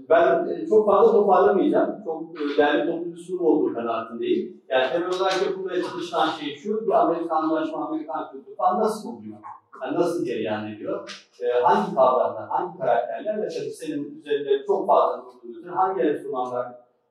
ben 0.08 0.48
e, 0.48 0.66
çok 0.66 0.86
fazla 0.86 1.12
toparlamayacağım. 1.12 2.04
Çok 2.04 2.22
e, 2.22 2.58
değerli 2.58 2.90
toplu 2.90 3.12
bir 3.12 3.16
sunum 3.16 3.46
olduğu 3.46 3.74
kanaatindeyim. 3.74 4.62
Yani 4.68 4.92
temel 4.92 5.08
olarak 5.08 5.46
yapılmaya 5.46 5.82
çalışılan 5.82 6.28
şey 6.28 6.56
şu, 6.56 6.86
bir 6.86 6.92
Amerikanlaşma, 6.92 7.86
Amerikan 7.86 8.32
kültürü 8.32 8.56
falan 8.56 8.80
nasıl 8.80 9.08
oluyor? 9.08 9.36
Yani 9.82 9.96
nasıl 9.96 10.24
cereyan 10.24 10.72
ediyor? 10.72 11.26
E, 11.42 11.62
hangi 11.62 11.94
kavramlar, 11.94 12.48
hangi 12.48 12.78
karakterler 12.78 13.42
ve 13.42 13.48
tabii 13.48 13.70
senin 13.70 14.18
üzerinde 14.18 14.66
çok 14.66 14.86
fazla 14.86 15.24
durduğun 15.24 15.58
üzere 15.58 15.70
hangi 15.70 16.02
enstrümanlar 16.02 16.66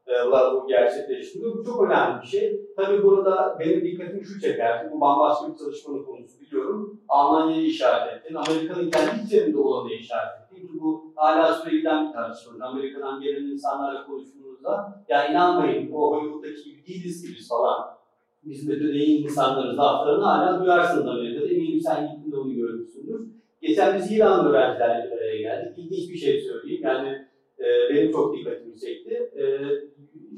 e, 0.08 0.32
bu 0.32 0.68
gerçekleştiriyor? 0.68 1.58
Bu 1.58 1.66
çok 1.66 1.82
önemli 1.82 2.22
bir 2.22 2.28
şey. 2.28 2.62
Tabii 2.78 3.04
burada 3.04 3.58
benim 3.60 3.82
dikkatimi 3.82 4.26
şu 4.26 4.42
çeker, 4.42 4.92
bu 4.92 5.02
bambaşka 5.02 5.54
bir 5.54 5.58
çalışmanın 5.58 6.04
konusu 6.04 6.42
biliyorum. 6.42 7.02
Almanya'yı 7.10 7.66
işaret 7.66 8.14
ettin, 8.14 8.36
Amerika'nın 8.36 8.90
kendi 8.90 9.26
içerisinde 9.26 9.58
olanı 9.58 9.92
işaret 9.92 10.32
ettin 10.34 10.39
ki 10.72 10.80
bu 10.82 11.14
hala 11.16 11.70
giden 11.70 12.08
bir 12.08 12.14
tartışma. 12.14 12.66
Amerika'dan 12.66 13.22
gelen 13.22 13.44
insanlarla 13.44 14.06
konuştuğunuzda 14.06 15.04
ya 15.10 15.28
inanmayın 15.28 15.92
o 15.92 16.12
Hollywood'daki 16.12 16.64
gibi 16.64 16.88
değiliz 16.88 17.22
ki 17.22 17.36
biz 17.38 17.50
falan. 17.50 18.00
Biz 18.44 18.70
Bedeneyin 18.70 19.24
insanların 19.24 19.78
laflarını 19.78 20.24
hala 20.24 20.64
duyarsınız 20.64 21.08
Amerika'da. 21.08 21.48
Eminim 21.48 21.82
sen 21.82 22.08
gittiğinde 22.08 22.38
onu 22.38 22.54
görmüşsündür. 22.54 23.28
Geçen 23.62 23.98
biz 23.98 24.12
İranlı 24.12 24.50
öğrencilerle 24.50 25.16
araya 25.16 25.38
geldik. 25.38 25.78
İlginç 25.78 26.10
bir 26.10 26.18
şey 26.18 26.42
söyleyeyim. 26.42 26.82
Yani 26.84 27.28
e, 27.60 27.66
benim 27.90 28.12
çok 28.12 28.38
dikkatimi 28.38 28.80
çekti. 28.80 29.32
E, 29.36 29.44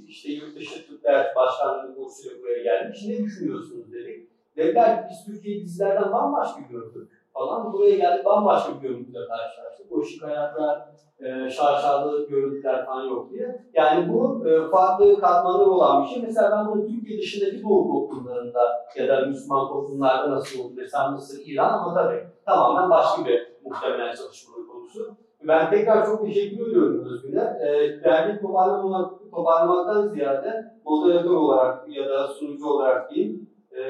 işte 0.07 0.31
yurt 0.31 0.55
dışı 0.55 0.87
Türkler 0.87 1.35
Başkanlığı 1.35 1.95
bursuyla 1.95 2.39
buraya 2.39 2.63
gelmiş. 2.63 3.05
Ne 3.07 3.23
düşünüyorsunuz 3.23 3.93
dedik. 3.93 4.27
Dediler 4.57 5.07
biz 5.09 5.25
Türkiye'yi 5.25 5.63
dizilerden 5.63 6.11
bambaşka 6.11 6.61
gördük 6.71 7.09
falan. 7.33 7.73
Buraya 7.73 7.95
geldik 7.95 8.25
bambaşka 8.25 8.75
bir 8.75 8.89
görüntüyle 8.89 9.19
karşılaştık. 9.27 9.80
O 9.91 10.03
şık 10.03 10.23
hayatlar, 10.23 10.81
e, 11.19 11.49
şaşalı 11.49 12.27
görüntüler 12.29 12.85
falan 12.85 13.03
yok 13.03 13.31
diye. 13.31 13.65
Yani 13.73 14.13
bu 14.13 14.47
e, 14.47 14.69
farklı 14.69 15.19
katmanları 15.19 15.69
olan 15.69 16.03
bir 16.03 16.09
şey. 16.09 16.21
Mesela 16.23 16.51
ben 16.51 16.71
bunu 16.71 16.87
Türkiye 16.87 17.19
dışındaki 17.19 17.63
Doğu 17.63 17.91
toplumlarında 17.91 18.59
ya 18.95 19.07
da 19.07 19.25
Müslüman 19.25 19.67
toplumlarda 19.67 20.31
nasıl 20.31 20.59
olur 20.59 20.77
desem 20.77 21.11
Mısır, 21.11 21.41
İran 21.45 21.73
ama 21.73 21.93
tabii 21.93 22.23
tamamen 22.45 22.89
başka 22.89 23.25
bir 23.25 23.47
muhtemelen 23.65 24.15
çalışmanın 24.15 24.67
konusu. 24.67 25.15
Ben 25.47 25.69
tekrar 25.69 26.05
çok 26.05 26.25
teşekkür 26.25 26.69
ediyorum 26.69 27.05
Özgür'e. 27.05 27.39
E, 27.39 28.03
dergi 28.03 28.41
toparlamak, 28.41 29.11
toparlamaktan 29.31 30.07
ziyade 30.07 30.65
moderatör 30.85 31.31
olarak 31.31 31.89
ya 31.89 32.09
da 32.09 32.27
sunucu 32.27 32.67
olarak 32.67 33.11
diyeyim, 33.11 33.49
e, 33.71 33.81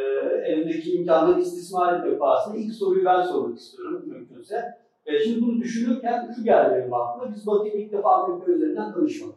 elimdeki 0.45 0.93
imkanları 0.93 1.39
istismar 1.39 1.93
etme 1.93 2.17
pahasına 2.17 2.55
ilk 2.55 2.73
soruyu 2.73 3.05
ben 3.05 3.21
sormak 3.21 3.57
istiyorum 3.57 4.03
mümkünse. 4.05 4.80
E, 5.05 5.19
şimdi 5.19 5.41
bunu 5.41 5.59
düşünürken 5.61 6.33
şu 6.35 6.43
geldi 6.43 6.75
benim 6.75 6.93
aklıma, 6.93 7.35
biz 7.35 7.47
Batı'yı 7.47 7.73
ilk 7.73 7.91
defa 7.91 8.09
Amerika 8.09 8.51
üzerinden 8.51 8.93
tanışmadık. 8.93 9.35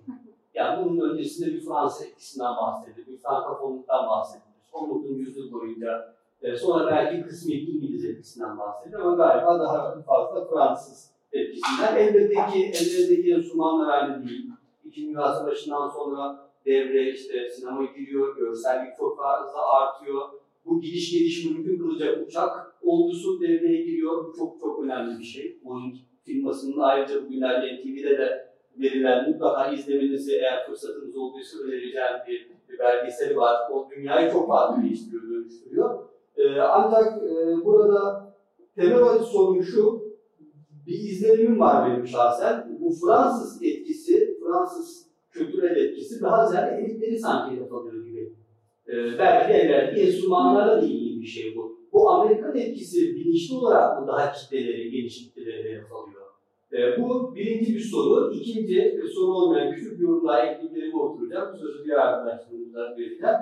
Yani 0.55 0.85
bunun 0.85 1.11
öncesinde 1.11 1.55
bir 1.55 1.61
Fransız 1.61 2.07
etkisinden 2.07 2.57
bahsedilir, 2.57 3.07
bir 3.07 3.19
Frankofonluktan 3.19 4.07
bahsedilir. 4.07 4.55
19. 4.73 5.19
yüzyıl 5.19 5.53
boyunca 5.53 6.15
e, 6.43 6.57
sonra 6.57 6.91
belki 6.91 7.23
kısmi 7.23 7.55
İngiliz 7.55 8.05
etkisinden 8.05 8.59
bahsedilir 8.59 8.99
ama 8.99 9.17
galiba 9.17 9.61
daha 9.61 10.03
fazla 10.03 10.45
Fransız 10.45 11.11
etkisinden. 11.33 11.97
Elbette 11.97 12.35
ki 12.35 12.73
ellerindeki 12.75 13.35
enstrümanlar 13.35 13.89
aynı 13.89 14.29
değil. 14.29 14.51
İkinci 14.85 15.09
Dünya 15.09 15.35
Savaşı'ndan 15.35 15.89
sonra 15.89 16.49
devre 16.67 17.11
işte 17.11 17.51
sinema 17.51 17.85
giriyor, 17.85 18.37
görsellik 18.37 18.97
çok 18.97 19.17
fazla 19.17 19.73
artıyor. 19.73 20.23
Bu 20.67 20.81
gidiş 20.81 21.12
geliş 21.12 21.45
mümkün 21.45 21.79
kılacak 21.79 22.27
uçak 22.27 22.64
olgusu 22.85 23.41
devreye 23.41 23.82
giriyor. 23.82 24.24
Bu 24.24 24.37
çok 24.39 24.61
çok 24.61 24.85
önemli 24.85 25.18
bir 25.18 25.24
şey. 25.24 25.59
Boeing 25.64 25.95
firmasının 26.24 26.78
ayrıca 26.78 27.24
bugünlerde 27.24 27.76
NTV'de 27.76 28.18
de 28.18 28.55
verilen 28.78 29.30
mutlaka 29.30 29.72
izlemenizi 29.72 30.32
eğer 30.35 30.66
fırsatınız 30.66 31.16
olduysa 31.16 31.59
önereceğim 31.59 32.12
bir, 32.28 32.49
bir 32.68 32.78
belgeseli 32.78 33.37
var. 33.37 33.57
O 33.72 33.89
dünyayı 33.91 34.32
çok 34.32 34.49
fazla 34.49 34.82
değiştiriyor, 34.82 35.22
dönüştürüyor. 35.22 36.05
Ee, 36.37 36.61
ancak 36.61 37.22
e, 37.22 37.64
burada 37.64 38.35
temel 38.76 39.18
sorun 39.18 39.61
şu, 39.62 40.05
bir 40.87 40.95
izlenimim 40.95 41.61
var 41.61 41.91
benim 41.91 42.07
şahsen. 42.07 42.78
Bu 42.80 42.91
Fransız 42.91 43.62
etkisi, 43.62 44.39
Fransız 44.41 45.07
kültürel 45.30 45.76
etkisi 45.76 46.22
daha 46.22 46.47
ziyade 46.47 46.76
elitleri 46.76 47.18
sanki 47.18 47.64
alıyor 47.72 48.05
gibi. 48.05 48.32
Ee, 48.89 49.18
belki 49.18 49.53
evvelki 49.53 50.01
enstrümanlarla 50.01 50.82
da 50.82 50.87
ilgili 50.87 51.20
bir 51.20 51.26
şey 51.26 51.57
bu. 51.57 51.84
Bu 51.95 52.11
Amerikan 52.11 52.57
etkisi 52.57 53.14
bilinçli 53.14 53.57
olarak 53.57 54.01
mı 54.01 54.07
daha 54.07 54.32
kitleleri, 54.32 54.90
geniş 54.90 55.24
kitleleri 55.24 55.59
hedef 55.59 55.92
alıyor? 55.92 56.24
Ee, 56.72 57.03
bu 57.03 57.34
birinci 57.34 57.74
bir 57.74 57.80
soru. 57.80 58.32
İkinci 58.32 58.80
e, 58.80 59.09
soru 59.14 59.32
olmayan 59.32 59.74
küçük 59.74 60.01
bir 60.01 60.05
yorumla 60.05 60.40
ekliklerime 60.40 60.97
oturacağım. 60.97 61.53
Bu 61.53 61.59
sözü 61.59 61.84
diğer 61.84 61.97
arkadaşlarımıza 61.97 62.80
vereceğim. 62.80 63.36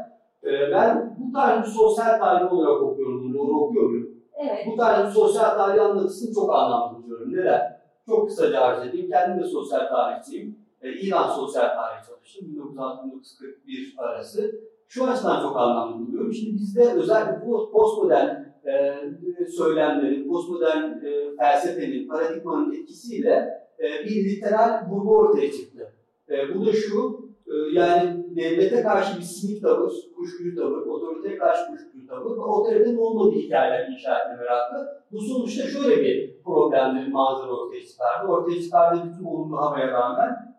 Ee, 0.45 0.73
ben 0.73 1.17
bu 1.19 1.33
tarz 1.33 1.67
bir 1.67 1.71
sosyal 1.71 2.19
tarih 2.19 2.53
olarak 2.53 2.83
okuyorum. 2.83 3.35
Doğru 3.35 3.61
okuyor 3.61 3.91
muyum? 3.91 4.11
Evet. 4.37 4.67
Bu 4.67 4.77
tarz 4.77 5.07
bir 5.07 5.13
sosyal 5.13 5.51
tarih 5.57 5.83
anlatısını 5.83 6.35
çok 6.35 6.55
anlamlı 6.55 7.03
buluyorum. 7.03 7.33
Neden? 7.33 7.83
Çok 8.07 8.29
kısaca 8.29 8.61
arz 8.61 8.89
edeyim. 8.89 9.11
Kendim 9.11 9.45
de 9.45 9.49
sosyal 9.49 9.89
tarihçiyim. 9.89 10.59
Ee, 10.83 10.93
İran 10.93 11.29
sosyal 11.29 11.69
tarih 11.69 12.07
çalıştım. 12.07 12.49
1960-1941 12.77 13.97
arası. 13.97 14.55
Şu 14.89 15.07
açıdan 15.07 15.43
çok 15.43 15.57
anlamlı 15.57 16.07
buluyorum. 16.07 16.33
Şimdi 16.33 16.55
bizde 16.55 16.93
özellikle 16.93 17.47
bu 17.47 17.71
postmodern 17.73 18.42
e, 18.67 19.47
söylemlerin, 19.47 20.29
postmodern 20.29 20.85
e, 20.85 21.37
felsefenin, 21.37 22.09
paradigmanın 22.09 22.73
etkisiyle 22.73 23.63
e, 23.79 24.05
bir 24.05 24.25
literal 24.25 24.91
vurgu 24.91 25.17
ortaya 25.17 25.53
çıktı. 25.53 25.93
E, 26.31 26.55
bu 26.55 26.67
da 26.67 26.73
şu, 26.73 27.29
e, 27.47 27.55
yani 27.73 28.27
devlete 28.37 28.83
karşı 28.83 29.19
bir 29.19 29.23
sinik 29.23 29.63
tavır, 29.63 29.93
kuşkucu 30.17 30.57
tavır, 30.57 30.87
otoriteye 30.87 31.39
karşı 31.39 31.67
kuşkucu 31.71 32.07
tavır 32.07 32.37
ve 32.37 32.41
otoritenin 32.41 32.99
olmadığı 32.99 33.37
hikayeler 33.37 33.89
inşa 33.89 34.19
etme 34.19 34.37
merakı. 34.37 35.03
Bu 35.13 35.21
sonuçta 35.21 35.69
şöyle 35.69 36.03
bir 36.03 36.43
problemlerin 36.43 37.13
manzara 37.13 37.53
ortaya 37.53 37.87
çıkardı. 37.87 38.29
Ortaya 38.29 38.61
çıkardığı 38.63 39.05
bütün 39.05 39.25
olumlu 39.25 39.57
havaya 39.57 39.89
rağmen 39.89 40.57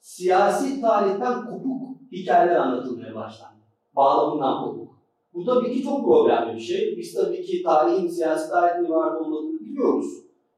siyasi 0.00 0.80
tarihten 0.80 1.46
kopuk 1.46 1.82
hikayeler 2.12 2.56
anlatılmaya 2.56 3.14
başlandı. 3.14 3.60
Bağlamından 3.96 4.64
kopuk. 4.64 5.01
Bu 5.34 5.44
tabii 5.44 5.72
ki 5.72 5.82
çok 5.82 6.04
problemli 6.04 6.54
bir 6.54 6.60
şey. 6.60 6.94
Biz 6.96 7.14
tabii 7.14 7.42
ki 7.42 7.62
tarihin, 7.62 8.08
siyasi 8.08 8.50
tarihin 8.50 8.90
vardı 8.90 9.18
olmadığını 9.18 9.60
biliyoruz. 9.60 10.06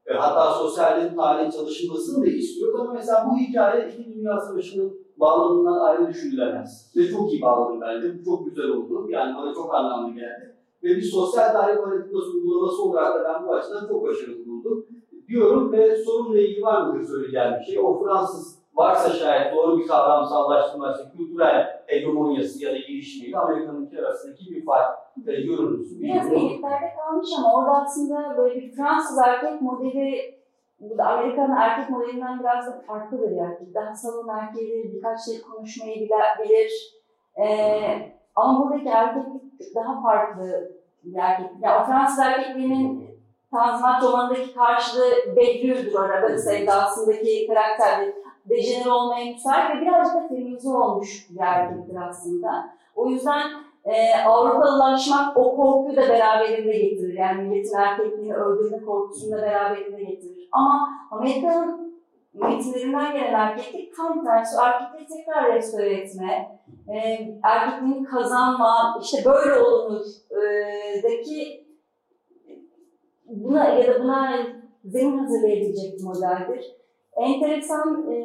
E, 0.05 0.13
hatta 0.13 0.53
sosyallerin 0.53 1.15
tarihin 1.15 1.49
çalışılmasını 1.49 2.25
da 2.25 2.29
istiyoruz 2.29 2.79
ama 2.79 2.93
mesela 2.93 3.27
bu 3.29 3.37
hikaye 3.37 3.89
İkinci 3.89 4.15
Dünya 4.15 4.39
Savaşı'nın 4.39 5.05
bağlamından 5.17 5.79
ayrı 5.79 6.07
düşünülemez. 6.07 6.93
Ve 6.95 7.07
çok 7.07 7.33
iyi 7.33 7.41
bağladım 7.41 7.81
bence. 7.81 8.23
Çok 8.25 8.45
güzel 8.45 8.69
oldu. 8.69 9.07
Yani 9.09 9.35
bana 9.37 9.53
çok 9.53 9.75
anlamlı 9.75 10.15
geldi. 10.15 10.55
Ve 10.83 10.89
bir 10.89 11.01
sosyal 11.01 11.53
tarih 11.53 11.77
paradigması 11.83 12.31
uygulaması 12.31 12.83
olarak 12.83 13.15
da 13.15 13.23
ben 13.23 13.47
bu 13.47 13.53
açıdan 13.53 13.87
çok 13.87 14.03
başarılı 14.03 14.45
buldum. 14.45 14.85
Diyorum 15.27 15.71
ve 15.71 15.95
sorunla 15.95 16.39
ilgili 16.39 16.61
var 16.61 16.87
mıdır 16.87 17.07
söyleyeceğim 17.07 17.53
bir 17.59 17.65
şey? 17.65 17.79
O 17.79 18.03
Fransız 18.03 18.59
varsa 18.75 19.09
şayet 19.09 19.55
doğru 19.55 19.79
bir 19.79 19.87
kavramsallaştırması, 19.87 21.11
kültürel 21.17 21.74
hegemonyası 21.87 22.63
ya 22.63 22.71
da 22.71 22.77
gelişmeyle 22.77 23.37
Amerika'nınki 23.37 23.99
arasındaki 23.99 24.51
bir 24.51 24.65
fark 24.65 24.97
e, 25.27 25.31
görürüz. 25.41 26.01
Biraz 26.01 26.33
elitlerde 26.33 26.93
kalmış 26.97 27.29
ama 27.37 27.53
orada 27.55 27.71
aslında 27.71 28.37
böyle 28.37 28.55
bir 28.55 28.71
Fransız 28.71 29.17
erkek 29.17 29.61
modeli 29.61 30.35
bu 30.79 30.97
da 30.97 31.05
Amerikan 31.05 31.51
erkek 31.51 31.89
modelinden 31.89 32.39
biraz 32.39 32.67
da 32.67 32.81
farklıdır 32.87 33.31
yani. 33.31 33.73
Daha 33.73 33.95
salon 33.95 34.27
erkeğidir, 34.27 34.93
birkaç 34.93 35.25
şey 35.25 35.41
konuşmayı 35.41 36.09
bilir. 36.43 36.71
Ee, 37.37 38.11
ama 38.35 38.59
buradaki 38.59 38.89
erkeklik 38.89 39.75
daha 39.75 40.01
farklı 40.01 40.71
bir 41.03 41.19
erkeklik. 41.19 41.63
Yani 41.63 41.85
Fransız 41.85 42.19
erkekliğinin 42.19 43.05
Tanzimat 43.51 44.03
romanındaki 44.03 44.53
karşılığı 44.53 45.35
Behlül'dür 45.35 45.93
orada 45.93 46.37
sevdasındaki 46.37 47.47
karakter. 47.47 48.13
Dejener 48.49 48.85
olmaya 48.85 49.31
müsait 49.31 49.75
ve 49.75 49.81
birazcık 49.81 50.15
da 50.15 50.27
feminize 50.27 50.69
olmuş 50.69 51.27
bir 51.29 51.39
erkektir 51.39 51.95
aslında. 52.09 52.69
O 52.95 53.09
yüzden 53.09 53.47
e, 53.85 54.15
Avrupalılaşmak 54.15 55.37
o 55.37 55.55
korkuyu 55.55 55.97
da 55.97 56.09
beraberinde 56.09 56.77
getirir. 56.77 57.17
Yani 57.17 57.41
milletin 57.41 57.77
erkekliğini 57.77 58.35
öldürme 58.35 58.85
korkusunu 58.85 59.37
da 59.37 59.41
beraberinde 59.41 60.03
getirir. 60.03 60.49
Ama 60.51 60.89
Amerika'nın 61.11 61.95
metinlerinden 62.33 63.13
gelen 63.13 63.33
erkeklik 63.33 63.95
tam 63.97 64.25
tersi. 64.25 64.55
Erkekleri 64.63 65.07
tekrar 65.07 65.55
restore 65.55 65.93
etme, 65.93 66.59
e, 66.87 66.97
erkekliğini 67.43 68.03
kazanma, 68.03 68.99
işte 69.01 69.25
böyle 69.25 69.59
olunur 69.59 70.05
e, 70.31 70.45
buna 73.27 73.69
ya 73.69 73.93
da 73.93 74.03
buna 74.03 74.37
zemin 74.85 75.17
hazırlayabilecek 75.17 75.99
bir 75.99 76.03
modeldir. 76.03 76.75
Enteresan, 77.15 78.11
e, 78.11 78.17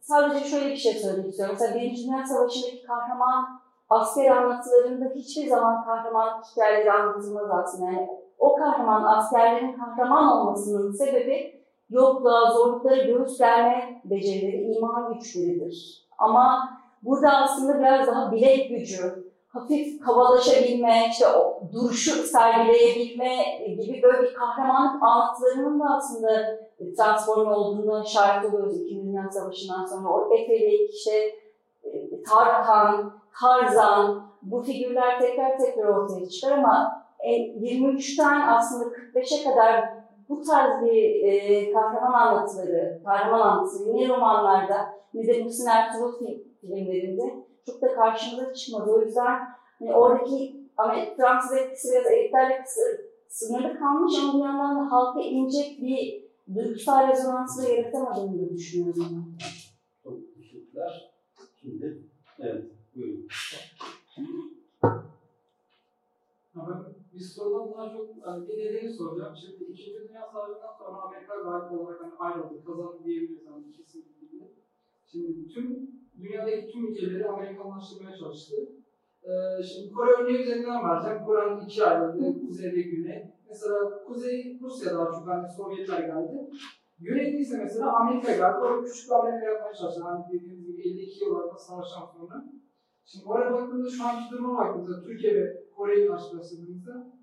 sadece 0.00 0.44
şöyle 0.44 0.70
bir 0.70 0.76
şey 0.76 0.92
söylemek 0.92 1.30
istiyorum. 1.30 1.56
Mesela 1.60 1.80
Birinci 1.80 2.06
Dünya 2.06 2.26
Savaşı'ndaki 2.26 2.82
kahraman 2.82 3.60
asker 3.88 4.30
anlatılarında 4.30 5.04
hiçbir 5.14 5.48
zaman 5.48 5.84
kahraman 5.84 6.42
hikayeleri 6.52 6.92
anlatılmaz 6.92 7.50
aslında. 7.50 7.90
Yani 7.90 8.08
o 8.38 8.54
kahraman, 8.56 9.04
askerlerin 9.04 9.76
kahraman 9.76 10.32
olmasının 10.32 10.92
sebebi 10.92 11.64
yokluğa, 11.90 12.50
zorluklara 12.50 13.02
göğüs 13.02 13.38
germe 13.38 14.02
becerileri, 14.04 14.72
iman 14.76 15.14
güçleridir. 15.14 16.08
Ama 16.18 16.68
burada 17.02 17.28
aslında 17.30 17.78
biraz 17.78 18.06
daha 18.06 18.32
bilek 18.32 18.70
gücü, 18.70 19.27
hafif 19.58 20.02
havalaşabilme, 20.02 21.06
işte 21.10 21.26
o 21.28 21.62
duruşu 21.72 22.10
sergileyebilme 22.10 23.36
gibi 23.66 24.02
böyle 24.02 24.22
bir 24.22 24.34
kahramanlık 24.34 25.02
anlatılarının 25.02 25.80
da 25.80 25.84
aslında 25.96 26.58
transform 26.96 27.52
olduğunu 27.52 28.04
şahit 28.06 28.44
oluyoruz 28.44 28.80
İkinci 28.80 29.06
Dünya 29.06 29.30
Savaşı'ndan 29.30 29.86
sonra. 29.86 30.08
O 30.08 30.34
Efelik, 30.34 30.94
işte 30.94 31.10
Tarkan, 32.28 33.12
Tarzan, 33.40 34.28
bu 34.42 34.62
figürler 34.62 35.20
tekrar 35.20 35.58
tekrar 35.58 35.88
ortaya 35.88 36.28
çıkar 36.28 36.58
ama 36.58 37.04
23'ten 37.24 38.48
aslında 38.48 38.84
45'e 38.84 39.50
kadar 39.50 39.84
bu 40.28 40.42
tarz 40.42 40.84
bir 40.84 41.24
e, 41.24 41.72
kahraman 41.72 42.12
anlatıları, 42.12 43.00
kahraman 43.04 43.40
anlatıları 43.40 43.96
ne 43.96 44.08
romanlarda 44.08 44.94
ne 45.14 45.26
de 45.26 45.42
Muhsin 45.42 45.66
Ertuğrul 45.66 46.12
filmlerinde 46.60 47.47
çok 47.66 47.82
da 47.82 47.94
karşımıza 47.94 48.54
çıkmadı. 48.54 48.90
O 48.90 49.00
yüzden 49.00 49.38
hani 49.78 49.94
oradaki 49.94 50.68
ama 50.76 50.94
Fransız 51.16 51.56
etkisi 51.56 51.88
biraz 51.92 52.06
elitlerle 52.06 52.64
sınırlı 53.28 53.78
kalmış 53.78 54.14
ama 54.22 54.34
bir 54.38 54.44
yandan 54.44 54.76
da 54.76 54.92
halka 54.92 55.20
inecek 55.20 55.82
bir 55.82 56.28
duygusal 56.54 57.08
rezonansı 57.08 57.62
da 57.62 57.68
yaratamadığını 57.68 58.52
düşünüyorum. 58.52 59.36
Çok 60.02 60.34
teşekkürler. 60.36 61.14
Şimdi, 61.60 62.02
evet, 62.38 62.64
buyurun. 62.96 63.28
Ben 66.54 66.84
bir 67.14 67.20
sorudan 67.20 67.72
daha 67.72 67.92
çok 67.92 68.08
hani 68.22 68.48
bir 68.48 68.58
nedeni 68.58 68.92
soracağım. 68.92 69.36
Şimdi 69.36 69.64
İkinci 69.64 70.08
Dünya 70.08 70.28
Savaşı'ndan 70.32 70.74
sonra 70.78 70.98
Amerika 71.02 71.34
galip 71.34 71.80
olarak 71.80 72.00
hani 72.02 72.12
ayrıldı, 72.18 72.64
kazandı 72.64 73.04
diyebiliriz 73.04 73.46
hani 73.50 73.72
kesin 73.72 74.04
bir 74.04 74.28
Şimdi 75.06 75.48
tüm 75.48 75.90
dünyadaki 76.22 76.66
tüm 76.72 76.86
ülkeleri 76.86 77.28
Amerikanlaştırmaya 77.28 78.16
çalıştı. 78.16 78.54
Ee, 79.22 79.62
şimdi 79.62 79.92
Kore 79.92 80.10
örneği 80.10 80.42
üzerinden 80.42 80.88
vereceğim. 80.88 81.24
Kore'nin 81.24 81.60
iki 81.60 81.84
ayrıldı, 81.84 82.40
kuzey 82.46 82.72
ve 82.72 82.82
güney. 82.82 83.22
Mesela 83.48 84.04
Kuzey 84.06 84.58
Rusya 84.62 84.94
daha 84.94 85.04
çok 85.12 85.28
hani 85.28 85.48
Sovyetler 85.56 86.00
geldi. 86.00 86.50
Yönettiyse 87.00 87.58
mesela 87.58 87.96
Amerika 88.00 88.32
geldi, 88.32 88.58
orada 88.62 88.84
küçük 88.84 89.10
bir 89.10 89.14
Amerika 89.14 89.46
yapmaya 89.50 89.74
çalıştı. 89.74 90.02
Hani 90.02 90.24
dediğimiz 90.32 90.66
gibi 90.66 90.80
52 90.88 91.24
yıllarda 91.24 91.58
savaştan 91.58 92.06
sonra. 92.06 92.44
Şimdi 93.04 93.24
oraya 93.26 93.52
baktığımızda 93.52 93.90
şu 93.90 94.04
anki 94.08 94.30
duruma 94.30 94.58
baktığımızda 94.58 95.02
Türkiye 95.02 95.34
ve 95.34 95.64
Kore'yi 95.76 96.08
karşılaştırdığımızda 96.08 97.17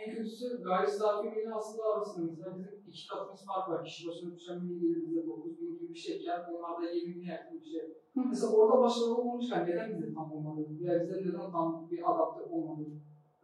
en 0.00 0.14
kötüsü 0.14 0.62
gayri 0.62 0.90
safi 0.90 1.28
milli 1.28 1.48
hasıla 1.48 1.94
arasında 1.94 2.32
bizim 2.32 2.68
iki 2.88 3.08
katımız 3.08 3.46
fark 3.46 3.68
var. 3.68 3.84
Kişi 3.84 4.08
başına 4.08 4.34
düşen 4.36 4.64
milli 4.64 4.80
gelir 4.80 5.06
bizde 5.06 5.26
9 5.26 5.60
bin 5.60 5.78
gibi 5.78 5.88
bir 5.88 5.98
şeyken 5.98 6.40
onlarda 6.54 6.90
20 6.90 7.14
bin 7.16 7.26
yakın 7.26 7.60
bir 7.60 7.66
şey. 7.66 7.80
Mesela 8.14 8.52
orada 8.52 8.80
başarılı 8.82 9.14
olmuşken 9.16 9.66
neden 9.66 9.90
bize 9.92 10.14
tam 10.14 10.32
olmadı? 10.32 10.66
Veya 10.80 11.02
bize 11.02 11.14
neden 11.20 11.50
tam 11.52 11.88
bir 11.90 12.10
adapte 12.10 12.42
olmadı? 12.50 12.82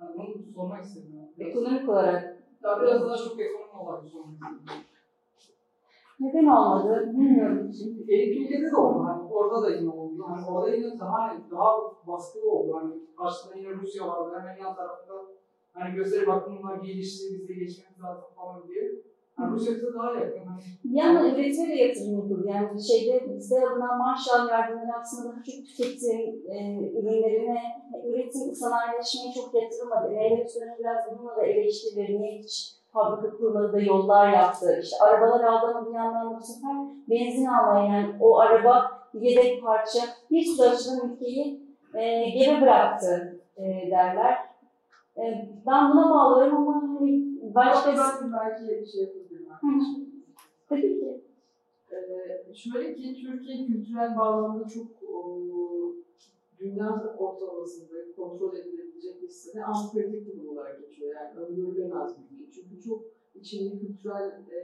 Yani 0.00 0.10
bunu 0.16 0.52
sormak 0.54 0.84
istedim. 0.84 1.12
Yani. 1.16 1.48
Ekonomik 1.50 1.88
olarak 1.88 2.22
Ya 2.62 2.80
biraz 2.82 3.00
daha 3.02 3.16
çok 3.16 3.40
ekonomi 3.40 3.72
olarak 3.82 4.04
sormak 4.08 4.34
istedim. 4.34 4.84
neden 6.20 6.46
olmadı 6.46 7.10
bilmiyorum. 7.12 7.72
Şimdi 7.78 8.12
eğitimde 8.12 8.70
de 8.70 8.76
oldu. 8.76 9.04
Hani 9.04 9.22
orada 9.32 9.62
da 9.62 9.70
yine 9.70 9.90
oldu. 9.90 10.24
Hani 10.28 10.46
orada 10.46 10.76
yine 10.76 10.98
daha 10.98 11.36
daha 11.50 11.72
baskılı 12.06 12.50
oldu. 12.50 12.76
Hani 12.76 12.94
karşısında 13.18 13.54
yine 13.56 13.70
Rusya 13.70 14.08
vardı. 14.08 14.36
Hemen 14.38 14.56
yan 14.56 14.76
tarafında 14.76 15.14
hani 15.78 15.94
gösterip 15.94 16.28
bakın 16.28 16.58
bunlar 16.58 16.76
gelişti, 16.76 17.24
biz 17.32 17.48
de 17.48 17.54
geçmemiz 17.54 18.02
lazım 18.04 18.24
falan 18.36 18.68
diye. 18.68 18.82
Yani 19.38 19.52
Rusya 19.52 19.74
bize 19.74 19.94
daha 19.94 20.12
yakın. 20.14 20.46
Hani 20.46 20.60
yandan 20.84 21.34
üretime 21.34 21.68
de 21.68 21.74
yatırım 21.74 22.12
yapıldı. 22.12 22.48
Yani 22.48 22.82
şeyde 22.82 23.34
bizde 23.34 23.54
alınan 23.66 23.98
Marshall 23.98 24.48
yardımları 24.48 24.92
aslında 25.00 25.28
daha 25.28 25.42
çok 25.42 25.66
tüketim 25.66 26.20
e, 26.54 26.58
ürünlerine, 26.98 27.60
üretim 28.06 28.54
sanayileşmeye 28.54 29.32
çok 29.34 29.54
yatırılmadı. 29.62 30.10
Dönemi 30.10 30.78
biraz 30.78 30.96
bununla 31.10 31.36
da 31.36 31.46
eleştirileri 31.46 32.22
niye 32.22 32.38
hiç 32.38 32.76
fabrika 32.92 33.36
kurmadı 33.36 33.72
da 33.72 33.80
yollar 33.80 34.32
yaptı. 34.32 34.80
İşte 34.82 34.96
arabalar 35.04 35.44
aldı 35.44 35.66
ama 35.66 35.86
bir 35.86 35.94
yandan 35.94 36.36
bu 36.36 36.40
sefer 36.40 36.76
benzin 37.08 37.46
almaya 37.46 37.86
yani 37.86 38.14
o 38.20 38.38
araba 38.38 38.90
yedek 39.14 39.62
parça 39.62 39.98
bir 40.30 40.42
sürü 40.44 40.68
açıdan 40.68 41.10
ülkeyi 41.10 41.66
e, 41.94 42.30
geri 42.30 42.60
bıraktı 42.60 43.40
e, 43.56 43.62
derler. 43.90 44.45
E, 45.18 45.22
ben 45.66 45.90
buna 45.90 46.10
bağlıyorum 46.10 46.56
ama 46.56 46.82
hani 46.82 47.38
başka... 47.54 47.90
ben 47.90 48.32
belki 48.32 48.90
şey 48.90 49.02
yapabilirim 49.02 49.46
arkadaşlar. 49.52 50.06
Tabii 50.68 51.00
ki. 51.00 51.20
Ee, 51.92 52.54
şöyle 52.54 52.94
ki 52.94 53.16
Türkiye 53.22 53.66
kültürel 53.66 54.16
bağlamda 54.16 54.68
çok 54.68 54.86
o, 55.12 55.40
dünya 56.58 57.14
ortalamasında 57.18 57.94
kontrol 58.16 58.56
edilebilecek 58.56 59.22
listede 59.22 59.64
antikritik 59.64 60.42
bir 60.42 60.48
olarak 60.48 60.80
geçiyor. 60.80 61.14
Yani 61.14 61.38
öngörülemez 61.38 62.16
bir 62.18 62.36
ülke. 62.36 62.52
Çünkü 62.52 62.80
çok 62.80 63.04
içinde 63.34 63.78
kültürel 63.78 64.28
e, 64.28 64.58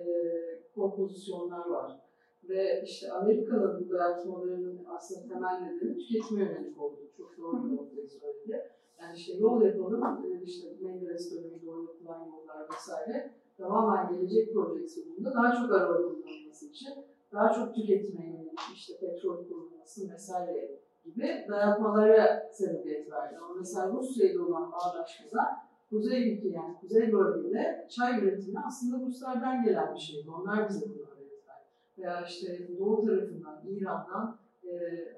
kompozisyonlar 0.75 1.71
var. 1.71 2.01
Ve 2.49 2.83
işte 2.85 3.13
Amerika'nın 3.13 3.81
bu 3.81 3.91
dayatmalarının 3.91 4.81
aslında 4.87 5.29
temel 5.29 5.61
nedeni 5.61 5.99
tüketime 5.99 6.41
yönelik 6.41 6.81
olduğu. 6.81 7.11
Çok 7.17 7.39
doğru 7.39 7.65
bir 7.65 7.77
noktayı 7.77 8.09
söyledi. 8.09 8.71
Yani 9.03 9.17
işte 9.17 9.33
yol 9.37 9.63
yapalım, 9.63 10.03
e, 10.05 10.43
işte 10.43 10.69
Menderes 10.81 11.33
döneminde 11.33 11.71
o 11.71 11.83
yapılan 11.83 12.27
yollar 12.27 12.67
vesaire 12.75 13.31
tamamen 13.59 14.15
gelecek 14.15 14.53
projeksiyonunda 14.55 15.35
daha 15.35 15.53
çok 15.53 15.73
araba 15.73 15.97
kullanılması 15.97 16.67
için 16.67 16.93
daha 17.33 17.53
çok 17.53 17.75
tüketime 17.75 18.45
işte 18.75 18.97
petrol 19.01 19.49
kullanılması 19.49 20.13
vesaire 20.13 20.79
gibi 21.05 21.47
dayatmalara 21.49 22.51
sebebiyet 22.53 23.11
verdi. 23.11 23.37
Ama 23.37 23.55
mesela 23.55 23.93
Rusya 23.93 24.31
ile 24.31 24.41
olan 24.41 24.73
bağdaşlığa 24.73 25.73
Kuzey 25.91 26.35
ülke 26.35 26.49
yani 26.49 26.77
Kuzey 26.81 27.13
bölgede 27.13 27.87
çay 27.91 28.19
üretimi 28.19 28.61
aslında 28.67 29.07
Ruslardan 29.07 29.65
gelen 29.65 29.95
bir 29.95 30.01
şeydi. 30.01 30.31
Onlar 30.31 30.69
bize 30.69 30.87
bunu 30.87 31.03
öğrettiler. 31.03 31.63
Veya 31.99 32.27
işte 32.27 32.79
Doğu 32.79 33.07
tarafından, 33.07 33.63
İran'dan 33.69 34.39
e, 34.65 34.71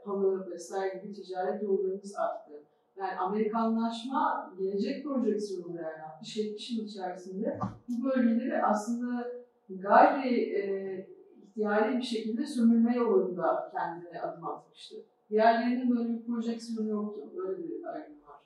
halı 0.04 0.50
vesaire 0.50 0.98
gibi 0.98 1.12
ticaret 1.12 1.62
yollarımız 1.62 2.14
arttı. 2.18 2.62
Yani 2.96 3.18
Amerikanlaşma 3.18 4.52
gelecek 4.58 5.04
projeksiyonu 5.04 5.76
yani 5.76 5.98
60-70 6.22 6.78
yıl 6.78 6.84
içerisinde 6.84 7.58
bu 7.88 8.04
bölgeleri 8.04 8.62
aslında 8.62 9.26
gayri 9.68 10.40
e, 10.58 11.06
ihtiyari 11.42 11.96
bir 11.96 12.02
şekilde 12.02 12.46
sömürme 12.46 12.96
yolunda 12.96 13.72
kendine 13.72 14.20
adım 14.20 14.44
atmıştı. 14.46 14.96
Diğerlerinin 15.30 15.96
böyle 15.96 16.08
bir 16.08 16.24
projeksiyonu 16.24 16.88
yoktu. 16.88 17.20
Böyle 17.36 17.62
bir 17.62 17.84
ayrım 17.84 18.14
var. 18.26 18.40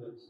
Evet. 0.00 0.20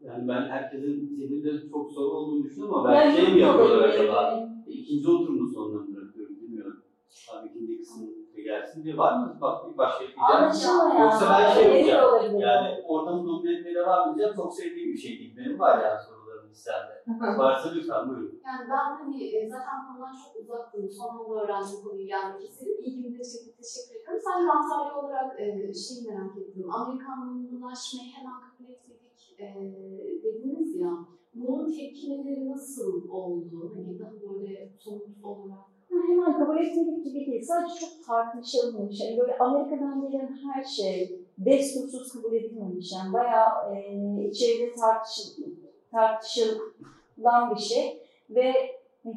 Yani 0.00 0.28
ben 0.28 0.42
herkesin 0.42 1.16
zihninde 1.16 1.68
çok 1.70 1.92
soru 1.92 2.10
olduğunu 2.10 2.44
düşünüyorum 2.44 2.74
ama 2.74 2.94
Yani 2.94 3.16
ben 3.18 3.24
şey 3.24 3.34
mi 3.34 3.40
yapıyorlar 3.40 3.88
acaba? 3.88 4.50
İkinci 4.66 5.08
oturumu 5.08 5.48
sonuna 5.48 5.96
bırakıyorum 5.96 6.36
bilmiyorum. 6.40 6.82
Tabii 7.30 7.48
ikinci 7.48 7.78
kısmı 7.78 8.06
da 8.40 8.44
gelsin 8.44 8.84
diye 8.84 8.96
var 8.96 9.18
mı? 9.18 9.38
Bak 9.40 9.70
bir 9.72 9.78
başka. 9.78 10.04
Anlaşılma 10.18 10.94
ya. 10.94 11.04
Yoksa 11.04 11.26
ben 11.30 11.54
şey 11.54 11.86
yapacağım. 11.86 12.40
Yani 12.40 12.84
ortamı 12.88 13.28
domine 13.28 13.58
etmeye 13.58 13.74
devam 13.74 14.10
edeceğim. 14.10 14.34
Çok 14.36 14.54
sevdiğim 14.54 14.92
bir 14.92 14.98
şey 14.98 15.18
değil. 15.18 15.36
Benim 15.36 15.58
var 15.58 15.84
yani 15.84 16.00
sorularım 16.06 16.50
listende. 16.50 16.94
Varsa 17.38 17.68
lütfen 17.74 18.08
buyurun. 18.08 18.40
Yani 18.46 18.62
ben 18.70 18.96
hani 18.98 19.24
e, 19.36 19.48
zaten 19.50 19.76
konudan 19.86 20.14
çok 20.24 20.42
uzaktım. 20.42 20.90
Son 20.90 21.08
anda 21.18 21.34
öğrendim 21.42 21.78
konuyu 21.84 22.06
yani 22.06 22.40
kesin. 22.40 22.82
İlgimi 22.84 23.18
de 23.18 23.24
çekti. 23.24 23.50
Teşekkür 23.60 23.94
ederim. 24.00 24.20
Sadece 24.24 24.50
Antalya 24.50 24.94
olarak 24.98 25.40
e, 25.40 25.44
şeyi 25.74 26.00
merak 26.08 26.36
ettim. 26.38 26.74
Amerikanlaşmayı 26.74 28.08
hemen 28.16 28.38
kabul 28.44 28.70
etmedik 28.70 29.20
e, 29.38 29.46
dediniz 30.24 30.76
ya. 30.76 30.92
Bunun 31.34 31.72
tepkileri 31.72 32.50
nasıl 32.50 33.08
oldu? 33.10 33.72
Hani 33.74 33.98
daha 33.98 34.12
böyle 34.12 34.72
somut 34.78 35.24
olarak. 35.24 35.79
Hemen 35.90 36.38
kabul 36.38 36.58
etmedik 36.58 37.04
gibi 37.04 37.26
değil. 37.26 37.42
Sadece 37.42 37.74
çok 37.80 38.06
tartışılmış. 38.06 39.00
Yani 39.00 39.18
böyle 39.20 39.38
Amerika'dan 39.38 40.10
gelen 40.10 40.38
her 40.54 40.64
şey 40.64 41.20
destursuz 41.38 42.12
kabul 42.12 42.32
edilmemiş. 42.32 42.92
Yani 42.92 43.12
bayağı 43.12 43.74
e, 43.74 43.78
içeride 44.28 44.72
tartışıl, 44.72 45.42
tartışılan 45.90 47.54
bir 47.54 47.60
şey. 47.60 48.02
Ve 48.30 48.52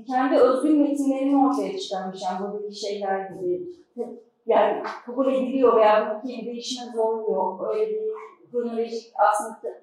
kendi 0.07 0.37
özgün 0.37 0.81
metinlerini 0.81 1.47
ortaya 1.47 1.79
çıkarmış. 1.79 2.21
Yani 2.23 2.51
buradaki 2.51 2.75
şeyler 2.75 3.29
gibi. 3.29 3.67
Yani 4.45 4.83
kabul 5.05 5.33
ediliyor 5.33 5.77
veya 5.77 6.21
bu 6.23 6.27
ülkeyi 6.27 6.45
değişime 6.45 6.91
zorluyor. 6.91 7.73
Öyle 7.73 7.89
bir 7.89 8.01
kronolojik 8.51 9.13
aslında 9.15 9.81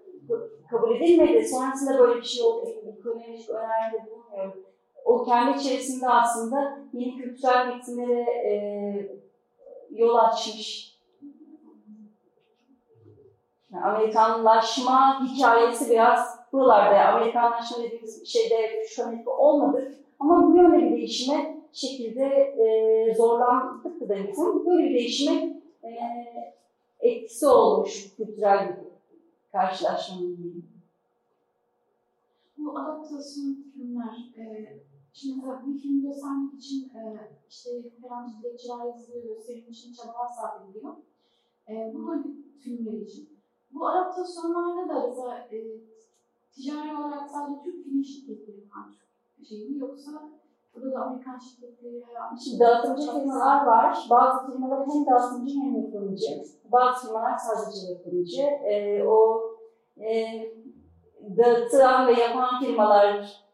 kabul 0.71 0.97
edilmedi. 0.97 1.49
Sonrasında 1.49 1.99
böyle 1.99 2.21
bir 2.21 2.27
şey 2.27 2.45
oldu. 2.45 2.67
Bir 2.87 3.03
kronolojik 3.03 3.51
öneride 3.51 4.07
bulunmuyorum 4.07 4.70
o 5.05 5.25
kendi 5.25 5.59
içerisinde 5.59 6.09
aslında 6.09 6.79
yeni 6.93 7.17
kültürel 7.17 7.67
metinlere 7.67 8.21
e, 8.21 9.21
yol 9.91 10.15
açmış. 10.15 10.91
Yani 13.73 13.85
Amerikanlaşma 13.85 15.25
hikayesi 15.25 15.91
biraz 15.91 16.41
buralarda. 16.53 17.15
Amerikanlaşma 17.15 17.85
dediğimiz 17.85 18.27
şeyde 18.27 18.85
şu 18.89 19.05
Amerika 19.05 19.31
olmadı. 19.31 19.95
Ama 20.21 20.57
yönde 20.57 20.77
bir 20.85 20.97
değişime 20.97 21.61
şekilde 21.73 22.25
e, 22.25 23.15
zorlandık 23.15 24.01
da 24.09 24.15
ama 24.39 24.67
böyle 24.67 24.85
bir 24.85 24.95
değişime 24.95 25.63
e, 25.85 25.91
etkisi 27.01 27.47
olmuş 27.47 28.17
kültürel 28.17 28.69
bir 28.69 28.91
karşılaşmanın. 29.53 30.65
Bu 32.59 32.79
adaptasyon 32.79 33.57
filmler, 33.75 34.33
e, 34.37 34.45
şimdi 35.13 35.37
mesela 35.37 35.67
bir 35.67 35.79
film 35.79 36.03
göstermek 36.03 36.55
için 36.55 36.89
e, 36.89 37.01
işte 37.49 37.71
herhangi 38.03 38.33
dilekçeler 38.39 38.85
yazılıyor, 38.85 39.25
gösterim 39.25 39.71
için 39.71 39.93
çabalar 39.93 40.29
sarf 40.29 40.65
ediliyor. 40.65 40.97
E, 41.69 41.95
bu 41.95 41.99
Hollywood 41.99 42.61
filmleri 42.63 43.03
için. 43.03 43.29
Bu 43.71 43.89
adaptasyonlarda 43.89 44.89
da 44.89 45.09
mesela 45.09 45.39
e, 45.39 45.59
ticari 46.53 46.97
olarak 46.97 47.31
sadece 47.31 47.63
Türk 47.65 47.85
film 47.85 48.05
şirketleri 48.05 48.71
var 48.71 49.01
şey 49.49 49.69
mi 49.69 49.79
yoksa 49.79 50.11
burada 50.75 50.95
da 50.95 51.01
Amerikan 51.01 51.39
şirketleri 51.39 52.05
Şimdi 52.45 52.61
dağıtımcı 52.61 53.03
firmalar 53.13 53.67
var. 53.67 54.07
Bazı 54.11 54.47
firmalar 54.47 54.87
hem 54.89 55.07
dağıtımcı 55.07 55.55
hem 55.55 55.77
yapımcı. 55.77 56.43
Bazı 56.73 57.07
firmalar 57.07 57.37
sadece 57.37 57.93
yapımcı. 57.93 58.43
Ee, 58.43 59.05
o 59.05 59.43
e, 59.99 60.27
dağıtılan 61.37 62.07
ve 62.07 62.13
yapan 62.13 62.61
firmalar, 62.61 63.45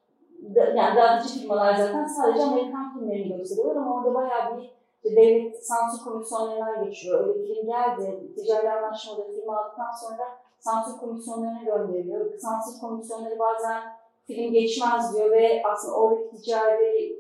yani 0.57 0.97
dağıtıcı 0.97 1.41
firmalar 1.41 1.75
zaten 1.75 2.07
sadece 2.07 2.43
Amerikan 2.43 2.93
filmlerini 2.95 3.37
gösteriyorlar 3.37 3.77
ama 3.77 3.95
orada 3.95 4.15
bayağı 4.15 4.57
bir 4.57 4.77
işte 5.05 5.17
devlet 5.17 5.67
sansür 5.67 6.05
komisyonlarından 6.05 6.85
geçiyor. 6.85 7.29
Öyle 7.29 7.47
film 7.47 7.67
geldi, 7.67 8.35
ticari 8.37 8.71
anlaşmada 8.71 9.25
film 9.25 9.51
aldıktan 9.51 9.91
sonra 10.01 10.23
sansür 10.59 10.99
komisyonlarına 10.99 11.63
gönderiliyor. 11.63 12.39
Sansür 12.39 12.81
komisyonları 12.81 13.39
bazen 13.39 13.83
film 14.27 14.53
geçmez 14.53 15.17
diyor 15.17 15.31
ve 15.31 15.63
aslında 15.73 15.97
oradaki 15.97 16.37
ticari 16.37 17.17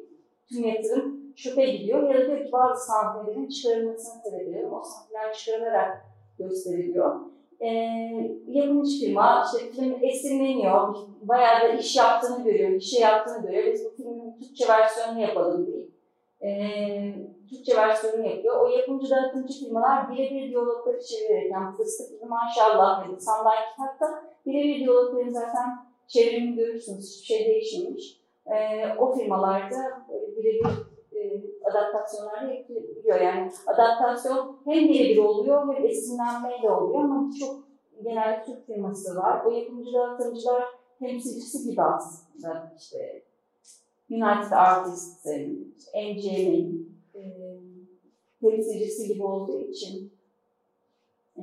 tüm 0.48 0.64
yatırım 0.64 1.34
çöpe 1.34 1.66
gidiyor. 1.66 2.02
Ya 2.02 2.20
da 2.20 2.26
diyor 2.26 2.44
ki 2.44 2.52
bazı 2.52 2.86
sahnelerin 2.86 3.48
çıkarılmasını 3.48 4.22
talep 4.22 4.48
ediyorum. 4.48 4.74
O 4.74 4.82
sahneler 4.84 5.34
çıkarılarak 5.34 6.04
gösteriliyor. 6.38 7.20
E, 7.60 7.68
yapımcı 8.46 8.98
firma 8.98 9.44
işte 9.44 9.70
film 9.70 9.96
esinleniyor, 10.02 10.94
bayağı 11.22 11.60
da 11.60 11.68
iş 11.68 11.96
yaptığını 11.96 12.44
görüyor, 12.44 12.70
bir 12.70 12.80
şey 12.80 13.00
yaptığını 13.00 13.46
görüyor. 13.46 13.72
Biz 13.72 13.84
bu 13.84 13.96
filmin 13.96 14.38
Türkçe 14.38 14.68
versiyonunu 14.68 15.20
yapalım 15.20 15.66
diye. 15.66 15.86
E, 16.42 16.50
Türkçe 17.50 17.76
versiyonunu 17.76 18.26
yapıyor. 18.26 18.60
O 18.60 18.68
yapımcı 18.68 19.10
dağıtımcı 19.10 19.64
firmalar 19.64 20.10
birebir 20.10 20.48
diyalogları 20.50 21.00
çevirerek, 21.04 21.52
yani 21.52 21.76
fıstık 21.76 22.10
gibi 22.10 22.24
maşallah 22.28 23.08
dedi, 23.08 23.20
sandalye 23.20 23.60
kitapta 23.70 24.24
birebir 24.46 24.78
diyalogların 24.78 25.28
zaten 25.28 25.86
çevrimi 26.06 26.56
görürsünüz, 26.56 27.14
hiçbir 27.14 27.26
şey 27.26 27.46
değişmemiş. 27.46 28.20
E, 28.46 28.86
o 28.98 29.14
firmalarda 29.14 30.06
birebir 30.36 30.66
e, 31.16 31.42
adaptasyonlar 31.64 32.42
yapılıyor. 32.42 33.20
Yani 33.20 33.52
adaptasyon 33.66 34.56
hem 34.64 34.88
birebir 34.88 35.18
oluyor 35.18 35.74
hem 35.74 35.86
esinlenmeyle 35.86 36.70
oluyor 36.70 37.04
ama 37.04 37.30
birçok 37.30 37.64
genel 38.04 38.44
Türk 38.44 38.66
firması 38.66 39.16
var. 39.16 39.44
O 39.44 39.50
yapımcı 39.50 39.92
dağıtımcılar 39.92 40.64
temsilcisi 40.98 41.70
gibi 41.70 41.82
aslında 41.82 42.72
işte 42.78 43.22
United 44.10 44.52
Artists'in, 44.52 45.74
MGM'in 45.94 46.96
e, 47.14 47.22
temsilcisi 48.40 49.08
gibi 49.08 49.22
olduğu 49.22 49.60
için 49.60 50.12
e, 51.36 51.42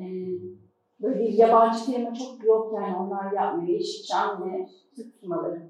böyle 1.01 1.19
bir 1.19 1.33
yabancı 1.33 1.85
firma 1.85 2.13
çok 2.13 2.43
yok 2.43 2.73
yani 2.75 2.97
onlar 2.97 3.31
yapmıyor. 3.31 3.79
Yeşilçam 3.79 4.51
ve 4.51 4.69
Türk 4.95 5.19
firmaları. 5.19 5.61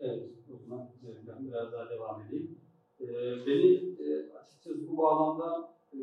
Evet, 0.00 0.31
zaman 0.72 0.88
ben 1.28 1.48
biraz 1.48 1.72
daha 1.72 1.90
devam 1.90 2.22
edeyim. 2.22 2.58
Ee, 3.00 3.06
beni 3.46 3.74
e, 3.76 4.32
açıkçası 4.36 4.88
bu 4.88 4.98
bağlamda 4.98 5.74
e, 5.92 5.98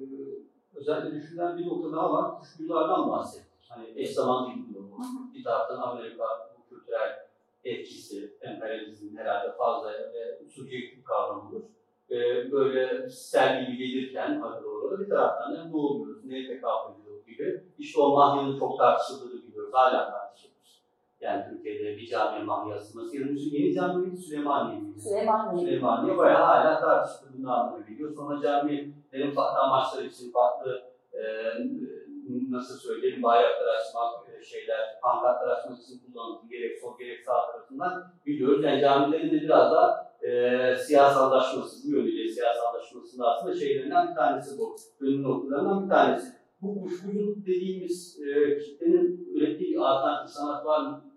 özellikle 0.76 1.16
düşünen 1.16 1.58
bir 1.58 1.68
nokta 1.68 1.92
daha 1.92 2.14
var. 2.14 2.40
Kuşkulardan 2.40 3.10
bahsettik. 3.10 3.66
Hani 3.70 3.86
eş 3.96 4.14
zamanlı 4.14 4.54
gidiyor 4.54 4.84
bu. 4.84 4.98
Bir 5.34 5.44
taraftan 5.44 5.78
Amerika 5.78 6.24
bu 6.58 6.70
kültürel 6.70 7.30
etkisi, 7.64 8.38
emperyalizmin 8.42 9.18
herhalde 9.18 9.52
fazla 9.52 9.92
ve 9.92 10.50
subjektif 10.50 11.04
kavramıdır. 11.04 11.64
Ee, 12.12 12.52
böyle 12.52 13.10
sel 13.10 13.66
gibi 13.66 13.78
gelirken 13.78 14.42
hadi 14.42 14.64
doğru 14.64 15.00
bir 15.00 15.10
taraftan 15.10 15.56
da 15.56 15.66
ne 15.66 15.76
oluyoruz, 15.76 16.26
neye 16.26 16.48
tekabül 16.48 17.02
ediyor 17.02 17.26
gibi. 17.26 17.64
İşte 17.78 18.02
o 18.02 18.16
mahyanın 18.16 18.60
çok 18.60 18.78
tartışıldığını 18.78 19.44
biliyoruz, 19.44 19.74
hala 19.74 20.12
tartışılır. 20.12 20.49
Yani 21.22 21.46
Türkiye'de 21.50 21.98
bir 21.98 22.08
cami 22.08 22.48
nasıl 22.48 22.70
yazılmış? 22.70 23.14
Yeni 23.54 23.74
cami? 23.74 24.18
Süleymaniye? 24.18 25.00
Süleymaniye. 25.00 25.66
Süleymaniye 25.66 26.18
bayağı 26.18 26.44
hala 26.44 26.80
tartışıldığını 26.80 27.54
anlamına 27.54 27.86
geliyor. 27.90 28.16
Sonra 28.16 28.42
camilerin 28.42 29.32
farklı 29.36 29.60
amaçlar 29.60 30.04
için 30.04 30.32
farklı 30.32 30.82
e, 31.14 31.22
nasıl 32.50 32.78
söyleyeyim 32.78 33.24
bayraklar 33.24 33.68
açmak, 33.68 34.30
e, 34.40 34.44
şeyler, 34.44 34.80
pankartlar 35.02 35.48
açmak 35.48 35.80
için 35.80 36.00
kullanıldı. 36.00 36.48
Gerek 36.50 36.80
sol 36.82 36.98
gerek 37.00 37.26
sağ 37.26 37.52
tarafından 37.52 38.14
biliyoruz. 38.26 38.64
Yani 38.64 38.82
camilerin 38.82 39.32
de 39.32 39.42
biraz 39.42 39.72
da 39.72 40.14
e, 40.22 40.76
siyasallaşması, 40.76 41.88
bu 41.88 41.96
yönüyle 41.96 42.28
siyasallaşmasının 42.32 43.26
aslında 43.26 43.56
şeylerinden 43.56 44.10
bir 44.10 44.16
tanesi 44.16 44.58
bu. 44.60 44.76
Önün 45.00 45.24
noktalarından 45.24 45.84
bir 45.84 45.90
tanesi. 45.90 46.28
Bu 46.62 46.82
kuşkuculuk 46.82 47.46
dediğimiz 47.46 48.20
e, 48.22 48.58
kitlenin 48.58 49.30
ürettiği 49.34 49.80
alternatif 49.80 50.36
sanat 50.36 50.66
var 50.66 50.82
mı? 50.82 51.09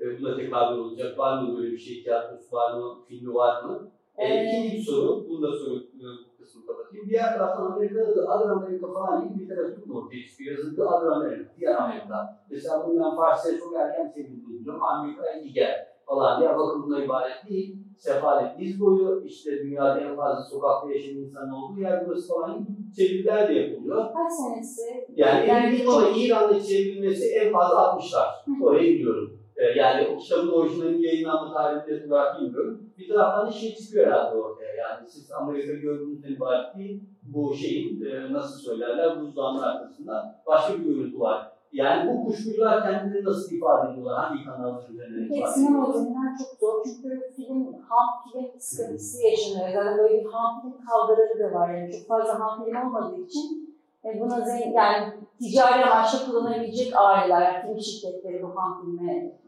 E, 0.00 0.20
buna 0.20 0.36
tekabül 0.36 0.78
olacak. 0.78 1.18
Var 1.18 1.42
mı 1.42 1.58
böyle 1.58 1.72
bir 1.72 1.78
şey? 1.78 2.02
Tiyatrosu 2.02 2.56
var 2.56 2.74
mı? 2.78 2.94
Filmi 3.08 3.34
var 3.34 3.62
mı? 3.64 3.90
E, 4.16 4.26
Ee, 4.26 4.48
ikinci 4.48 4.76
bir 4.76 4.82
soru. 4.82 5.28
Bunu 5.28 5.42
da 5.42 5.56
sorup 5.58 5.82
e, 5.84 5.98
bu 6.02 6.38
kısmı 6.42 6.66
kapatayım. 6.66 7.08
Diğer 7.08 7.32
taraftan 7.38 7.72
Amerika'da 7.72 8.16
da 8.16 8.34
Other 8.34 8.50
Amerika 8.50 8.92
falan 8.92 9.28
gibi 9.28 9.44
literatür 9.44 9.90
ortaya 9.90 10.26
çıkıyor. 10.26 10.58
Yazıldı 10.58 10.84
Other 10.84 11.06
Amerika. 11.06 11.50
Diğer 11.58 11.74
Amerika. 11.74 12.44
Mesela 12.50 12.86
bundan 12.88 13.16
Farsça'ya 13.16 13.58
çok 13.58 13.74
erken 13.76 14.12
çevrildiğini 14.14 14.60
biliyorum. 14.60 14.82
Amerika'ya 14.82 15.44
diğer 15.44 15.86
falan 16.06 16.40
diye 16.40 16.56
bakımla 16.56 17.04
ibaret 17.04 17.48
değil. 17.50 17.76
Sefalet 17.98 18.58
diz 18.58 18.80
boyu, 18.80 19.22
işte 19.24 19.58
dünyada 19.58 20.00
en 20.00 20.16
fazla 20.16 20.42
sokakta 20.44 20.92
yaşayan 20.92 21.16
insan 21.16 21.50
olduğu 21.52 21.80
yer 21.80 22.06
burası 22.06 22.34
falan 22.34 22.58
gibi 22.58 22.92
çeviriler 22.96 23.48
de 23.48 23.52
yapılıyor. 23.52 24.04
Kaç 24.12 24.32
senesi? 24.32 25.06
Yani 25.16 25.48
Yani 25.48 25.66
eminim 25.66 25.88
ama 25.90 26.08
İran'da 26.16 26.60
çevrilmesi 26.60 27.34
en 27.34 27.52
fazla 27.52 27.76
60'lar. 27.76 28.26
Orayı 28.64 28.94
biliyorum. 28.94 29.37
Ee, 29.58 29.64
yani 29.64 30.08
o 30.08 30.18
kitabın 30.18 30.52
orijinalinin 30.52 31.02
yayınlanma 31.02 31.54
tarihini 31.54 32.12
olarak 32.12 32.40
bilmiyorum. 32.40 32.82
Bir 32.98 33.08
taraftan 33.08 33.46
da 33.46 33.50
şey 33.50 33.74
çıkıyor 33.74 34.06
herhalde 34.06 34.36
ortaya. 34.36 34.74
Yani 34.74 35.08
siz 35.08 35.32
Amerika 35.32 35.72
gördüğünüzden 35.72 36.32
ibaret 36.32 36.76
değil, 36.76 37.02
bu 37.22 37.54
şeyin 37.54 38.04
e, 38.04 38.32
nasıl 38.32 38.58
söylerler, 38.58 39.20
buzdağının 39.20 39.62
arkasında 39.62 40.42
başka 40.46 40.74
bir 40.74 40.84
görüntü 40.84 41.20
var. 41.20 41.52
Yani 41.72 42.10
bu 42.10 42.24
kuşkucular 42.26 42.82
kendilerini 42.82 43.24
nasıl 43.24 43.56
ifade 43.56 43.92
ediyorlar? 43.92 44.24
Hangi 44.24 44.44
kanallar 44.44 44.88
üzerinden 44.88 45.24
ifade 45.24 45.40
Pek 45.40 45.48
sinema 45.48 45.78
ediyorlar? 45.78 45.94
üzerinden 45.94 46.36
çok 46.38 46.58
zor 46.60 46.84
çünkü 46.84 47.32
film, 47.36 47.72
ham 47.88 48.08
film 48.24 48.60
sıkıntısı 48.60 49.26
yaşanıyor. 49.26 49.68
Yani 49.68 49.98
böyle 49.98 50.24
bir 50.24 50.30
ham 50.32 50.60
film 50.62 50.74
kavgaları 50.86 51.38
da 51.38 51.58
var 51.58 51.74
yani 51.74 51.92
çok 51.92 52.08
fazla 52.08 52.40
ham 52.40 52.64
film 52.64 52.76
olmadığı 52.76 53.20
için 53.20 53.76
e, 54.04 54.20
buna 54.20 54.40
zengin, 54.40 54.72
yani 54.72 55.12
ticari 55.38 55.84
amaçla 55.84 56.26
kullanabilecek 56.26 56.92
aileler, 56.96 57.40
yani 57.42 57.62
film 57.66 57.80
şirketleri 57.80 58.42
bu 58.42 58.56
ham 58.56 58.80
filme 58.80 59.38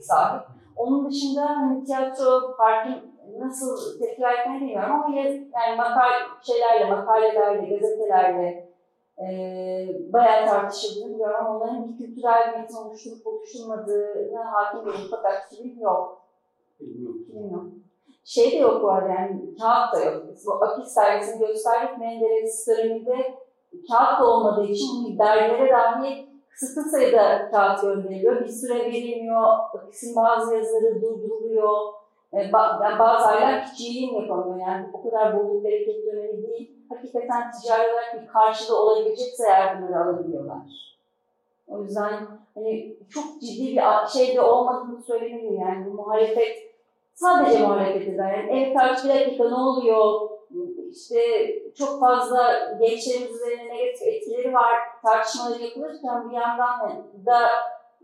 sahip. 0.00 0.42
Onun 0.76 1.10
dışında 1.10 1.46
hani 1.48 1.84
tiyatro, 1.84 2.56
parkın 2.56 3.14
nasıl 3.38 3.98
tepkiler 3.98 4.38
ettiğini 4.38 4.60
bilmiyorum 4.60 4.92
ama 4.92 5.16
ya- 5.16 5.32
yani 5.32 5.76
makal 5.76 6.10
şeylerle, 6.42 6.90
makalelerle, 6.90 7.76
gazetelerle 7.76 8.74
e, 9.18 9.26
bayağı 10.12 10.46
tartışıldığını 10.46 11.14
biliyorum 11.14 11.36
ama 11.40 11.56
onların 11.58 11.88
bir 11.88 11.98
kültürel 11.98 12.58
metin 12.58 12.76
oluşturup 12.76 13.26
oluşturmadığına 13.26 14.52
hakim 14.52 14.86
değilim 14.86 15.06
fakat 15.10 15.48
film 15.50 15.80
yok. 15.80 16.22
Film 16.78 17.50
yok. 17.52 17.64
Şey 18.24 18.52
de 18.52 18.56
yok 18.56 18.82
bu 18.82 18.90
arada 18.90 19.08
yani 19.08 19.40
kağıt 19.60 19.94
da 19.94 20.04
yok. 20.04 20.22
Biz 20.32 20.46
bu 20.46 20.52
Akis 20.64 20.96
dergisini 20.96 21.46
gösterdik 21.46 21.98
Menderes 21.98 22.68
döneminde 22.68 23.34
kağıt 23.90 24.20
da 24.20 24.26
olmadığı 24.26 24.64
için 24.66 25.18
dergilere 25.18 25.72
dahi 25.72 26.33
kısıtlı 26.54 26.82
sayıda 26.90 27.50
kağıt 27.50 27.82
gönderiliyor. 27.82 28.40
Bir 28.40 28.48
süre 28.48 28.78
verilmiyor. 28.78 29.42
Akis'in 29.74 30.16
bazı 30.16 30.56
yazıları 30.56 31.02
durduruluyor. 31.02 31.92
E, 32.32 32.38
yani 32.38 32.98
bazı 32.98 33.26
aylar 33.26 33.64
hiç 33.64 33.80
yayın 33.80 34.14
yapamıyor. 34.14 34.68
Yani 34.68 34.86
o 34.92 35.02
kadar 35.02 35.38
bolluk 35.38 35.64
bereket 35.64 36.06
dönemi 36.06 36.42
değil. 36.42 36.70
Hakikaten 36.88 37.50
ticari 37.50 37.92
olarak 37.92 38.22
bir 38.22 38.26
karşılığı 38.26 38.82
olabilecekse 38.82 39.44
eğer 39.48 39.82
bunları 39.82 40.04
alabiliyorlar. 40.04 40.94
O 41.68 41.82
yüzden 41.82 42.12
hani 42.54 42.96
çok 43.10 43.24
ciddi 43.40 43.76
bir 43.76 44.08
şey 44.12 44.36
de 44.36 44.40
olmadığını 44.40 45.02
söylemeliyim 45.02 45.60
yani 45.60 45.86
bu 45.86 45.90
muhalefet 45.90 46.63
sadece 47.14 47.66
muhalefet 47.66 48.08
eder. 48.08 48.38
Yani 48.38 48.50
evet 48.52 48.76
tartış 48.78 49.04
bir 49.04 49.08
dakika 49.08 49.48
ne 49.48 49.54
oluyor? 49.54 50.30
İşte 50.90 51.20
çok 51.78 52.00
fazla 52.00 52.52
gençlerimiz 52.80 53.30
üzerine 53.30 53.74
negatif 53.74 54.08
etkileri 54.08 54.54
var. 54.54 54.74
Tartışmaları 55.02 55.62
yapılırken 55.62 56.30
bir 56.30 56.34
yandan 56.34 56.80
da 57.26 57.38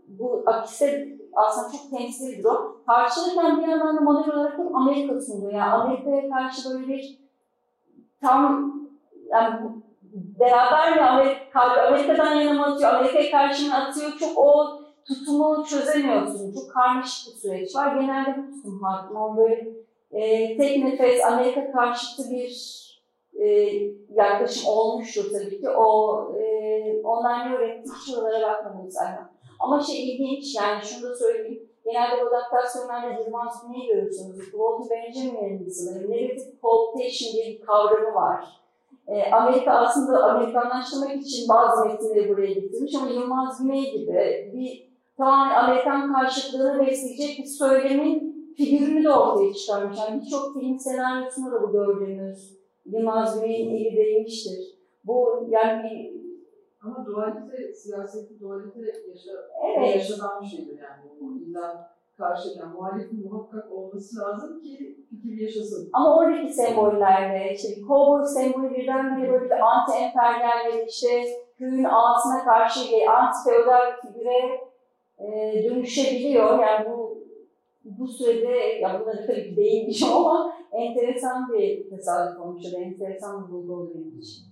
bu 0.07 0.43
akise 0.45 1.07
aslında 1.33 1.77
çok 1.77 1.99
temsil 1.99 2.37
bir 2.37 2.43
durum. 2.43 2.83
Tartışılırken 2.87 3.57
bir 3.57 3.67
yandan 3.67 3.97
da 3.97 4.01
model 4.01 4.33
olarak 4.33 4.57
hep 4.57 4.75
Amerika 4.75 5.21
sunuluyor. 5.21 5.53
Yani 5.53 5.71
Amerika'ya 5.71 6.29
karşı 6.29 6.69
böyle 6.69 6.87
bir 6.87 7.19
tam 8.21 8.73
yani 9.29 9.59
beraber 10.13 10.95
mi 10.95 11.01
Amerika, 11.01 11.61
Amerika'dan 11.61 12.35
yana 12.35 12.53
mı 12.53 12.65
atıyor, 12.65 12.93
Amerika'ya 12.93 13.31
karşı 13.31 13.67
mı 13.67 13.75
atıyor 13.75 14.11
çok 14.19 14.37
o 14.37 14.80
tutumu 15.07 15.65
çözemiyorsun. 15.65 16.53
Çok 16.53 16.71
karmaşık 16.71 17.33
bir 17.33 17.39
süreç 17.39 17.75
var. 17.75 17.95
Genelde 17.95 18.37
bu 18.37 18.55
tutum 18.55 18.81
hakim. 18.83 19.17
Ama 19.17 19.37
böyle 19.37 19.69
e, 20.11 20.57
tek 20.57 20.83
nefes 20.83 21.25
Amerika 21.25 21.71
karşıtı 21.71 22.29
bir 22.29 22.81
e, 23.33 23.47
yaklaşım 24.09 24.69
olmuştur 24.69 25.31
tabii 25.31 25.61
ki. 25.61 25.69
O 25.69 26.19
e, 26.39 27.01
onlar 27.03 27.49
ne 27.49 27.55
öğretti 27.55 27.89
hiç 28.01 28.17
oralara 28.17 28.53
bakmadım 28.53 28.91
zaten. 28.91 29.31
Ama 29.59 29.81
şey 29.81 30.09
ilginç 30.09 30.55
yani 30.55 30.81
şunu 30.81 31.09
da 31.09 31.15
söyleyeyim. 31.15 31.67
Genelde 31.85 32.21
adaptasyonlarda 32.23 33.21
Yılmaz 33.23 33.67
Güney'i 33.67 33.87
görürsünüz. 33.87 34.51
Walter 34.51 34.89
Benjamin'in 34.89 35.69
sanırım 35.69 36.11
negative 36.11 36.51
cooptation 36.61 37.33
diye 37.33 37.45
bir 37.45 37.61
kavramı 37.65 38.15
var. 38.15 38.45
E, 39.07 39.31
Amerika 39.31 39.71
aslında 39.71 40.23
Amerikanlaştırmak 40.23 41.15
için 41.15 41.49
bazı 41.49 41.85
metinleri 41.85 42.29
buraya 42.29 42.53
getirmiş 42.53 42.95
ama 42.95 43.09
Yılmaz 43.09 43.63
Güney 43.63 43.91
gibi 43.91 44.51
bir 44.53 44.90
tamamen 45.21 45.55
Amerikan 45.55 46.13
karşıtlığını 46.13 46.85
besleyecek 46.85 47.39
bir 47.39 47.45
söylemin 47.45 48.31
figürünü 48.57 49.03
de 49.03 49.09
ortaya 49.09 49.53
çıkarmış. 49.53 49.97
Yani 49.99 50.21
birçok 50.21 50.53
film 50.53 50.79
senaryosunda 50.79 51.51
da 51.51 51.63
bu 51.63 51.71
gördüğümüz 51.71 52.57
Yılmaz 52.85 53.41
Güney'in 53.41 53.75
eli 53.75 53.97
değmiştir. 53.97 54.79
Bu 55.05 55.47
yani 55.49 55.83
bir 55.83 56.21
Ama 56.83 57.05
dualite, 57.05 57.73
siyaseti 57.73 58.39
dualite 58.39 58.79
yaşa, 58.79 59.31
Evet. 59.77 59.95
yaşanan 59.95 60.41
bir 60.41 60.47
şeydir 60.47 60.79
yani. 60.79 61.19
Bu 61.21 61.37
illa 61.37 61.91
karşı 62.17 62.49
yani 62.59 62.73
muhalefin 62.73 63.31
muhakkak 63.31 63.71
olması 63.71 64.19
lazım 64.19 64.61
ki 64.61 64.97
fikir 65.09 65.41
yaşasın. 65.41 65.89
Ama 65.93 66.17
oradaki 66.17 66.53
sembollerle, 66.53 67.53
işte 67.53 67.81
kovboy 67.87 68.25
sembolü 68.25 68.69
birdenbire 68.69 69.31
böyle 69.31 69.45
bir 69.45 69.51
anti-emperyal 69.51 70.73
ve 70.73 70.85
işte 70.85 71.07
köyün 71.57 71.83
altına 71.83 72.43
karşı 72.43 72.91
bir 72.91 73.01
anti-feodal 73.01 74.01
figüre 74.01 74.70
e, 75.21 75.63
dönüşebiliyor. 75.63 76.59
Yani 76.59 76.89
bu 76.89 77.21
bu 77.85 78.07
sürede, 78.07 78.57
ya 78.81 79.01
bunları 79.01 79.27
tabii 79.27 79.49
ki 79.49 79.57
değilmiş 79.57 80.03
ama 80.15 80.53
enteresan 80.71 81.53
bir 81.53 81.89
tesadüf 81.89 82.41
olmuş 82.41 82.65
ya 82.65 82.71
da 82.71 82.77
enteresan 82.77 83.47
bir 83.47 83.53
bulgu 83.53 83.91
benim 83.95 84.19
için. 84.19 84.45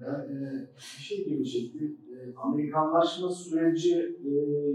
Ben 0.00 0.20
e, 0.20 0.66
bir 0.76 1.02
şey 1.02 1.44
çekti. 1.44 1.84
E, 1.84 2.16
Amerikanlaşma 2.36 3.30
süreci 3.30 4.16
e, 4.24 4.30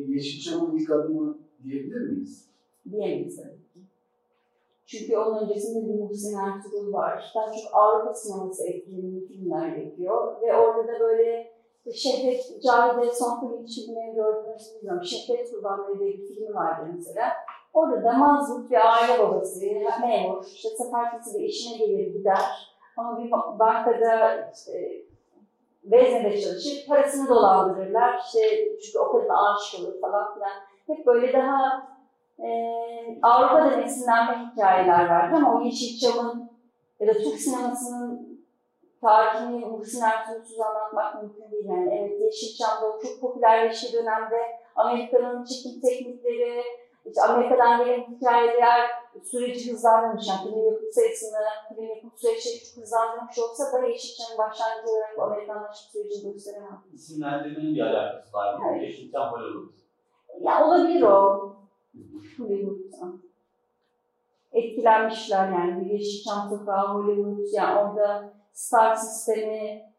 Yeşilçam'ın 0.07 0.77
ilk 0.77 0.91
adımı 0.91 1.37
diyebilir 1.63 2.09
miyiz? 2.09 2.49
Diyemeyiz 2.91 3.35
tabii 3.35 3.63
ki. 3.73 3.79
Çünkü 4.85 5.17
onun 5.17 5.43
öncesinde 5.43 5.87
bir 5.87 5.99
Muhsin 5.99 6.37
Ertuğrul 6.37 6.93
var. 6.93 7.31
Daha 7.35 7.45
çok 7.45 7.73
Avrupa 7.73 8.13
sineması 8.13 8.67
etkilenen 8.67 9.27
filmler 9.27 9.77
yapıyor. 9.77 10.41
Ve 10.41 10.55
orada 10.55 10.87
da 10.87 10.99
böyle 10.99 11.51
Şehvet, 11.89 12.63
Cavide 12.63 13.11
son 13.11 13.39
film 13.39 13.65
filmleri 13.65 14.15
gördünüz 14.15 14.75
bilmiyorum. 14.75 15.03
Şehvet 15.03 15.51
Kurbanları 15.51 15.99
diye 15.99 16.13
bir 16.13 16.27
filmi 16.27 16.55
vardı 16.55 16.91
mesela. 16.95 17.33
Orada 17.73 18.03
da 18.03 18.13
mazlum 18.13 18.69
bir 18.69 18.93
aile 18.93 19.19
babası, 19.19 19.65
memur, 20.01 20.45
işte 20.45 20.69
sefertisi 20.69 21.39
ve 21.39 21.43
işine 21.43 21.77
gelir 21.77 22.13
gider. 22.13 22.71
Ama 22.97 23.23
bir 23.23 23.31
bankada 23.31 24.51
işte, 24.53 25.03
veznede 25.83 26.41
çalışır, 26.41 26.87
parasını 26.87 27.29
dolandırırlar. 27.29 28.19
İşte 28.25 28.39
çünkü 28.85 28.99
o 28.99 29.11
kadına 29.11 29.53
aşık 29.53 29.79
olur 29.79 30.01
falan 30.01 30.33
filan. 30.33 30.51
Hep 30.87 31.05
böyle 31.05 31.33
daha 31.33 31.87
e, 32.39 32.49
Avrupa'dan 33.21 33.83
esinlenme 33.83 34.51
hikayeler 34.51 35.09
vardı 35.09 35.35
ama 35.35 35.57
o 35.57 35.61
Yeşilçam'ın 35.61 36.51
ya 36.99 37.07
da 37.07 37.13
Türk 37.13 37.39
sinemasının 37.39 38.30
tarihini 39.01 39.65
Muhsin 39.65 40.01
Ertuğrul'suz 40.01 40.59
anlatmak 40.59 41.23
mümkün 41.23 41.51
değil. 41.51 41.65
Yani 41.65 41.89
evet 41.99 42.21
Yeşilçam'da 42.21 42.87
o 42.87 42.99
çok 43.01 43.21
popülerleştiği 43.21 43.93
dönemde 43.93 44.37
Amerika'nın 44.75 45.45
çekim 45.45 45.81
teknikleri, 45.81 46.63
işte 47.05 47.21
Amerika'dan 47.21 47.85
gelen 47.85 48.01
hikayeler 48.01 48.89
süreci 49.23 49.71
hızlandırmış. 49.71 50.27
Yani 50.27 50.49
film 50.49 50.65
yapım 50.65 50.91
sayısını, 50.91 51.37
film 51.69 51.87
yapım 51.87 52.11
süreçleri 52.15 52.59
çok 52.59 52.83
hızlandırmış 52.83 53.39
olsa 53.39 53.73
da 53.73 53.85
Yeşilçam'ın 53.85 54.37
başlangıcı 54.37 54.91
olarak 54.91 55.17
bu 55.17 55.23
Amerikanlaşma 55.23 55.91
sürecini 55.91 56.33
gösteremem. 56.33 56.81
İsimlendirmenin 56.93 57.75
bir 57.75 57.81
alakası 57.81 58.33
var 58.33 58.53
mı? 58.53 58.65
Evet. 58.71 58.81
Yeşilçam 58.81 59.31
Hollywood. 59.31 59.73
Ya 60.41 60.67
olabilir 60.67 61.01
o. 61.01 61.55
Hollywood'dan. 62.37 63.21
Etkilenmişler 64.51 65.51
yani. 65.51 65.85
Bir 65.85 65.89
Yeşilçam 65.89 66.49
Sokağı, 66.49 66.87
Hollywood. 66.87 67.53
Yani 67.53 67.79
orada 67.79 68.33
star 68.53 68.95
sistemi, 68.95 69.91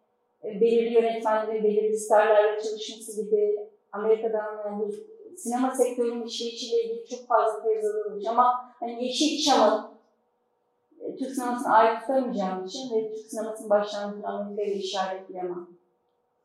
e, 0.44 0.60
belirli 0.60 0.94
yönetmenlerin 0.94 1.64
belirli 1.64 1.98
starlarla 1.98 2.62
çalışması 2.62 3.22
gibi 3.22 3.68
Amerika'dan 3.92 4.62
yani 4.66 4.92
sinema 5.36 5.74
sektörünün 5.74 6.26
işleyişiyle 6.26 6.84
ilgili 6.84 7.06
çok 7.06 7.28
fazla 7.28 7.62
tez 7.62 7.84
alınmış 7.84 8.26
ama 8.28 8.74
hani 8.80 9.04
Yeşilçam'ın 9.04 9.92
e, 11.00 11.16
Türk 11.16 11.30
sinemasına 11.30 11.74
ait 11.74 12.00
tutamayacağım 12.00 12.64
için 12.64 12.96
ve 12.96 13.14
Türk 13.14 13.26
sinemasının 13.26 13.70
başlangıcını 13.70 14.28
Amerika 14.28 14.62
ile 14.62 14.74
işaretleyemem. 14.74 15.66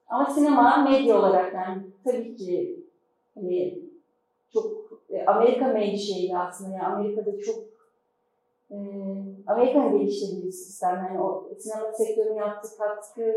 Ama 0.07 0.29
sinema 0.29 0.77
medya 0.77 1.19
olarak 1.19 1.53
yani 1.53 1.83
tabii 2.03 2.35
ki 2.35 2.85
hani 3.35 3.79
çok 4.53 4.71
e, 5.09 5.25
Amerika 5.25 5.67
menşeili 5.67 6.37
aslında. 6.37 6.77
Yani 6.77 6.83
Amerika'da 6.83 7.39
çok 7.39 7.76
e, 8.71 8.77
Amerika'nın 9.47 9.97
geliştirdiği 9.97 10.45
bir 10.45 10.51
sistem. 10.51 10.95
Yani 10.95 11.21
o 11.21 11.49
sinema 11.59 11.93
sektörünün 11.93 12.35
yaptığı 12.35 12.77
katkı 12.77 13.33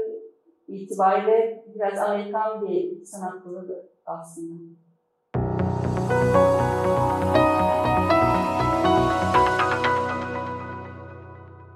itibariyle 0.69 1.65
biraz 1.75 1.99
Amerikan 1.99 2.69
bir 2.69 3.05
sanat 3.05 3.45
dalı 3.45 3.91
aslında. 4.07 4.55